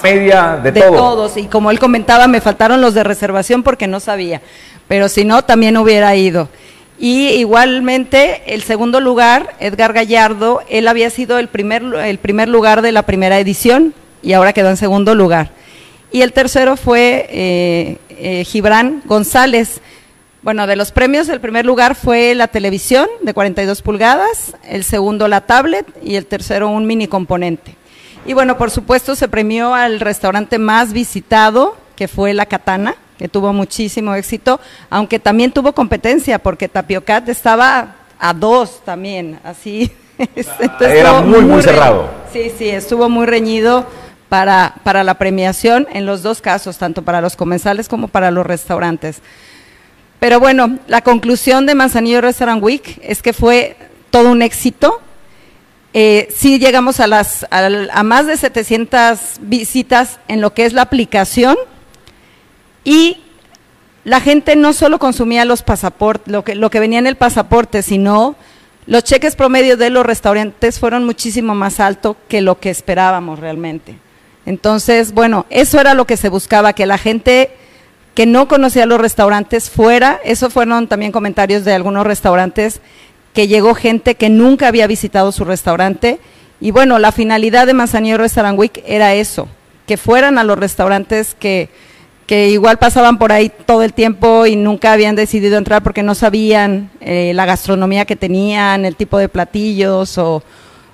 Media 0.02 0.60
de, 0.64 0.72
de 0.72 0.82
todo. 0.82 0.96
todos. 0.96 1.38
Y 1.38 1.46
como 1.46 1.72
él 1.72 1.80
comentaba 1.80 2.28
me 2.28 2.42
faltaron 2.42 2.82
los 2.82 2.94
de 2.94 3.04
reservación 3.04 3.64
porque 3.64 3.88
no 3.88 4.00
sabía. 4.00 4.42
Pero 4.88 5.10
si 5.10 5.26
no 5.26 5.44
también 5.44 5.78
hubiera 5.78 6.16
ido. 6.16 6.50
Y 6.98 7.28
igualmente 7.30 8.42
el 8.48 8.64
segundo 8.64 9.00
lugar 9.00 9.56
Edgar 9.60 9.94
Gallardo 9.94 10.62
él 10.70 10.88
había 10.88 11.10
sido 11.10 11.40
el 11.40 11.48
primer 11.48 11.84
el 11.84 12.18
primer 12.18 12.50
lugar 12.50 12.82
de 12.82 12.92
la 12.92 13.04
primera 13.04 13.40
edición 13.40 13.94
y 14.22 14.34
ahora 14.34 14.54
quedó 14.54 14.70
en 14.70 14.78
segundo 14.78 15.16
lugar. 15.16 15.52
Y 16.12 16.22
el 16.22 16.34
tercero 16.34 16.76
fue 16.76 17.28
eh, 17.30 17.98
eh, 18.10 18.44
Gibran 18.44 19.02
González 19.06 19.82
bueno, 20.42 20.68
de 20.68 20.76
los 20.76 20.92
premios, 20.92 21.28
el 21.28 21.42
primer 21.42 21.66
lugar 21.66 21.96
fue 21.96 22.34
la 22.34 22.48
televisión 22.48 23.08
de 23.22 23.34
42 23.34 23.82
pulgadas, 23.82 24.56
el 24.64 24.84
segundo 24.84 25.28
la 25.28 25.42
tablet 25.42 25.86
y 26.02 26.16
el 26.16 26.26
tercero 26.26 26.70
un 26.70 26.86
mini 26.86 27.08
componente. 27.08 27.76
Y 28.26 28.34
bueno, 28.34 28.58
por 28.58 28.72
supuesto 28.72 29.16
se 29.16 29.28
premió 29.28 29.74
al 29.74 30.00
restaurante 30.00 30.58
más 30.58 30.94
visitado, 30.94 31.76
que 31.96 32.08
fue 32.08 32.34
La 32.34 32.46
Katana, 32.46 32.96
que 33.18 33.28
tuvo 33.28 33.52
muchísimo 33.52 34.16
éxito, 34.16 34.62
aunque 34.90 35.20
también 35.20 35.52
tuvo 35.52 35.74
competencia, 35.74 36.40
porque 36.40 36.70
Tapiocat 36.70 37.28
estaba 37.28 37.96
a 38.18 38.34
dos 38.34 38.82
también, 38.86 39.40
así. 39.44 39.92
Entonces, 40.18 40.56
Era 40.80 41.10
estuvo 41.10 41.22
muy, 41.24 41.40
muy 41.40 41.40
reñido. 41.42 41.62
cerrado. 41.62 42.10
Sí, 42.32 42.52
sí, 42.58 42.70
estuvo 42.70 43.10
muy 43.10 43.26
reñido 43.26 43.86
para, 44.30 44.76
para 44.84 45.04
la 45.04 45.16
premiación 45.16 45.88
en 45.92 46.06
los 46.06 46.24
dos 46.24 46.42
casos, 46.42 46.78
tanto 46.78 47.02
para 47.02 47.20
los 47.20 47.36
comensales 47.36 47.90
como 47.90 48.08
para 48.08 48.32
los 48.32 48.46
restaurantes. 48.46 49.22
Pero 50.20 50.40
bueno, 50.40 50.78
la 50.88 51.02
conclusión 51.02 51.66
de 51.66 51.76
Manzanillo 51.76 52.22
Restaurant 52.22 52.62
Week 52.62 53.00
es 53.02 53.22
que 53.22 53.34
fue 53.34 53.78
todo 54.10 54.32
un 54.32 54.42
éxito. 54.42 55.02
Eh, 55.94 56.28
sí 56.36 56.60
llegamos 56.60 57.00
a, 57.00 57.08
las, 57.08 57.48
a, 57.50 58.04
más 58.04 58.28
de 58.28 58.38
700 58.38 59.20
visitas 59.42 60.20
en 60.28 60.42
lo 60.42 60.54
que 60.54 60.66
es 60.66 60.74
la 60.74 60.84
aplicación 60.84 61.58
y 62.84 63.22
la 64.04 64.20
gente 64.22 64.56
no 64.56 64.74
solo 64.74 65.00
consumía 65.00 65.46
los 65.46 65.64
pasaportes, 65.64 66.32
lo 66.32 66.44
que, 66.44 66.56
lo 66.56 66.70
que 66.70 66.80
venía 66.80 67.00
en 67.00 67.08
el 67.08 67.16
pasaporte, 67.16 67.82
sino 67.82 68.36
los 68.86 69.04
cheques 69.04 69.36
promedio 69.36 69.78
de 69.78 69.90
los 69.90 70.06
restaurantes 70.06 70.80
fueron 70.80 71.06
muchísimo 71.06 71.56
más 71.56 71.80
alto 71.80 72.18
que 72.28 72.42
lo 72.42 72.60
que 72.60 72.70
esperábamos 72.70 73.40
realmente. 73.40 73.98
Entonces, 74.46 75.14
bueno, 75.14 75.46
eso 75.50 75.80
era 75.80 75.94
lo 75.94 76.06
que 76.06 76.18
se 76.18 76.30
buscaba, 76.30 76.74
que 76.74 76.86
la 76.86 76.98
gente 76.98 77.52
que 78.16 78.26
no 78.26 78.48
conocía 78.48 78.86
los 78.86 79.00
restaurantes 79.00 79.70
fuera, 79.70 80.20
eso 80.24 80.50
fueron 80.50 80.88
también 80.88 81.12
comentarios 81.12 81.64
de 81.64 81.74
algunos 81.74 82.06
restaurantes, 82.06 82.82
que 83.34 83.48
llegó 83.48 83.76
gente 83.76 84.16
que 84.16 84.30
nunca 84.30 84.68
había 84.68 84.88
visitado 84.88 85.32
su 85.32 85.46
restaurante. 85.46 86.20
Y 86.60 86.72
bueno, 86.72 87.00
la 87.00 87.12
finalidad 87.12 87.68
de 87.68 87.74
Manzanillo 87.74 88.18
Restaurant 88.18 88.60
Week 88.60 88.84
era 88.86 89.14
eso, 89.14 89.48
que 89.88 89.96
fueran 89.96 90.38
a 90.38 90.44
los 90.44 90.60
restaurantes 90.60 91.36
que, 91.40 91.70
que 92.26 92.50
igual 92.50 92.78
pasaban 92.78 93.18
por 93.18 93.32
ahí 93.32 93.50
todo 93.66 93.84
el 93.84 93.94
tiempo 93.94 94.46
y 94.46 94.56
nunca 94.58 94.92
habían 94.92 95.16
decidido 95.16 95.58
entrar 95.58 95.84
porque 95.84 96.04
no 96.04 96.16
sabían 96.16 96.90
eh, 97.00 97.32
la 97.34 97.46
gastronomía 97.46 98.06
que 98.06 98.16
tenían, 98.18 98.84
el 98.84 98.96
tipo 98.98 99.18
de 99.18 99.30
platillos 99.30 100.18
o, 100.18 100.44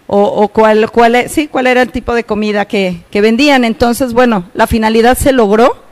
o, 0.05 0.21
o 0.21 0.47
cuál, 0.49 0.91
cuál, 0.91 1.15
e- 1.15 1.29
sí, 1.29 1.47
cuál 1.47 1.65
era 1.67 1.81
el 1.81 1.91
tipo 1.91 2.13
de 2.13 2.25
comida 2.25 2.65
que, 2.65 2.97
que 3.09 3.21
vendían. 3.21 3.65
Entonces, 3.65 4.13
bueno, 4.13 4.45
la 4.53 4.67
finalidad 4.67 5.17
se 5.17 5.31
logró 5.31 5.84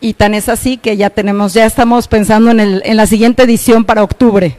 y 0.00 0.14
tan 0.14 0.34
es 0.34 0.48
así 0.48 0.76
que 0.76 0.96
ya 0.96 1.10
tenemos, 1.10 1.54
ya 1.54 1.66
estamos 1.66 2.08
pensando 2.08 2.50
en, 2.50 2.60
el, 2.60 2.82
en 2.84 2.96
la 2.96 3.06
siguiente 3.06 3.42
edición 3.42 3.84
para 3.84 4.02
octubre. 4.02 4.56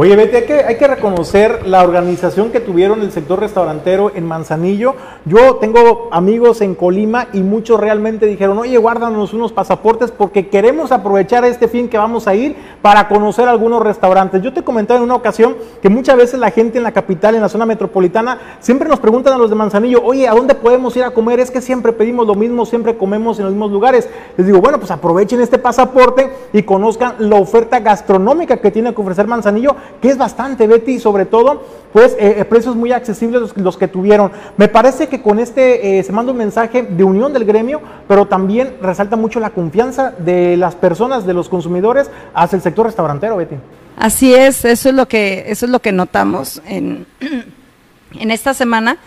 Oye, 0.00 0.14
Betty, 0.14 0.36
hay 0.36 0.44
que, 0.44 0.54
hay 0.54 0.76
que 0.76 0.86
reconocer 0.86 1.66
la 1.66 1.82
organización 1.82 2.52
que 2.52 2.60
tuvieron 2.60 3.00
el 3.00 3.10
sector 3.10 3.40
restaurantero 3.40 4.12
en 4.14 4.26
Manzanillo. 4.26 4.94
Yo 5.24 5.56
tengo 5.56 6.08
amigos 6.12 6.60
en 6.60 6.76
Colima 6.76 7.26
y 7.32 7.40
muchos 7.40 7.80
realmente 7.80 8.26
dijeron, 8.26 8.58
oye, 8.58 8.78
guárdanos 8.78 9.34
unos 9.34 9.50
pasaportes 9.50 10.12
porque 10.12 10.50
queremos 10.50 10.92
aprovechar 10.92 11.44
este 11.44 11.66
fin 11.66 11.88
que 11.88 11.98
vamos 11.98 12.28
a 12.28 12.36
ir 12.36 12.54
para 12.80 13.08
conocer 13.08 13.48
algunos 13.48 13.82
restaurantes. 13.82 14.40
Yo 14.40 14.52
te 14.52 14.62
comentaba 14.62 14.98
en 14.98 15.02
una 15.02 15.16
ocasión 15.16 15.56
que 15.82 15.88
muchas 15.88 16.16
veces 16.16 16.38
la 16.38 16.52
gente 16.52 16.78
en 16.78 16.84
la 16.84 16.92
capital, 16.92 17.34
en 17.34 17.40
la 17.40 17.48
zona 17.48 17.66
metropolitana, 17.66 18.38
siempre 18.60 18.88
nos 18.88 19.00
preguntan 19.00 19.32
a 19.32 19.36
los 19.36 19.50
de 19.50 19.56
Manzanillo, 19.56 20.04
oye, 20.04 20.28
¿a 20.28 20.32
dónde 20.32 20.54
podemos 20.54 20.96
ir 20.96 21.02
a 21.02 21.10
comer? 21.10 21.40
Es 21.40 21.50
que 21.50 21.60
siempre 21.60 21.92
pedimos 21.92 22.24
lo 22.24 22.36
mismo, 22.36 22.66
siempre 22.66 22.96
comemos 22.96 23.40
en 23.40 23.46
los 23.46 23.52
mismos 23.52 23.72
lugares. 23.72 24.08
Les 24.36 24.46
digo, 24.46 24.60
bueno, 24.60 24.78
pues 24.78 24.92
aprovechen 24.92 25.40
este 25.40 25.58
pasaporte 25.58 26.30
y 26.52 26.62
conozcan 26.62 27.16
la 27.18 27.34
oferta 27.34 27.80
gastronómica 27.80 28.58
que 28.58 28.70
tiene 28.70 28.94
que 28.94 29.00
ofrecer 29.00 29.26
Manzanillo 29.26 29.74
que 30.00 30.08
es 30.08 30.18
bastante, 30.18 30.66
Betty, 30.66 30.98
sobre 30.98 31.26
todo, 31.26 31.64
pues 31.92 32.16
eh, 32.18 32.44
precios 32.48 32.76
muy 32.76 32.92
accesibles 32.92 33.52
los, 33.56 33.76
que 33.76 33.88
tuvieron. 33.88 34.30
Me 34.56 34.68
parece 34.68 35.08
que 35.08 35.22
con 35.22 35.38
este 35.38 35.98
eh, 35.98 36.02
se 36.02 36.12
manda 36.12 36.32
un 36.32 36.38
mensaje 36.38 36.82
de 36.82 37.04
unión 37.04 37.32
del 37.32 37.44
gremio, 37.44 37.80
pero 38.06 38.26
también 38.26 38.76
resalta 38.80 39.16
mucho 39.16 39.40
la 39.40 39.50
confianza 39.50 40.12
de 40.18 40.56
las 40.56 40.74
personas, 40.74 41.26
de 41.26 41.34
los 41.34 41.48
consumidores, 41.48 42.10
hacia 42.34 42.56
el 42.56 42.62
sector 42.62 42.86
restaurantero, 42.86 43.36
Betty. 43.36 43.56
Así 43.96 44.34
es, 44.34 44.64
eso 44.64 44.88
es 44.88 44.94
lo 44.94 45.08
que, 45.08 45.44
eso 45.48 45.66
es 45.66 45.72
lo 45.72 45.80
que 45.80 45.92
notamos 45.92 46.62
en, 46.66 47.06
en 48.18 48.30
esta 48.30 48.54
semana 48.54 48.98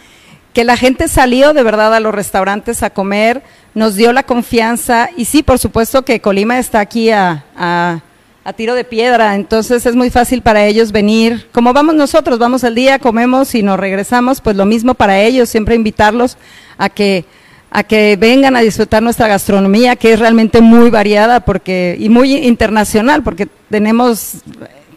que 0.54 0.64
la 0.64 0.78
gente 0.78 1.08
salió 1.08 1.54
de 1.54 1.64
verdad 1.64 1.94
a 1.94 2.00
los 2.00 2.14
restaurantes 2.14 2.84
a 2.84 2.90
comer, 2.90 3.42
nos 3.74 3.96
dio 3.96 4.12
la 4.12 4.24
confianza 4.24 5.10
y 5.16 5.26
sí, 5.26 5.44
por 5.44 5.60
supuesto 5.60 6.04
que 6.04 6.20
Colima 6.20 6.60
está 6.60 6.80
aquí 6.80 7.10
a, 7.10 8.02
a, 8.44 8.54
tiro 8.54 8.76
de 8.76 8.84
piedra, 8.84 9.36
entonces 9.36 9.86
es 9.86 9.96
muy 9.96 10.10
fácil 10.10 10.42
para 10.42 10.66
ellos 10.66 10.92
venir, 10.92 11.48
como 11.52 11.74
vamos 11.74 11.96
nosotros, 11.96 12.40
vamos 12.40 12.64
al 12.64 12.76
día, 12.76 13.00
comemos 13.00 13.56
y 13.56 13.64
nos 13.64 13.80
regresamos, 13.80 14.42
pues 14.42 14.56
lo 14.56 14.66
mismo 14.66 14.94
para 14.94 15.20
ellos, 15.20 15.50
siempre 15.50 15.76
invitarlos 15.76 16.38
a 16.78 16.90
que 16.90 17.26
a 17.74 17.84
que 17.84 18.18
vengan 18.20 18.58
a 18.58 18.60
disfrutar 18.60 19.02
nuestra 19.02 19.30
gastronomía, 19.30 19.96
que 19.96 20.12
es 20.12 20.20
realmente 20.20 20.60
muy 20.60 20.90
variada 20.90 21.40
porque 21.40 21.96
y 21.98 22.10
muy 22.10 22.36
internacional, 22.36 23.24
porque 23.24 23.48
tenemos 23.70 24.40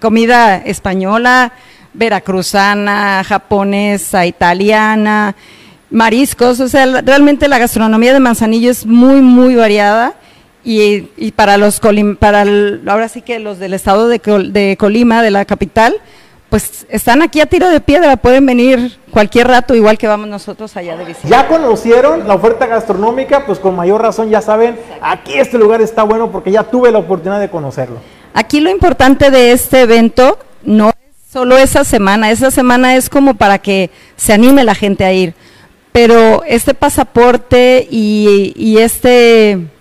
comida 0.00 0.56
española, 0.56 1.52
veracruzana, 1.92 3.22
japonesa, 3.22 4.26
italiana, 4.26 5.36
mariscos, 5.88 6.58
o 6.58 6.68
sea, 6.68 7.00
realmente 7.02 7.46
la 7.46 7.58
gastronomía 7.58 8.12
de 8.12 8.18
Manzanillo 8.18 8.70
es 8.72 8.84
muy, 8.84 9.20
muy 9.20 9.54
variada 9.54 10.14
y, 10.64 11.10
y 11.16 11.32
para 11.32 11.58
los 11.58 11.78
Colim, 11.78 12.16
para 12.16 12.42
el, 12.42 12.82
ahora 12.86 13.08
sí 13.08 13.22
que 13.22 13.38
los 13.38 13.58
del 13.58 13.74
estado 13.74 14.08
de, 14.08 14.20
Col, 14.20 14.52
de 14.52 14.76
Colima, 14.78 15.22
de 15.22 15.30
la 15.30 15.44
capital, 15.44 16.00
pues 16.48 16.86
están 16.88 17.20
aquí 17.20 17.40
a 17.40 17.46
tiro 17.46 17.68
de 17.68 17.80
piedra, 17.80 18.16
pueden 18.16 18.46
venir 18.46 18.96
cualquier 19.10 19.48
rato, 19.48 19.74
igual 19.74 19.98
que 19.98 20.06
vamos 20.06 20.28
nosotros 20.28 20.76
allá 20.76 20.96
de 20.96 21.04
visita. 21.04 21.28
Ya 21.28 21.48
conocieron 21.48 22.26
la 22.26 22.34
oferta 22.34 22.66
gastronómica, 22.66 23.44
pues 23.44 23.58
con 23.58 23.76
mayor 23.76 24.00
razón 24.00 24.30
ya 24.30 24.40
saben, 24.40 24.78
aquí 25.02 25.34
este 25.34 25.58
lugar 25.58 25.82
está 25.82 26.02
bueno 26.02 26.30
porque 26.30 26.50
ya 26.50 26.64
tuve 26.64 26.90
la 26.92 26.98
oportunidad 26.98 27.40
de 27.40 27.50
conocerlo. 27.50 27.98
Aquí 28.32 28.60
lo 28.60 28.70
importante 28.70 29.30
de 29.30 29.52
este 29.52 29.82
evento 29.82 30.38
no 30.62 30.90
es 30.90 30.94
solo 31.32 31.58
esa 31.58 31.84
semana, 31.84 32.30
esa 32.30 32.50
semana 32.50 32.96
es 32.96 33.10
como 33.10 33.34
para 33.34 33.58
que 33.58 33.90
se 34.16 34.32
anime 34.32 34.64
la 34.64 34.74
gente 34.74 35.04
a 35.04 35.12
ir, 35.12 35.34
pero 35.92 36.42
este 36.44 36.72
pasaporte 36.72 37.86
y, 37.90 38.52
y 38.56 38.78
este 38.78 39.73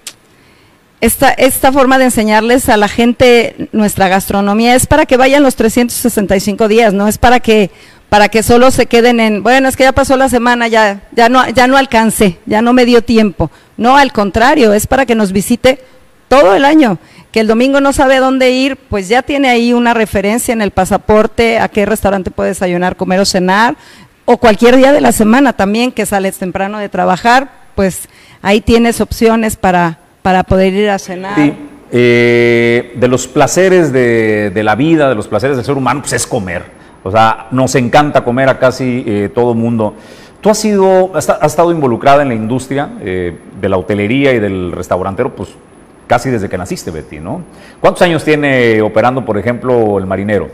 esta, 1.04 1.32
esta 1.32 1.74
forma 1.74 1.98
de 1.98 2.06
enseñarles 2.06 2.70
a 2.70 2.78
la 2.78 2.88
gente 2.88 3.68
nuestra 3.74 4.08
gastronomía 4.08 4.74
es 4.74 4.88
para 4.88 5.06
que 5.06 5.18
vayan 5.18 5.44
los 5.44 5.58
365 5.58 6.70
días, 6.70 6.94
no 6.94 7.10
es 7.10 7.18
para 7.18 7.42
que 7.42 7.72
para 8.08 8.30
que 8.30 8.42
solo 8.42 8.72
se 8.72 8.86
queden 8.86 9.20
en, 9.20 9.44
bueno, 9.44 9.68
es 9.68 9.76
que 9.76 9.84
ya 9.84 9.92
pasó 9.92 10.16
la 10.16 10.30
semana, 10.30 10.70
ya 10.70 11.02
ya 11.12 11.28
no 11.28 11.50
ya 11.50 11.68
no 11.68 11.76
alcancé, 11.76 12.38
ya 12.46 12.62
no 12.62 12.72
me 12.72 12.86
dio 12.86 13.04
tiempo. 13.04 13.52
No, 13.76 13.98
al 13.98 14.14
contrario, 14.14 14.72
es 14.72 14.88
para 14.88 15.06
que 15.06 15.14
nos 15.14 15.34
visite 15.34 15.84
todo 16.30 16.56
el 16.56 16.64
año. 16.64 17.00
Que 17.34 17.42
el 17.42 17.48
domingo 17.48 17.82
no 17.82 17.92
sabe 17.92 18.20
dónde 18.20 18.52
ir, 18.52 18.78
pues 18.78 19.10
ya 19.10 19.24
tiene 19.24 19.50
ahí 19.50 19.74
una 19.74 19.94
referencia 19.94 20.54
en 20.54 20.62
el 20.62 20.72
pasaporte 20.72 21.60
a 21.60 21.68
qué 21.68 21.86
restaurante 21.86 22.32
puede 22.32 22.50
desayunar, 22.50 22.96
comer 22.96 23.20
o 23.20 23.26
cenar, 23.26 23.76
o 24.24 24.38
cualquier 24.38 24.78
día 24.78 24.94
de 24.94 25.02
la 25.02 25.12
semana 25.12 25.52
también 25.52 25.92
que 25.92 26.06
sales 26.06 26.38
temprano 26.38 26.78
de 26.78 26.88
trabajar, 26.88 27.52
pues 27.76 28.08
ahí 28.42 28.62
tienes 28.62 29.02
opciones 29.02 29.58
para 29.58 30.03
para 30.24 30.44
poder 30.44 30.74
ir 30.74 30.90
a 30.90 30.98
cenar. 30.98 31.36
Sí. 31.36 31.54
Eh, 31.92 32.94
de 32.96 33.08
los 33.08 33.28
placeres 33.28 33.94
de, 33.94 34.50
de, 34.50 34.64
la 34.64 34.74
vida, 34.74 35.10
de 35.10 35.14
los 35.14 35.28
placeres 35.28 35.58
del 35.58 35.66
ser 35.66 35.78
humano, 35.78 36.00
pues 36.00 36.14
es 36.14 36.26
comer. 36.26 36.64
O 37.04 37.12
sea, 37.12 37.48
nos 37.52 37.76
encanta 37.76 38.24
comer 38.24 38.50
a 38.50 38.58
casi 38.58 39.04
eh, 39.06 39.30
todo 39.32 39.54
mundo. 39.54 39.94
Tú 40.42 40.50
has, 40.50 40.58
sido, 40.58 41.16
has, 41.16 41.30
has, 41.30 41.52
estado 41.52 41.72
involucrada 41.72 42.24
en 42.24 42.30
la 42.30 42.34
industria 42.34 42.90
eh, 43.02 43.38
de 43.62 43.70
la 43.70 43.78
hotelería 43.78 44.34
y 44.34 44.40
del 44.40 44.72
restaurantero, 44.72 45.36
pues 45.36 45.50
casi 46.08 46.30
desde 46.30 46.50
que 46.50 46.58
naciste, 46.58 46.90
Betty, 46.90 47.20
¿no? 47.20 47.44
¿Cuántos 47.80 48.02
años 48.02 48.24
tiene 48.24 48.82
operando, 48.82 49.24
por 49.24 49.38
ejemplo, 49.38 50.00
el 50.00 50.06
marinero? 50.06 50.50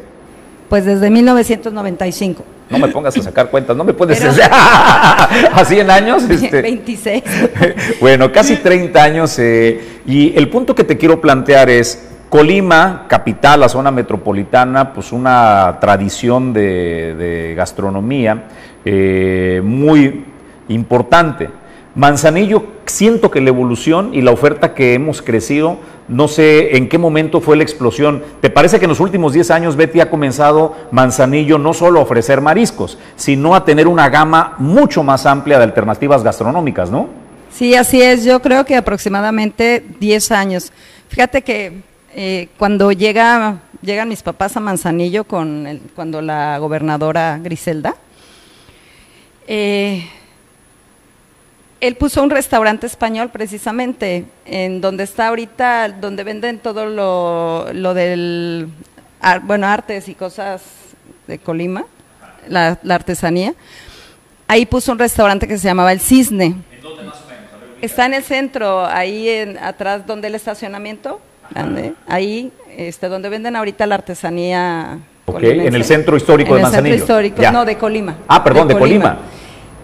Pues 0.68 0.86
desde 0.86 1.10
1995. 1.10 2.44
No 2.70 2.78
me 2.78 2.88
pongas 2.90 3.18
a 3.18 3.24
sacar 3.24 3.50
cuentas, 3.50 3.76
no 3.76 3.84
me 3.84 3.94
puedes 3.94 4.20
Pero, 4.20 4.32
así 5.54 5.80
en 5.80 5.90
años. 5.90 6.24
Este, 6.30 6.62
26. 6.62 7.24
bueno, 8.02 8.32
casi 8.32 8.58
30 8.58 9.04
años. 9.04 9.40
Eh, 9.40 10.02
y 10.06 10.38
el 10.38 10.50
punto 10.50 10.76
que 10.76 10.84
te 10.84 10.98
quiero 10.98 11.20
plantear 11.20 11.70
es, 11.70 12.06
Colima, 12.30 13.06
capital, 13.08 13.62
la 13.62 13.70
zona 13.70 13.90
metropolitana, 13.90 14.94
pues 14.94 15.12
una 15.12 15.80
tradición 15.82 16.54
de, 16.54 17.16
de 17.16 17.56
gastronomía 17.56 18.44
eh, 18.86 19.62
muy 19.64 20.26
importante. 20.68 21.50
Manzanillo, 21.96 22.64
siento 22.86 23.30
que 23.32 23.42
la 23.42 23.50
evolución 23.50 24.12
y 24.14 24.22
la 24.22 24.32
oferta 24.32 24.74
que 24.74 24.94
hemos 24.94 25.22
crecido, 25.22 25.78
no 26.10 26.28
sé 26.28 26.76
en 26.76 26.90
qué 26.90 26.98
momento 26.98 27.40
fue 27.40 27.56
la 27.56 27.64
explosión. 27.64 28.24
¿Te 28.42 28.50
parece 28.50 28.80
que 28.80 28.86
en 28.86 28.90
los 28.90 29.00
últimos 29.00 29.32
10 29.32 29.52
años 29.52 29.76
Betty 29.76 30.02
ha 30.02 30.10
comenzado 30.10 30.76
Manzanillo 30.92 31.58
no 31.58 31.74
solo 31.74 32.00
a 32.00 32.04
ofrecer 32.04 32.42
mariscos, 32.42 32.98
sino 33.16 33.56
a 33.56 33.64
tener 33.64 33.88
una 33.88 34.10
gama 34.10 34.56
mucho 34.58 35.04
más 35.04 35.26
amplia 35.26 35.60
de 35.60 35.66
alternativas 35.66 36.24
gastronómicas, 36.24 36.90
¿no? 36.90 37.08
Sí, 37.52 37.76
así 37.76 38.02
es. 38.02 38.26
Yo 38.26 38.42
creo 38.42 38.66
que 38.66 38.76
aproximadamente 38.76 39.84
10 40.00 40.32
años. 40.32 40.72
Fíjate 41.10 41.44
que 41.44 41.74
eh, 42.16 42.50
cuando 42.58 42.92
llega, 42.92 43.60
llegan 43.82 44.10
mis 44.10 44.24
papás 44.24 44.58
a 44.58 44.60
Manzanillo 44.60 45.26
con 45.26 45.68
el, 45.68 45.80
cuando 45.96 46.22
la 46.22 46.58
gobernadora 46.58 47.40
Griselda, 47.42 47.96
eh, 49.48 50.08
él 51.82 51.96
puso 51.96 52.22
un 52.22 52.30
restaurante 52.30 52.86
español 52.88 53.30
precisamente, 53.30 54.26
en 54.46 54.82
donde 54.82 55.04
está 55.04 55.28
ahorita, 55.28 55.90
donde 55.90 56.24
venden 56.24 56.60
todo 56.60 56.86
lo, 56.86 57.72
lo 57.74 57.94
del, 57.94 58.68
bueno, 59.44 59.68
artes 59.68 60.10
y 60.10 60.16
cosas 60.16 60.62
de 61.28 61.40
Colima, 61.40 61.86
la, 62.48 62.78
la, 62.84 62.96
artesanía. 62.96 63.54
Ahí 64.48 64.66
puso 64.66 64.92
un 64.92 65.00
restaurante 65.00 65.48
que 65.48 65.58
se 65.58 65.68
llamaba 65.68 65.92
El 65.92 66.00
Cisne. 66.00 66.46
¿En 66.46 66.82
dónde 66.82 67.04
más 67.04 67.22
o 67.22 67.28
menos? 67.28 67.82
Está 67.82 68.06
en 68.06 68.14
el 68.16 68.24
centro, 68.24 68.86
ahí 68.86 69.30
en, 69.30 69.58
atrás 69.58 70.06
donde 70.06 70.28
el 70.28 70.36
estacionamiento, 70.36 71.22
grande, 71.50 71.94
ahí, 72.08 72.52
este, 72.76 73.08
donde 73.08 73.30
venden 73.30 73.56
ahorita 73.56 73.86
la 73.86 73.96
artesanía. 73.96 75.00
Ok, 75.26 75.44
en 75.44 75.76
el 75.76 75.86
centro 75.86 76.18
histórico 76.18 76.52
en 76.52 76.58
de 76.58 76.64
Manzanillo. 76.64 76.88
En 76.88 76.94
el 76.94 77.00
centro 77.00 77.16
histórico, 77.16 77.42
ya. 77.42 77.52
no, 77.52 77.64
de 77.64 77.78
Colima. 77.78 78.18
Ah, 78.28 78.44
perdón, 78.44 78.68
de, 78.68 78.74
de 78.74 78.80
Colima. 78.80 79.16
Colima 79.16 79.39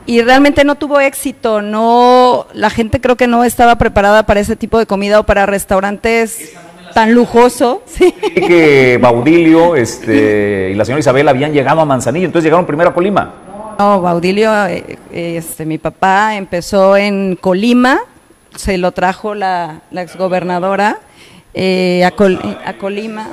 y 0.05 0.21
realmente 0.21 0.63
no 0.63 0.75
tuvo 0.75 0.99
éxito, 0.99 1.61
no 1.61 2.47
la 2.53 2.69
gente 2.69 3.01
creo 3.01 3.15
que 3.15 3.27
no 3.27 3.43
estaba 3.43 3.77
preparada 3.77 4.23
para 4.25 4.39
ese 4.39 4.55
tipo 4.55 4.77
de 4.77 4.85
comida 4.85 5.19
o 5.19 5.23
para 5.23 5.45
restaurantes 5.45 6.53
tan 6.93 7.13
lujoso. 7.13 7.81
Sí. 7.95 8.11
Que 8.11 8.99
Baudilio 9.01 9.75
este, 9.75 10.71
y 10.71 10.75
la 10.75 10.83
señora 10.85 10.99
Isabel 10.99 11.27
habían 11.27 11.53
llegado 11.53 11.81
a 11.81 11.85
Manzanillo, 11.85 12.25
entonces 12.25 12.45
llegaron 12.45 12.65
primero 12.65 12.89
a 12.89 12.93
Colima. 12.93 13.33
No, 13.79 14.01
Baudilio, 14.01 14.51
este, 15.11 15.65
mi 15.65 15.77
papá 15.77 16.35
empezó 16.35 16.95
en 16.97 17.35
Colima, 17.35 17.99
se 18.55 18.77
lo 18.77 18.91
trajo 18.91 19.35
la, 19.35 19.81
la 19.91 20.01
exgobernadora 20.01 20.99
eh, 21.53 22.03
a, 22.05 22.11
Col, 22.11 22.39
a 22.65 22.73
Colima 22.73 23.29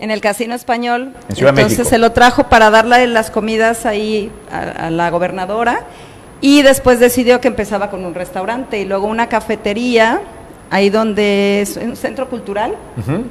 en 0.00 0.10
el 0.10 0.20
Casino 0.20 0.54
Español. 0.54 1.12
En 1.28 1.36
Ciudad 1.36 1.50
Entonces 1.50 1.78
México. 1.78 1.90
se 1.90 1.98
lo 1.98 2.12
trajo 2.12 2.44
para 2.44 2.70
darle 2.70 3.06
las 3.06 3.30
comidas 3.30 3.86
ahí 3.86 4.30
a, 4.52 4.86
a, 4.86 4.90
la 4.90 5.10
gobernadora 5.10 5.80
y 6.40 6.62
después 6.62 7.00
decidió 7.00 7.40
que 7.40 7.48
empezaba 7.48 7.90
con 7.90 8.04
un 8.04 8.14
restaurante 8.14 8.78
y 8.78 8.84
luego 8.84 9.06
una 9.06 9.28
cafetería, 9.28 10.20
ahí 10.70 10.90
donde 10.90 11.62
es 11.62 11.76
un 11.76 11.96
centro 11.96 12.28
cultural. 12.28 12.74
Uh 12.96 13.10
-huh. 13.10 13.22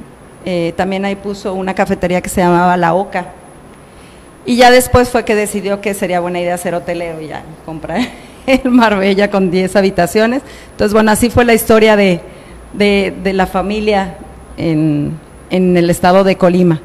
eh, 0.44 0.72
también 0.76 1.04
ahí 1.04 1.16
puso 1.16 1.54
una 1.54 1.74
cafetería 1.74 2.20
que 2.20 2.28
se 2.28 2.40
llamaba 2.40 2.76
La 2.76 2.94
Oca. 2.94 3.26
Y 4.44 4.56
ya 4.56 4.70
después 4.70 5.08
fue 5.08 5.24
que 5.24 5.34
decidió 5.34 5.80
que 5.80 5.92
sería 5.94 6.20
buena 6.20 6.40
idea 6.40 6.54
hacer 6.54 6.74
hotelero 6.74 7.20
y 7.20 7.28
ya 7.28 7.42
comprar 7.64 8.00
el 8.46 8.70
Marbella 8.70 9.28
con 9.30 9.50
10 9.50 9.74
habitaciones. 9.76 10.42
Entonces, 10.70 10.92
bueno, 10.92 11.10
así 11.10 11.30
fue 11.30 11.44
la 11.44 11.52
historia 11.54 11.96
de, 11.96 12.20
de, 12.72 13.12
de 13.24 13.32
la 13.32 13.46
familia 13.46 14.14
en, 14.56 15.18
en 15.50 15.76
el 15.76 15.90
estado 15.90 16.24
de 16.24 16.36
Colima. 16.36 16.80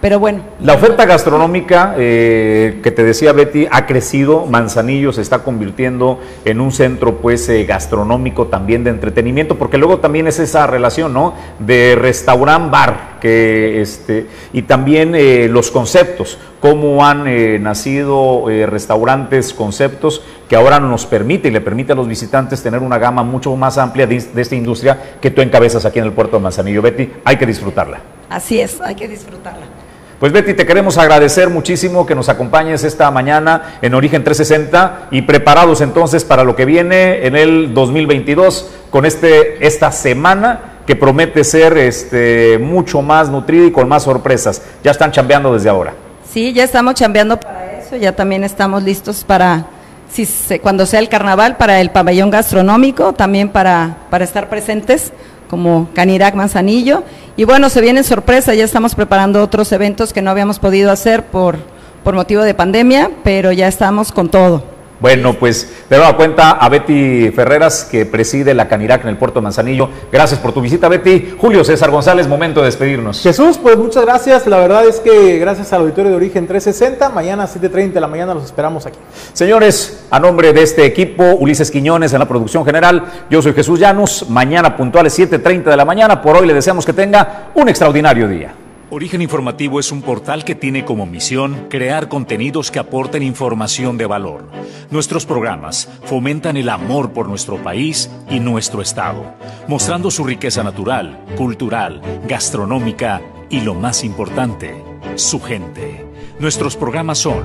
Pero 0.00 0.20
bueno. 0.20 0.42
La 0.60 0.74
oferta 0.74 1.06
gastronómica 1.06 1.94
eh, 1.98 2.78
que 2.84 2.92
te 2.92 3.02
decía 3.02 3.32
Betty 3.32 3.66
ha 3.68 3.84
crecido, 3.84 4.46
Manzanillo 4.46 5.12
se 5.12 5.22
está 5.22 5.42
convirtiendo 5.42 6.20
en 6.44 6.60
un 6.60 6.70
centro 6.70 7.16
pues 7.16 7.48
eh, 7.48 7.64
gastronómico 7.64 8.46
también 8.46 8.84
de 8.84 8.90
entretenimiento, 8.90 9.56
porque 9.56 9.76
luego 9.76 9.98
también 9.98 10.28
es 10.28 10.38
esa 10.38 10.68
relación, 10.68 11.12
¿no? 11.12 11.34
De 11.58 11.96
restaurant 12.00 12.70
bar, 12.70 13.18
que 13.20 13.80
este, 13.80 14.28
y 14.52 14.62
también 14.62 15.16
eh, 15.16 15.48
los 15.50 15.72
conceptos, 15.72 16.38
cómo 16.60 17.04
han 17.04 17.26
eh, 17.26 17.58
nacido 17.58 18.48
eh, 18.50 18.66
restaurantes, 18.66 19.52
conceptos 19.52 20.22
que 20.48 20.54
ahora 20.54 20.78
nos 20.78 21.06
permite 21.06 21.48
y 21.48 21.50
le 21.50 21.60
permite 21.60 21.92
a 21.92 21.94
los 21.96 22.06
visitantes 22.06 22.62
tener 22.62 22.80
una 22.80 22.98
gama 22.98 23.24
mucho 23.24 23.54
más 23.56 23.78
amplia 23.78 24.06
de, 24.06 24.20
de 24.20 24.42
esta 24.42 24.54
industria 24.54 25.16
que 25.20 25.32
tú 25.32 25.42
encabezas 25.42 25.84
aquí 25.84 25.98
en 25.98 26.04
el 26.04 26.12
puerto 26.12 26.36
de 26.36 26.42
Manzanillo. 26.44 26.82
Betty, 26.82 27.10
hay 27.24 27.36
que 27.36 27.46
disfrutarla. 27.46 28.00
Así 28.30 28.60
es, 28.60 28.80
hay 28.80 28.94
que 28.94 29.08
disfrutarla. 29.08 29.77
Pues 30.18 30.32
Betty, 30.32 30.54
te 30.54 30.66
queremos 30.66 30.98
agradecer 30.98 31.48
muchísimo 31.48 32.04
que 32.04 32.16
nos 32.16 32.28
acompañes 32.28 32.82
esta 32.82 33.08
mañana 33.12 33.78
en 33.82 33.94
Origen 33.94 34.24
360 34.24 35.10
y 35.12 35.22
preparados 35.22 35.80
entonces 35.80 36.24
para 36.24 36.42
lo 36.42 36.56
que 36.56 36.64
viene 36.64 37.24
en 37.24 37.36
el 37.36 37.72
2022 37.72 38.68
con 38.90 39.06
este, 39.06 39.64
esta 39.64 39.92
semana 39.92 40.80
que 40.88 40.96
promete 40.96 41.44
ser 41.44 41.78
este, 41.78 42.58
mucho 42.58 43.00
más 43.00 43.28
nutrida 43.28 43.66
y 43.66 43.70
con 43.70 43.88
más 43.88 44.02
sorpresas. 44.02 44.60
Ya 44.82 44.90
están 44.90 45.12
chambeando 45.12 45.54
desde 45.54 45.68
ahora. 45.68 45.94
Sí, 46.28 46.52
ya 46.52 46.64
estamos 46.64 46.94
chambeando 46.94 47.38
para 47.38 47.78
eso, 47.78 47.94
ya 47.94 48.16
también 48.16 48.42
estamos 48.42 48.82
listos 48.82 49.22
para, 49.22 49.66
si 50.10 50.26
cuando 50.58 50.84
sea 50.86 50.98
el 50.98 51.08
carnaval, 51.08 51.56
para 51.58 51.80
el 51.80 51.90
pabellón 51.90 52.30
gastronómico, 52.30 53.12
también 53.12 53.50
para, 53.50 53.98
para 54.10 54.24
estar 54.24 54.48
presentes 54.48 55.12
como 55.48 55.88
Canirac 55.94 56.34
Manzanillo. 56.34 57.02
Y 57.36 57.44
bueno, 57.44 57.68
se 57.68 57.80
vienen 57.80 58.04
sorpresas, 58.04 58.56
ya 58.56 58.64
estamos 58.64 58.94
preparando 58.94 59.42
otros 59.42 59.72
eventos 59.72 60.12
que 60.12 60.22
no 60.22 60.30
habíamos 60.30 60.58
podido 60.58 60.90
hacer 60.90 61.26
por, 61.26 61.56
por 62.04 62.14
motivo 62.14 62.42
de 62.42 62.54
pandemia, 62.54 63.10
pero 63.24 63.52
ya 63.52 63.68
estamos 63.68 64.12
con 64.12 64.28
todo. 64.28 64.77
Bueno, 65.00 65.34
pues 65.34 65.84
de 65.88 65.96
nueva 65.96 66.16
cuenta 66.16 66.50
a 66.50 66.68
Betty 66.68 67.30
Ferreras, 67.30 67.84
que 67.84 68.04
preside 68.04 68.52
la 68.52 68.66
Canirac 68.66 69.02
en 69.04 69.10
el 69.10 69.16
puerto 69.16 69.38
de 69.38 69.44
Manzanillo. 69.44 69.88
Gracias 70.10 70.40
por 70.40 70.52
tu 70.52 70.60
visita, 70.60 70.88
Betty. 70.88 71.34
Julio 71.38 71.62
César 71.62 71.90
González, 71.90 72.26
momento 72.26 72.60
de 72.60 72.66
despedirnos. 72.66 73.22
Jesús, 73.22 73.58
pues 73.58 73.76
muchas 73.76 74.04
gracias. 74.04 74.46
La 74.48 74.58
verdad 74.58 74.84
es 74.86 74.98
que 74.98 75.38
gracias 75.38 75.72
al 75.72 75.82
auditorio 75.82 76.10
de 76.10 76.16
Origen 76.16 76.48
360, 76.48 77.10
mañana 77.10 77.44
a 77.44 77.48
7.30 77.48 77.92
de 77.92 78.00
la 78.00 78.08
mañana 78.08 78.34
los 78.34 78.44
esperamos 78.44 78.86
aquí. 78.86 78.98
Señores, 79.32 80.04
a 80.10 80.18
nombre 80.18 80.52
de 80.52 80.62
este 80.62 80.84
equipo, 80.84 81.22
Ulises 81.38 81.70
Quiñones 81.70 82.12
en 82.12 82.18
la 82.18 82.26
producción 82.26 82.64
general, 82.64 83.04
yo 83.30 83.40
soy 83.40 83.52
Jesús 83.52 83.78
Llanos. 83.78 84.26
Mañana 84.28 84.76
puntuales 84.76 85.16
7.30 85.16 85.64
de 85.64 85.76
la 85.76 85.84
mañana. 85.84 86.20
Por 86.20 86.36
hoy 86.36 86.46
le 86.48 86.54
deseamos 86.54 86.84
que 86.84 86.92
tenga 86.92 87.50
un 87.54 87.68
extraordinario 87.68 88.26
día. 88.26 88.52
Origen 88.90 89.20
Informativo 89.20 89.80
es 89.80 89.92
un 89.92 90.00
portal 90.00 90.46
que 90.46 90.54
tiene 90.54 90.86
como 90.86 91.04
misión 91.04 91.66
crear 91.68 92.08
contenidos 92.08 92.70
que 92.70 92.78
aporten 92.78 93.22
información 93.22 93.98
de 93.98 94.06
valor. 94.06 94.48
Nuestros 94.90 95.26
programas 95.26 95.90
fomentan 96.04 96.56
el 96.56 96.70
amor 96.70 97.12
por 97.12 97.28
nuestro 97.28 97.62
país 97.62 98.10
y 98.30 98.40
nuestro 98.40 98.80
Estado, 98.80 99.34
mostrando 99.66 100.10
su 100.10 100.24
riqueza 100.24 100.64
natural, 100.64 101.22
cultural, 101.36 102.00
gastronómica 102.26 103.20
y 103.50 103.60
lo 103.60 103.74
más 103.74 104.04
importante, 104.04 104.82
su 105.16 105.38
gente. 105.38 106.06
Nuestros 106.38 106.74
programas 106.74 107.18
son 107.18 107.44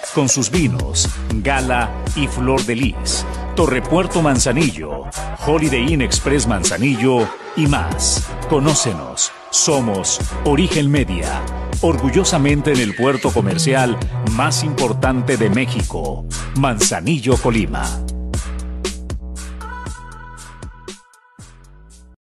con 0.13 0.29
sus 0.29 0.51
vinos, 0.51 1.09
Gala 1.43 1.89
y 2.15 2.27
Flor 2.27 2.63
de 2.65 2.75
Lis, 2.75 3.25
Torrepuerto 3.55 4.21
Manzanillo, 4.21 5.05
Holiday 5.45 5.93
Inn 5.93 6.01
Express 6.01 6.47
Manzanillo 6.47 7.27
y 7.55 7.67
más. 7.67 8.27
Conócenos. 8.49 9.31
Somos 9.49 10.19
Origen 10.45 10.89
Media, 10.89 11.41
orgullosamente 11.81 12.71
en 12.71 12.79
el 12.79 12.95
puerto 12.95 13.31
comercial 13.31 13.97
más 14.31 14.63
importante 14.63 15.37
de 15.37 15.49
México, 15.49 16.25
Manzanillo, 16.55 17.35
Colima. 17.37 17.85